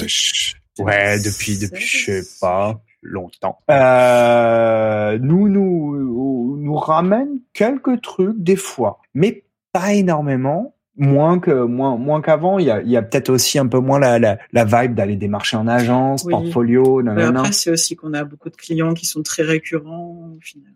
[0.78, 3.58] ouais, depuis, depuis, je sais pas, longtemps.
[3.70, 11.96] Euh, nous, nous, nous ramène quelques trucs des fois, mais pas énormément moins que moins
[11.96, 12.58] moins qu'avant.
[12.58, 14.94] Il y a il y a peut-être aussi un peu moins la la, la vibe
[14.94, 19.22] d'aller démarcher en agence portfolio après c'est aussi qu'on a beaucoup de clients qui sont
[19.22, 20.72] très récurrents au final.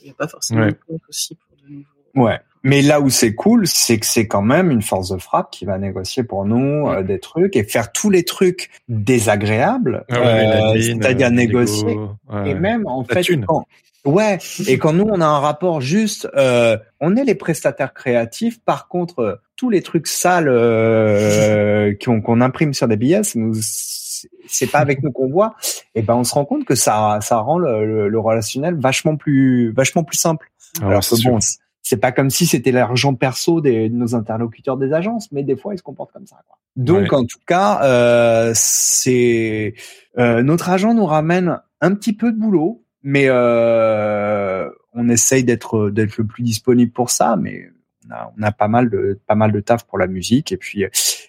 [0.00, 0.74] Il n'y a pas forcément ouais.
[1.08, 2.40] aussi pour de nouveaux ouais.
[2.64, 5.64] Mais là où c'est cool c'est que c'est quand même une force de frappe qui
[5.64, 10.46] va négocier pour nous euh, des trucs et faire tous les trucs désagréables ah ouais,
[10.46, 11.96] euh, c'est-à-dire négocier.
[12.44, 13.64] et même en fait quand,
[14.04, 18.60] Ouais, et quand nous on a un rapport juste, euh, on est les prestataires créatifs.
[18.60, 24.80] Par contre, euh, tous les trucs sales euh, qu'on imprime sur des billets, c'est pas
[24.80, 25.54] avec nous qu'on voit.
[25.94, 29.70] Et ben on se rend compte que ça ça rend le, le, relationnel vachement plus
[29.70, 30.50] vachement plus simple.
[30.80, 31.38] Ah Alors, que bon,
[31.80, 35.54] c'est pas comme si c'était l'argent perso des, de nos interlocuteurs des agences, mais des
[35.54, 36.38] fois ils se comportent comme ça.
[36.48, 36.58] Quoi.
[36.74, 39.74] Donc en tout cas, euh, c'est
[40.18, 45.90] euh, notre agent nous ramène un petit peu de boulot mais euh, on essaye d'être
[45.90, 47.70] d'être le plus disponible pour ça, mais
[48.08, 50.56] on a, on a pas mal de pas mal de taf pour la musique et
[50.56, 50.84] puis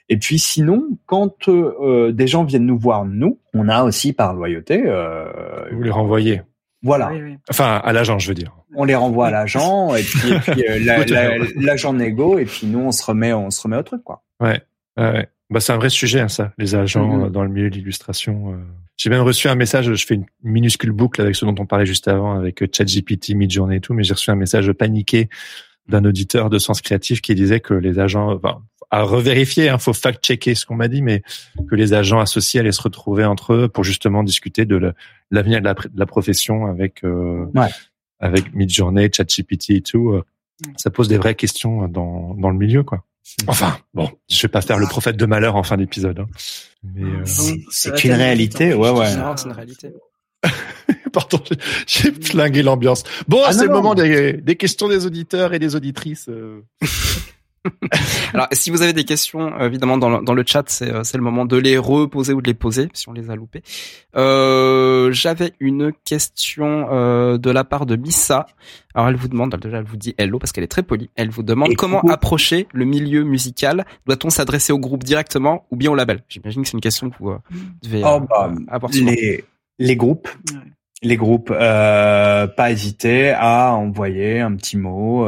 [0.09, 4.33] et puis sinon quand euh, des gens viennent nous voir nous, on a aussi par
[4.33, 4.83] loyauté.
[4.85, 5.25] Euh,
[5.71, 6.41] Vous les renvoyez.
[6.81, 7.11] Voilà.
[7.49, 8.55] Enfin à l'agent, je veux dire.
[8.75, 12.79] On les renvoie à l'agent et puis, et puis euh, l'agent négo et puis nous
[12.79, 14.23] on se remet on se remet au truc quoi.
[14.39, 14.61] Ouais.
[14.97, 15.27] ouais.
[15.49, 17.31] Bah c'est un vrai sujet hein, ça, les agents mm-hmm.
[17.31, 18.59] dans le milieu de l'illustration.
[18.95, 21.85] J'ai même reçu un message, je fais une minuscule boucle avec ce dont on parlait
[21.85, 25.29] juste avant, avec ChatGPT, Midjourney et tout, mais j'ai reçu un message paniqué
[25.87, 29.77] d'un auditeur de Sens Créatif qui disait que les agents, enfin, à revérifier, il hein,
[29.77, 31.23] faut fact-checker ce qu'on m'a dit, mais
[31.69, 34.93] que les agents associés allaient se retrouver entre eux pour justement discuter de
[35.31, 37.69] l'avenir de, la, profession avec euh, ouais.
[38.19, 40.21] avec Midjourney, ChatGPT et tout.
[40.77, 43.03] Ça pose des vraies questions dans, dans le milieu, quoi.
[43.47, 46.19] Enfin, bon, je vais pas faire le prophète de malheur en fin d'épisode.
[46.19, 46.27] Hein.
[46.83, 47.23] Mais euh...
[47.69, 49.09] c'est une réalité, ouais, ouais.
[49.37, 49.93] C'est une réalité.
[51.13, 51.41] Pardon,
[51.87, 53.03] j'ai flingué l'ambiance.
[53.27, 56.27] Bon, ah, c'est le moment des, des, questions des auditeurs et des auditrices.
[56.29, 56.61] Euh.
[58.33, 61.17] Alors, si vous avez des questions, évidemment, dans le, dans le chat, c'est, euh, c'est
[61.17, 63.61] le moment de les reposer ou de les poser, si on les a loupés.
[64.15, 68.47] Euh, j'avais une question euh, de la part de Missa.
[68.93, 71.09] Alors, elle vous demande, déjà, elle vous dit hello parce qu'elle est très polie.
[71.15, 73.85] Elle vous demande comment approcher le milieu musical.
[74.05, 76.23] Doit-on s'adresser au groupe directement ou bien au label?
[76.27, 77.39] J'imagine que c'est une question que vous euh,
[77.81, 79.45] devez oh, bah, avoir Les,
[79.79, 80.27] les groupes.
[81.03, 85.27] Les groupes, pas hésiter à envoyer un petit mot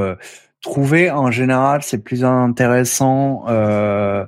[0.65, 4.25] trouver en général c'est plus intéressant euh,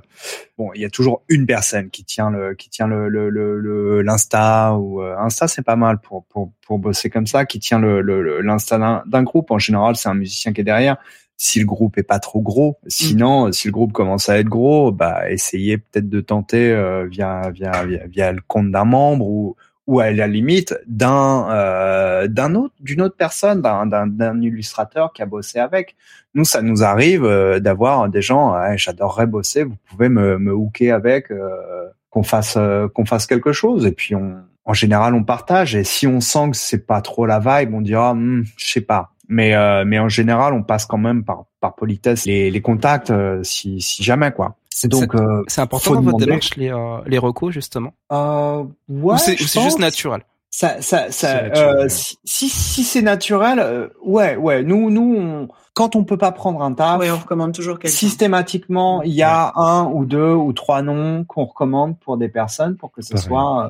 [0.56, 4.76] bon il y a toujours une personne qui tient le qui tient le le l'insta
[4.76, 8.00] ou euh, insta c'est pas mal pour pour pour bosser comme ça qui tient le
[8.40, 9.50] l'insta d'un groupe.
[9.50, 10.96] En général c'est un musicien qui est derrière.
[11.36, 13.52] Si le groupe est pas trop gros sinon mm.
[13.52, 17.84] si le groupe commence à être gros bah essayez peut-être de tenter euh, via, via
[17.84, 19.56] via via le compte d'un membre ou
[19.88, 25.26] ou à la limite d'un euh, d'un autre d'une autre personne d'un illustrateur qui a
[25.26, 25.96] bossé avec.
[26.34, 30.92] Nous ça nous arrive euh, d'avoir des gens j'adorerais bosser vous pouvez me me hooker
[30.92, 34.36] avec euh, qu'on fasse euh, qu'on fasse quelque chose et puis on
[34.66, 35.74] en général on partage.
[35.74, 38.82] Et si on sent que c'est pas trop la vibe on dira hm, je sais
[38.82, 39.54] pas mais
[39.86, 43.12] mais en général on passe quand même par par politesse les les contacts
[43.42, 47.52] si si jamais quoi donc, euh, c'est important dans votre démarche les euh, les recos
[47.52, 47.92] justement?
[48.12, 50.22] Euh, ouais, c'est juste naturel?
[50.50, 51.44] Ça, ça, ça.
[51.44, 54.62] Euh, si si c'est naturel, euh, ouais, ouais.
[54.62, 57.96] Nous, nous, on, quand on peut pas prendre un taf, ouais, on recommande toujours quelqu'un.
[57.96, 62.76] Systématiquement, il y a un ou deux ou trois noms qu'on recommande pour des personnes
[62.76, 63.68] pour que ce soit euh,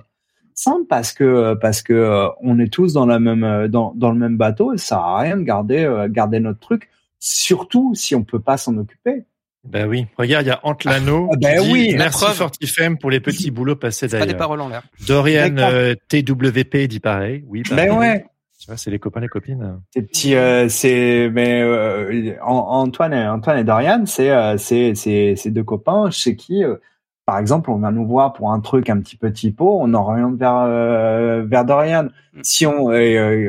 [0.54, 4.36] simple parce que parce que on est tous dans la même dans dans le même
[4.36, 6.88] bateau et ça sert à rien de garder garder notre truc
[7.18, 9.24] surtout si on peut pas s'en occuper.
[9.70, 11.28] Ben oui, regarde, il y a Antlano.
[11.32, 12.24] Ah, ben qui oui, dit, la merci.
[12.24, 14.36] Fortifem pour les petits boulots passés Pas des d'ailleurs.
[14.38, 14.82] paroles en l'air.
[15.06, 15.70] Dorian D'accord.
[15.74, 17.44] euh, TWP dit pareil.
[17.46, 17.88] Oui, pareil.
[17.88, 18.24] Ben ouais.
[18.60, 19.80] Tu vois, c'est les copains, les copines.
[19.94, 24.94] Ces petits, euh, c'est, mais euh, An- Antoine, et, Antoine et Dorian, c'est, euh, c'est,
[24.94, 26.74] c'est, c'est deux copains chez qui, euh,
[27.24, 30.36] par exemple, on vient nous voir pour un truc un petit peu typo, on oriente
[30.38, 32.08] vers, euh, vers Dorian.
[32.32, 32.40] Mm.
[32.42, 33.48] Si on, euh,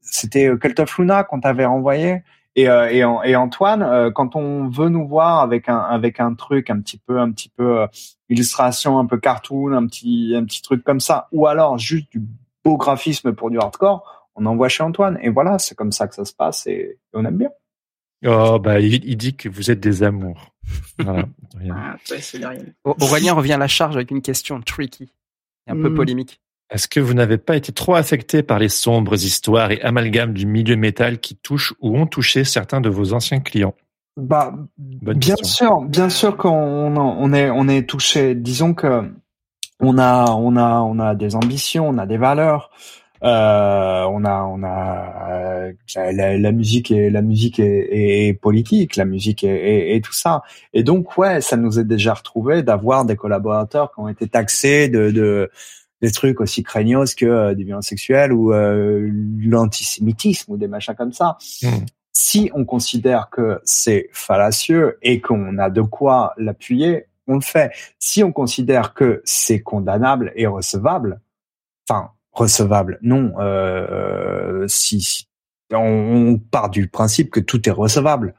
[0.00, 2.22] c'était Cult of Luna qu'on t'avait renvoyé.
[2.56, 6.18] Et, euh, et, An- et Antoine, euh, quand on veut nous voir avec un avec
[6.18, 7.86] un truc un petit peu un petit peu euh,
[8.28, 12.20] illustration, un peu cartoon, un petit un petit truc comme ça, ou alors juste du
[12.64, 15.18] beau graphisme pour du hardcore, on envoie chez Antoine.
[15.22, 17.50] Et voilà, c'est comme ça que ça se passe et, on aime bien.
[18.26, 20.52] Oh, bah, il, il dit que vous êtes des amours.
[20.98, 21.24] Voilà.
[21.70, 22.56] Ah, ouais, rien.
[22.84, 25.12] Au- Aurélien revient à la charge avec une question tricky,
[25.66, 25.94] et un peu Mm.
[25.94, 26.40] polémique.
[26.70, 30.46] Est-ce que vous n'avez pas été trop affecté par les sombres histoires et amalgames du
[30.46, 33.74] milieu métal qui touchent ou ont touché certains de vos anciens clients?
[34.16, 35.80] Bah, Bonne bien question.
[35.80, 38.34] sûr, bien sûr qu'on on est on est touché.
[38.34, 39.10] Disons que
[39.80, 42.70] on a on a on a des ambitions, on a des valeurs.
[43.22, 48.96] Euh, on a on a euh, la, la musique et la musique est, est politique,
[48.96, 50.42] la musique est tout ça.
[50.72, 54.88] Et donc ouais, ça nous est déjà retrouvé d'avoir des collaborateurs qui ont été taxés
[54.88, 55.50] de, de
[56.02, 59.10] des trucs aussi craignos que euh, des violences sexuelles ou euh,
[59.42, 61.84] l'antisémitisme ou des machins comme ça Hmm.
[62.12, 67.70] si on considère que c'est fallacieux et qu'on a de quoi l'appuyer, on le fait.
[67.98, 71.20] Si on considère que c'est condamnable et recevable,
[71.88, 73.32] enfin recevable, non.
[73.38, 75.26] Euh, si, si-
[75.72, 75.76] on,
[76.32, 78.34] on part du principe que tout est recevable,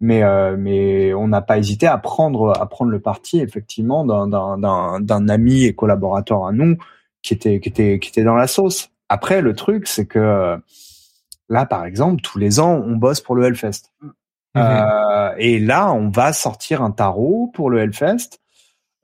[0.00, 4.26] mais euh, mais on n'a pas hésité à prendre à prendre le parti effectivement d'un
[4.26, 6.76] d'un d'un ami et collaborateur à nous
[7.22, 8.90] qui était qui était qui était dans la sauce.
[9.08, 10.58] Après le truc c'est que
[11.52, 13.92] Là, par exemple, tous les ans, on bosse pour le Hellfest.
[14.00, 14.12] Mhm.
[14.56, 18.38] Euh, et là, on va sortir un tarot pour le Hellfest.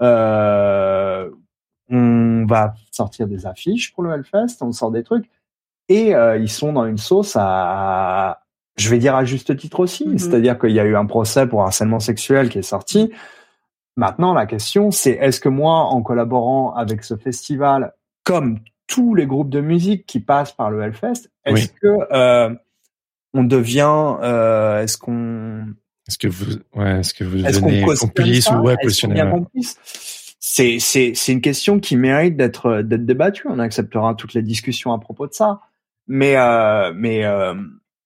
[0.00, 1.28] Euh,
[1.90, 4.62] on va sortir des affiches pour le Hellfest.
[4.62, 5.28] On sort des trucs.
[5.90, 8.40] Et euh, ils sont dans une sauce à,
[8.78, 10.06] je vais dire à juste titre aussi.
[10.06, 10.18] Mhm.
[10.18, 13.12] C'est-à-dire qu'il y a eu un procès pour harcèlement sexuel qui est sorti.
[13.96, 17.92] Maintenant, la question, c'est est-ce que moi, en collaborant avec ce festival,
[18.28, 21.68] comme tous les groupes de musique qui passent par le Hellfest, est-ce Oui.
[21.82, 22.54] que euh,
[23.34, 25.66] on devient, euh, est-ce qu'on,
[26.08, 28.76] Est-ce que vous, ouais, est-ce que vous est-ce qu'on devenez complice ou ouais,
[30.40, 33.46] C'est c'est c'est une question qui mérite d'être d'être débattue.
[33.48, 35.60] On acceptera toutes les discussions à propos de ça,
[36.06, 37.54] mais euh, mais euh,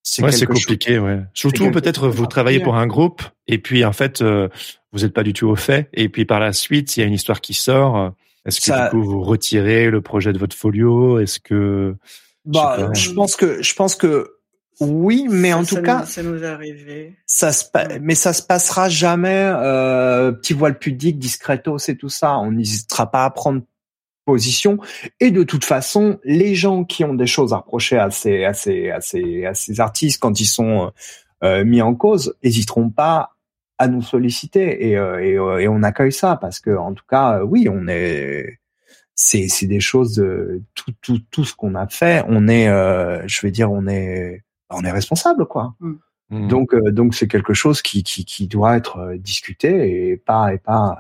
[0.03, 1.20] c'est Ouais, quelque chose- compliqué, ouais.
[1.35, 4.49] Surtout peut-être vous travaillez pour un groupe et puis en fait euh,
[4.93, 7.07] vous n'êtes pas du tout au fait et puis par la suite il y a
[7.07, 8.12] une histoire qui sort.
[8.47, 11.19] Est-ce que Ça- du coup vous retirez le projet de votre folio?
[11.19, 11.94] Est-ce que
[12.44, 12.93] Bah, Je sais pas.
[12.94, 14.31] je pense que je pense que
[14.81, 17.16] oui, mais en tout ça cas, nous, ça nous est arrivé.
[17.27, 22.09] ça se pa- mais ça se passera jamais euh, petit voile pudique, discretos et tout
[22.09, 22.36] ça.
[22.39, 23.62] On n'hésitera pas à prendre
[24.24, 24.78] position.
[25.20, 28.55] Et de toute façon, les gens qui ont des choses à reprocher à ces à
[28.55, 30.90] ces à ces à ces artistes quand ils sont
[31.44, 33.31] euh, mis en cause, hésiteront pas
[33.82, 37.04] à nous solliciter et euh, et, euh, et on accueille ça parce que en tout
[37.09, 38.60] cas, euh, oui, on est
[39.14, 43.26] c'est c'est des choses de tout tout tout ce qu'on a fait, on est euh,
[43.26, 45.74] je vais dire on est on est responsable quoi.
[45.80, 46.48] Hmm.
[46.48, 50.59] Donc, euh, donc c'est quelque chose qui, qui, qui doit être discuté et pas et
[50.59, 50.96] pas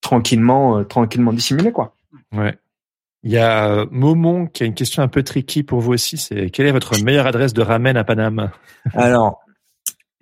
[0.00, 1.96] tranquillement euh, tranquillement dissimulé quoi.
[2.32, 2.56] ouais.
[3.26, 6.18] Il y a Momon qui a une question un peu tricky pour vous aussi.
[6.18, 8.50] C'est quelle est votre meilleure adresse de ramen à Paname?
[8.92, 9.43] Alors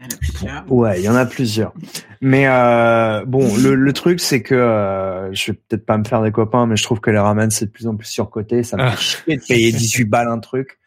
[0.03, 0.73] Il y en a plusieurs.
[0.73, 1.73] ouais, il y en a plusieurs.
[2.21, 6.23] Mais euh, bon, le, le truc c'est que euh, je vais peut-être pas me faire
[6.23, 8.63] des copains, mais je trouve que les ramen c'est de plus en plus surcoté.
[8.63, 8.91] Ça me Ah.
[8.93, 10.79] fait chier de payer 18 balles un truc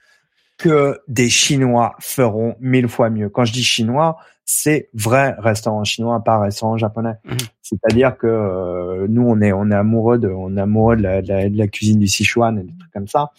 [0.57, 3.29] que des Chinois feront mille fois mieux.
[3.29, 7.15] Quand je dis chinois, c'est vrai restaurant chinois, pas restaurant japonais.
[7.25, 7.37] Mhm.
[7.61, 11.21] C'est-à-dire que euh, nous, on est on est amoureux de on est amoureux de la,
[11.21, 13.31] de la, de la cuisine du Sichuan et des trucs comme ça.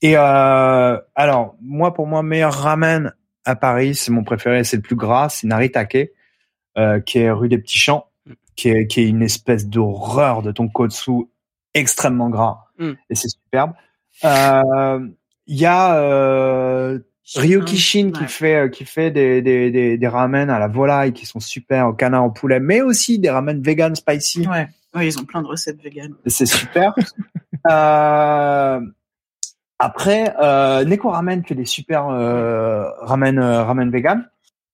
[0.00, 3.12] Et euh, alors moi, pour moi, meilleur ramen
[3.48, 6.10] à Paris, c'est mon préféré, c'est le plus gras, c'est Naritake,
[6.76, 8.06] euh, qui est rue des Petits Champs,
[8.56, 11.26] qui est qui est une espèce d'horreur de tonkotsu
[11.74, 12.92] extrêmement gras Mm.
[13.10, 13.72] et c'est superbe.
[14.24, 15.08] Euh,
[15.46, 16.98] Il y a euh,
[17.34, 21.26] Ryokishin qui fait euh, qui fait des, des, des, des ramen à la volaille qui
[21.26, 24.46] sont super au canard au poulet, mais aussi des ramen vegan spicy.
[24.46, 24.68] Ouais.
[24.94, 25.78] Ouais, ils ont plein de recettes.
[25.84, 26.94] Et C'est super.
[27.70, 28.80] euh,
[29.78, 34.28] après, euh, Neko Ramen fait des super euh, ramen euh, ramen vegan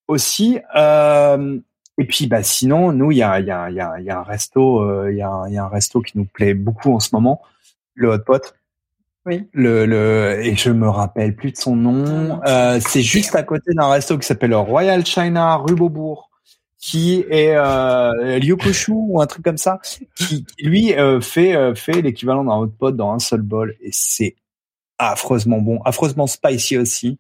[0.08, 0.58] aussi.
[0.76, 1.58] Euh,
[1.98, 4.04] et puis, bah sinon, nous, il y a il y a il y a il
[4.04, 6.54] y a un resto, euh, il y a y a un resto qui nous plaît
[6.54, 7.42] beaucoup en ce moment,
[7.94, 8.54] le Hot Pot.
[9.26, 9.48] Oui.
[9.54, 12.42] Le, le, et je me rappelle plus de son nom.
[12.46, 16.30] Euh, c'est juste à côté d'un resto qui s'appelle Royal China rue Beaubourg,
[16.78, 19.80] qui est euh, Ryokoshu ou un truc comme ça,
[20.14, 23.88] qui lui euh, fait euh, fait l'équivalent d'un hot pot dans un seul bol et
[23.92, 24.36] c'est
[24.98, 27.18] affreusement bon, affreusement spicy aussi.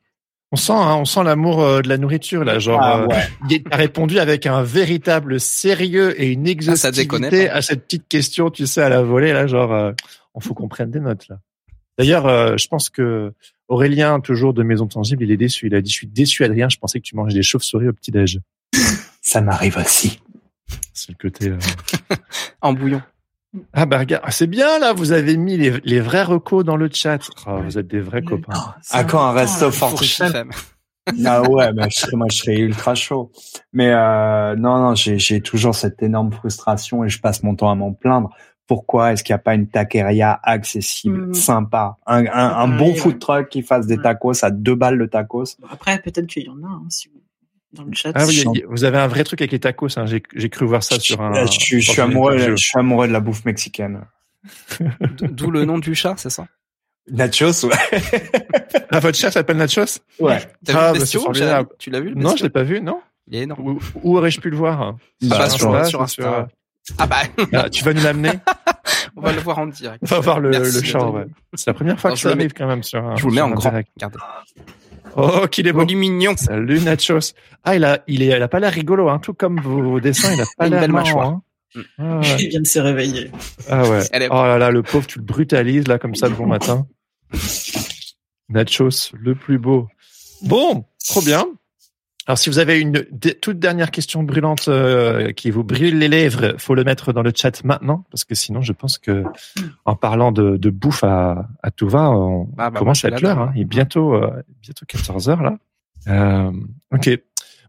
[0.52, 2.80] On sent, hein, on sent l'amour euh, de la nourriture là, genre.
[2.80, 3.28] Ah, euh, ouais.
[3.50, 8.50] il a répondu avec un véritable sérieux et une Ah, exhaustivité à cette petite question,
[8.50, 9.72] tu sais, à la volée là, genre.
[9.72, 9.92] euh,
[10.34, 11.38] on faut qu'on prenne des notes là.
[11.98, 13.32] D'ailleurs, euh, je pense que
[13.68, 15.66] Aurélien, toujours de Maison Tangible, il est déçu.
[15.68, 16.68] Il a dit, je suis déçu, Adrien.
[16.68, 18.40] Je pensais que tu mangeais des chauves-souris au petit déj.
[19.22, 20.20] Ça m'arrive aussi.
[20.92, 21.48] C'est le côté.
[21.50, 21.58] euh,
[22.60, 23.00] En bouillon.
[23.72, 24.92] Ah bah regarde, c'est bien là.
[24.92, 27.18] Vous avez mis les, les vrais recos dans le chat.
[27.46, 28.74] Ah, vous êtes des vrais Le- copains.
[28.90, 30.50] À quand un resto femme.
[31.26, 33.30] Ah ouais, bah, je serais, moi je serais ultra chaud.
[33.72, 37.74] Mais euh, non, non, j'ai, toujours cette énorme frustration et je passe mon temps à
[37.74, 38.30] m'en plaindre.
[38.66, 41.34] Pourquoi est-ce qu'il n'y a pas une taqueria accessible, Mhm.
[41.34, 42.94] sympa, un, un, un pareil, bon ouais.
[42.96, 44.02] food truck qui fasse des Ouais.
[44.02, 47.20] tacos à deux balles le tacos après, peut-être qu'il y en a, hein, si vous,
[47.74, 48.12] dans le chat.
[48.14, 49.88] Ah oui, vous avez un vrai truc avec les tacos.
[49.98, 50.06] Hein.
[50.06, 51.46] J'ai j'ai cru voir ça sur un.
[51.46, 52.56] je, suis- je amoureux, interview.
[52.56, 54.00] je suis amoureux de la bouffe mexicaine.
[55.22, 56.46] D'où le nom du chat, c'est ça?
[57.10, 58.02] Nachos, ouais.
[58.90, 60.00] Ah, votre chat s'appelle Nachos?
[60.18, 60.38] Ouais.
[60.64, 61.68] T'as Ah, bah, vu le c'est bestiau formidable.
[61.78, 62.44] Tu l'as vu le Non, je bestiau?
[62.46, 63.00] l'ai pas vu, non?
[63.28, 63.66] Il est énorme.
[63.68, 64.94] Où, où aurais-je pu le voir?
[65.22, 66.48] Bah, Bah, sur, sur- sur Insta.
[66.98, 67.22] Ah bah,
[67.52, 68.30] Ah, Tu vas nous l'amener?
[69.16, 70.02] On va le voir en direct.
[70.02, 71.06] On va voir le, Merci le chat.
[71.08, 71.24] ouais.
[71.54, 73.16] C'est la première fois Alors, que je ça arrive quand même sur un.
[73.16, 73.70] Je vous le mets en grand.
[73.70, 73.88] direct.
[73.96, 74.18] Regardez.
[75.16, 75.80] Oh, qu'il est beau.
[75.82, 76.36] Oh, il est mignon.
[76.36, 77.32] Salut Nachos.
[77.62, 79.18] Ah, il a, il est, il a pas l'air rigolo, hein.
[79.18, 81.28] Tout comme vos dessins, il a pas Une l'air mâchoire.
[81.28, 81.42] hein.
[81.98, 82.36] Ah ouais.
[82.40, 83.30] Il vient de se réveiller.
[83.68, 84.00] Ah ouais.
[84.12, 86.46] Elle est- Oh là là, le pauvre, tu le brutalises là comme ça le bon
[86.46, 86.86] matin.
[88.48, 89.88] Nachos, le plus beau.
[90.42, 91.46] Bon, trop bien.
[92.26, 93.04] Alors si vous avez une
[93.42, 97.32] toute dernière question brûlante euh, qui vous brûle les lèvres, faut le mettre dans le
[97.36, 99.24] chat maintenant parce que sinon je pense que
[99.84, 103.20] en parlant de, de bouffe à, à tout va, on Ah, bah, commence à être
[103.20, 103.38] l'heure.
[103.40, 103.52] Hein.
[103.54, 105.58] Il est bientôt euh, bientôt 14 heures là.
[106.08, 106.50] Euh,
[106.92, 107.10] ok.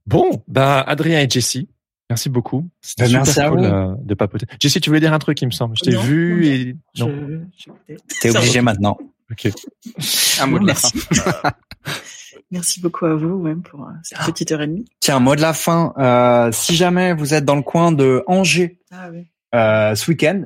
[0.08, 1.68] Bon, bah Adrien et Jessie,
[2.10, 2.70] merci beaucoup.
[2.80, 3.58] C'était Bah, super merci à vous.
[3.58, 4.46] euh, de papoter.
[4.62, 5.76] Jessie, tu voulais dire un truc, il me semble.
[5.78, 7.42] Je t'ai vu non, et Je, non.
[7.90, 8.98] je- T'es obligé maintenant.
[9.32, 9.52] Ok.
[10.40, 10.90] Un mot de la fin.
[11.12, 12.25] Merci.
[12.56, 14.86] Merci beaucoup à vous même pour euh, cette petite heure et demie.
[15.02, 15.94] Tiens, mot de la fin.
[15.98, 19.28] Euh, si jamais vous êtes dans le coin de Angers, Ah oui.
[19.54, 20.44] euh, ce week-end,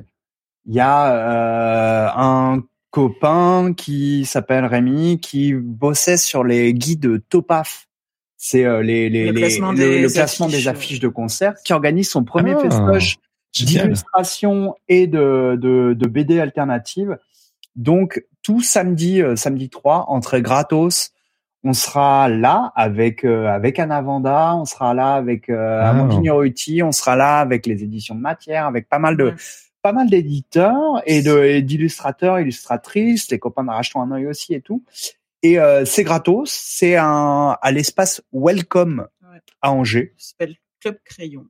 [0.66, 7.86] il y a euh, un copain qui s'appelle Rémi qui bossait sur les guides Topaf.
[8.36, 11.54] C'est euh, les, les, Le les- classement des le classement affiches, des affiches de concert,
[11.64, 12.60] qui organise son premier Ah.
[12.62, 13.18] festoche
[13.54, 17.16] d'illustration et de, de, de BD alternative.
[17.76, 21.10] Donc tout samedi, euh, samedi 3, entrée gratos.
[21.62, 25.92] On sera là avec euh, avec Anna Vanda, on sera là avec euh, Ah.
[26.84, 29.34] On sera là avec les éditions de matière, avec pas mal de Ouais.
[29.82, 34.54] pas mal d'éditeurs et de et d'illustrateurs, illustratrices, les copains de Rachetons un œil aussi
[34.54, 34.82] et tout.
[35.42, 39.38] Et euh, c'est gratos, c'est un à l'espace Welcome Ouais.
[39.62, 40.14] à Angers.
[40.18, 41.44] Ça s'appelle Club Crayon.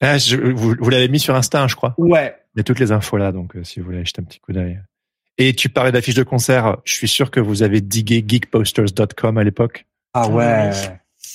[0.00, 1.94] Ah, je- vous vous l'avez mis sur Insta, hein, je crois.
[1.98, 4.24] Ouais, Il y a toutes les infos là, donc euh, si vous voulez jeter un
[4.24, 4.80] petit coup d'œil.
[5.38, 6.78] Et tu parlais d'affiches de concert.
[6.84, 9.86] Je suis sûr que vous avez digué geekposters.com à l'époque.
[10.14, 10.70] ah Ah ouais,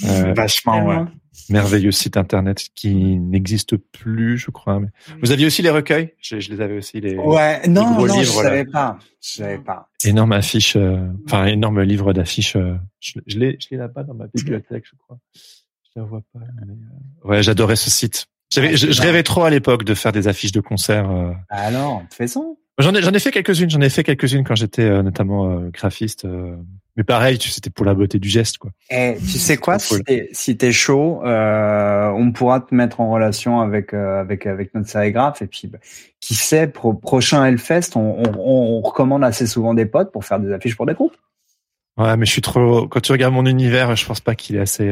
[0.05, 1.05] Euh, vachement ouais.
[1.49, 4.79] Merveilleux site internet qui n'existe plus, je crois.
[4.79, 4.87] Mais...
[5.21, 6.13] Vous aviez aussi les recueils?
[6.19, 8.49] Je, je les avais aussi les Ouais, non, gros non, je livres, là.
[8.49, 8.97] savais pas.
[9.21, 9.89] Je savais pas.
[10.03, 12.55] énormes affiches, euh, enfin énormes livres d'affiches.
[12.55, 15.17] euh, je je l'ai, je l'ai là-bas dans ma bibliothèque, je crois.
[15.33, 16.39] Je la vois pas.
[16.65, 18.25] mais, euh, Ouais, j'adorais ce site.
[18.51, 21.09] J'avais, je, je rêvais trop à l'époque de faire des affiches de concerts.
[21.09, 21.31] euh.
[21.49, 22.57] Alors, faisons.
[22.79, 23.69] J'en ai, j'en ai fait quelques-unes.
[23.69, 26.25] J'en ai fait quelques-unes quand j'étais euh, notamment euh, graphiste.
[26.25, 26.55] euh,
[26.97, 28.71] Mais pareil, c'était pour la beauté du geste, quoi.
[28.89, 30.03] Eh, tu sais quoi, si cool.
[30.03, 35.41] t'es si t'es chaud, on pourra te mettre en relation avec avec avec notre sérigraphe
[35.43, 35.77] et puis bah,
[36.19, 40.39] qui sait, pro, prochain Hellfest, on, on, on recommande assez souvent des potes pour faire
[40.39, 41.15] des affiches pour des groupes.
[41.97, 42.87] Ouais, mais je suis trop.
[42.87, 44.91] Quand tu regardes mon univers, je pense pas qu'il est assez.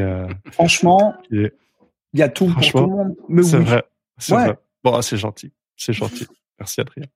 [0.52, 1.52] Franchement, il est-
[2.14, 3.16] y a tout pour tout le monde.
[3.28, 3.64] Mais C'est oui.
[3.64, 3.82] vrai.
[4.18, 4.44] C'est Ouais.
[4.46, 4.56] vrai.
[4.84, 5.50] Bon, c'est gentil.
[5.76, 6.28] C'est gentil.
[6.60, 7.06] Merci Adrien.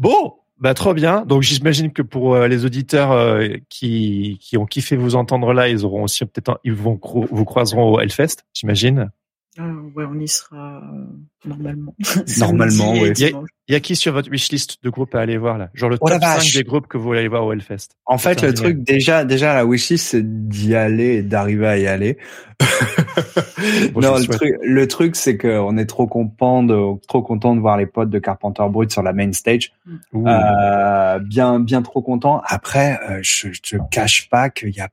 [0.00, 1.26] Bon, bah trop bien.
[1.26, 5.68] Donc j'imagine que pour euh, les auditeurs euh, qui qui ont kiffé vous entendre là,
[5.68, 9.10] ils auront aussi peut-être ils vont vous croiseront au Hellfest, j'imagine.
[9.62, 11.04] Ah, ouais, on y sera euh,
[11.44, 11.94] normalement.
[12.38, 13.50] Normalement, dimanche.
[13.68, 15.68] Il y a qui sur votre wishlist de groupes à aller voir là?
[15.74, 16.54] Genre le Oh top 5 vache.
[16.56, 17.88] des groupes que vous voulez aller voir au Hellfest.
[18.06, 21.86] En fait, le truc déjà, déjà la wishlist, c'est d'y aller et d'arriver à y
[21.86, 22.16] aller.
[23.92, 24.38] Bon, non, le souhaite.
[24.38, 28.08] truc, le truc, c'est qu'on est trop content de, trop content de voir les potes
[28.08, 29.72] de Carpenter Brut sur la main stage.
[30.14, 32.40] Euh, bien, bien trop content.
[32.46, 34.88] Après, euh, je, je te cache pas qu'il y a,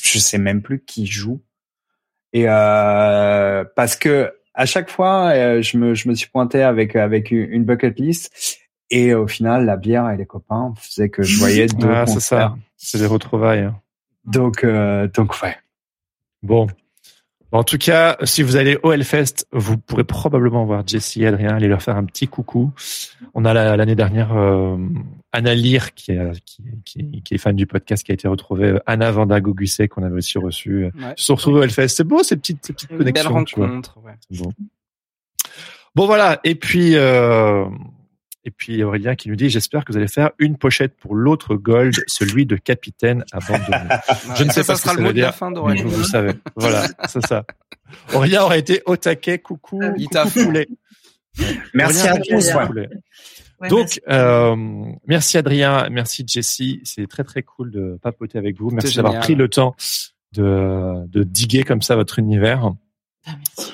[0.00, 1.40] je sais même plus qui joue.
[2.32, 6.96] Et euh, parce que à chaque fois, euh, je me, je me suis pointé avec
[6.96, 8.58] avec une bucket list
[8.90, 12.20] Et au final, la bière et les copains faisaient que je voyais deux ah, c'est
[12.20, 13.60] ça, c'est des retrouvailles.
[13.60, 13.80] Hein.
[14.24, 15.56] Donc, euh, donc ouais.
[16.42, 16.66] Bon.
[17.52, 21.56] En tout cas, si vous allez au Hellfest, vous pourrez probablement voir Jesse et Adrien,
[21.56, 22.72] aller leur faire un petit coucou.
[23.34, 24.76] On a l'année dernière euh,
[25.32, 26.44] Anna Lear, qui est,
[26.84, 28.78] qui, qui, est fan du podcast, qui a été retrouvée.
[28.86, 30.86] Anna Vanda Gogusset, qu'on avait aussi reçu.
[30.86, 30.92] Ouais.
[31.16, 31.88] se retrouver au Hellfest.
[31.88, 33.30] C'est beau, ces petites, ces petites connexions.
[33.30, 34.14] Belle rencontre, ouais.
[34.30, 34.52] Bon.
[35.94, 36.06] bon.
[36.06, 36.40] voilà.
[36.42, 37.64] Et puis, euh,
[38.44, 41.54] et puis Aurélien qui nous dit j'espère que vous allez faire une pochette pour l'autre
[41.54, 43.88] gold, celui de capitaine abandonné.
[44.36, 45.34] Je ne sais pas ce que ça veut dire.
[45.34, 46.32] Fin vous, vous savez.
[46.56, 47.44] Voilà, c'est ça.
[48.14, 50.68] Aurélien aurait été au taquet, coucou, Il coucou poulet.
[51.74, 52.50] Merci à tous.
[53.68, 54.56] Donc, Euh,
[55.06, 56.80] merci Adrien, merci Jessie.
[56.84, 58.70] C'est très très cool de papoter avec vous.
[58.70, 59.74] Merci d'avoir pris le temps
[60.32, 62.72] de, de diguer comme ça votre univers.
[63.26, 63.72] Ah, merci.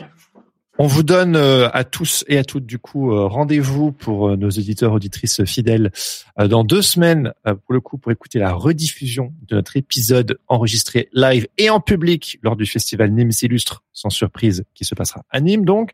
[0.79, 4.37] On vous donne euh, à tous et à toutes du coup euh, rendez-vous pour euh,
[4.37, 5.91] nos auditeurs auditrices fidèles
[6.37, 11.47] dans deux semaines pour le coup pour écouter la rediffusion de notre épisode enregistré live
[11.57, 15.65] et en public lors du festival Nîmes Illustre sans surprise qui se passera à Nîmes
[15.65, 15.93] donc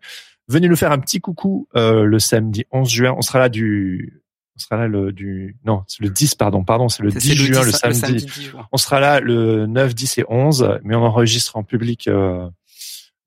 [0.48, 4.22] venez nous faire un petit coucou le samedi 11 juin on sera là du
[4.56, 7.62] on sera là le du non c'est le 10 pardon pardon c'est le 10 juin
[7.62, 12.08] le, samedi, on sera là le 9 10 et 11 mais on enregistre en public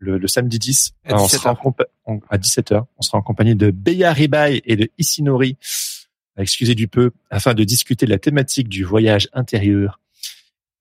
[0.06, 0.94] le, samedi 10.
[1.06, 1.58] À, on sera
[2.06, 2.84] en à 17h.
[2.98, 5.58] On sera en compagnie de Beya Ribai et de Isinori,
[6.38, 10.00] excusez du peu, afin de discuter de la thématique du voyage intérieur.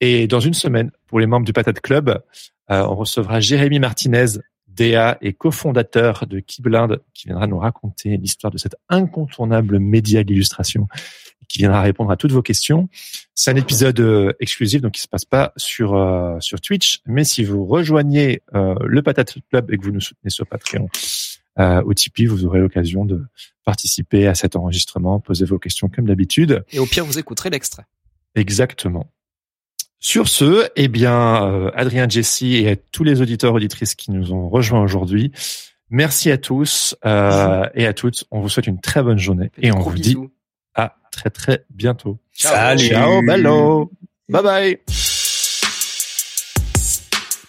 [0.01, 2.23] Et dans une semaine, pour les membres du Patate Club,
[2.71, 4.39] euh, on recevra Jérémy Martinez,
[4.77, 10.89] DA et cofondateur de Keyblind, qui viendra nous raconter l'histoire de cet incontournable média d'illustration
[11.49, 12.89] qui viendra répondre à toutes vos questions.
[13.35, 17.25] C'est un épisode euh, exclusif, donc il se passe pas sur euh, sur Twitch, mais
[17.25, 20.89] si vous rejoignez euh, le Patate Club et que vous nous soutenez sur Patreon
[21.87, 23.25] ou Tipeee, vous aurez l'occasion de
[23.65, 26.65] participer à cet enregistrement, poser vos questions comme d'habitude.
[26.73, 27.85] Et au pire, vous écouterez l'extrait.
[28.35, 29.07] Exactement.
[30.07, 34.83] Sur ce, eh bien, Adrien, Jessie et tous les auditeurs auditrices qui nous ont rejoints
[34.83, 35.33] aujourd'hui,
[35.89, 37.07] merci à tous et
[37.87, 38.25] à toutes.
[38.31, 40.19] On vous souhaite une très bonne journée et, on vous dit
[40.75, 42.19] à très très bientôt.
[42.33, 42.89] Salut.
[42.89, 43.91] Ciao, bello.
[44.29, 44.79] Bye bye.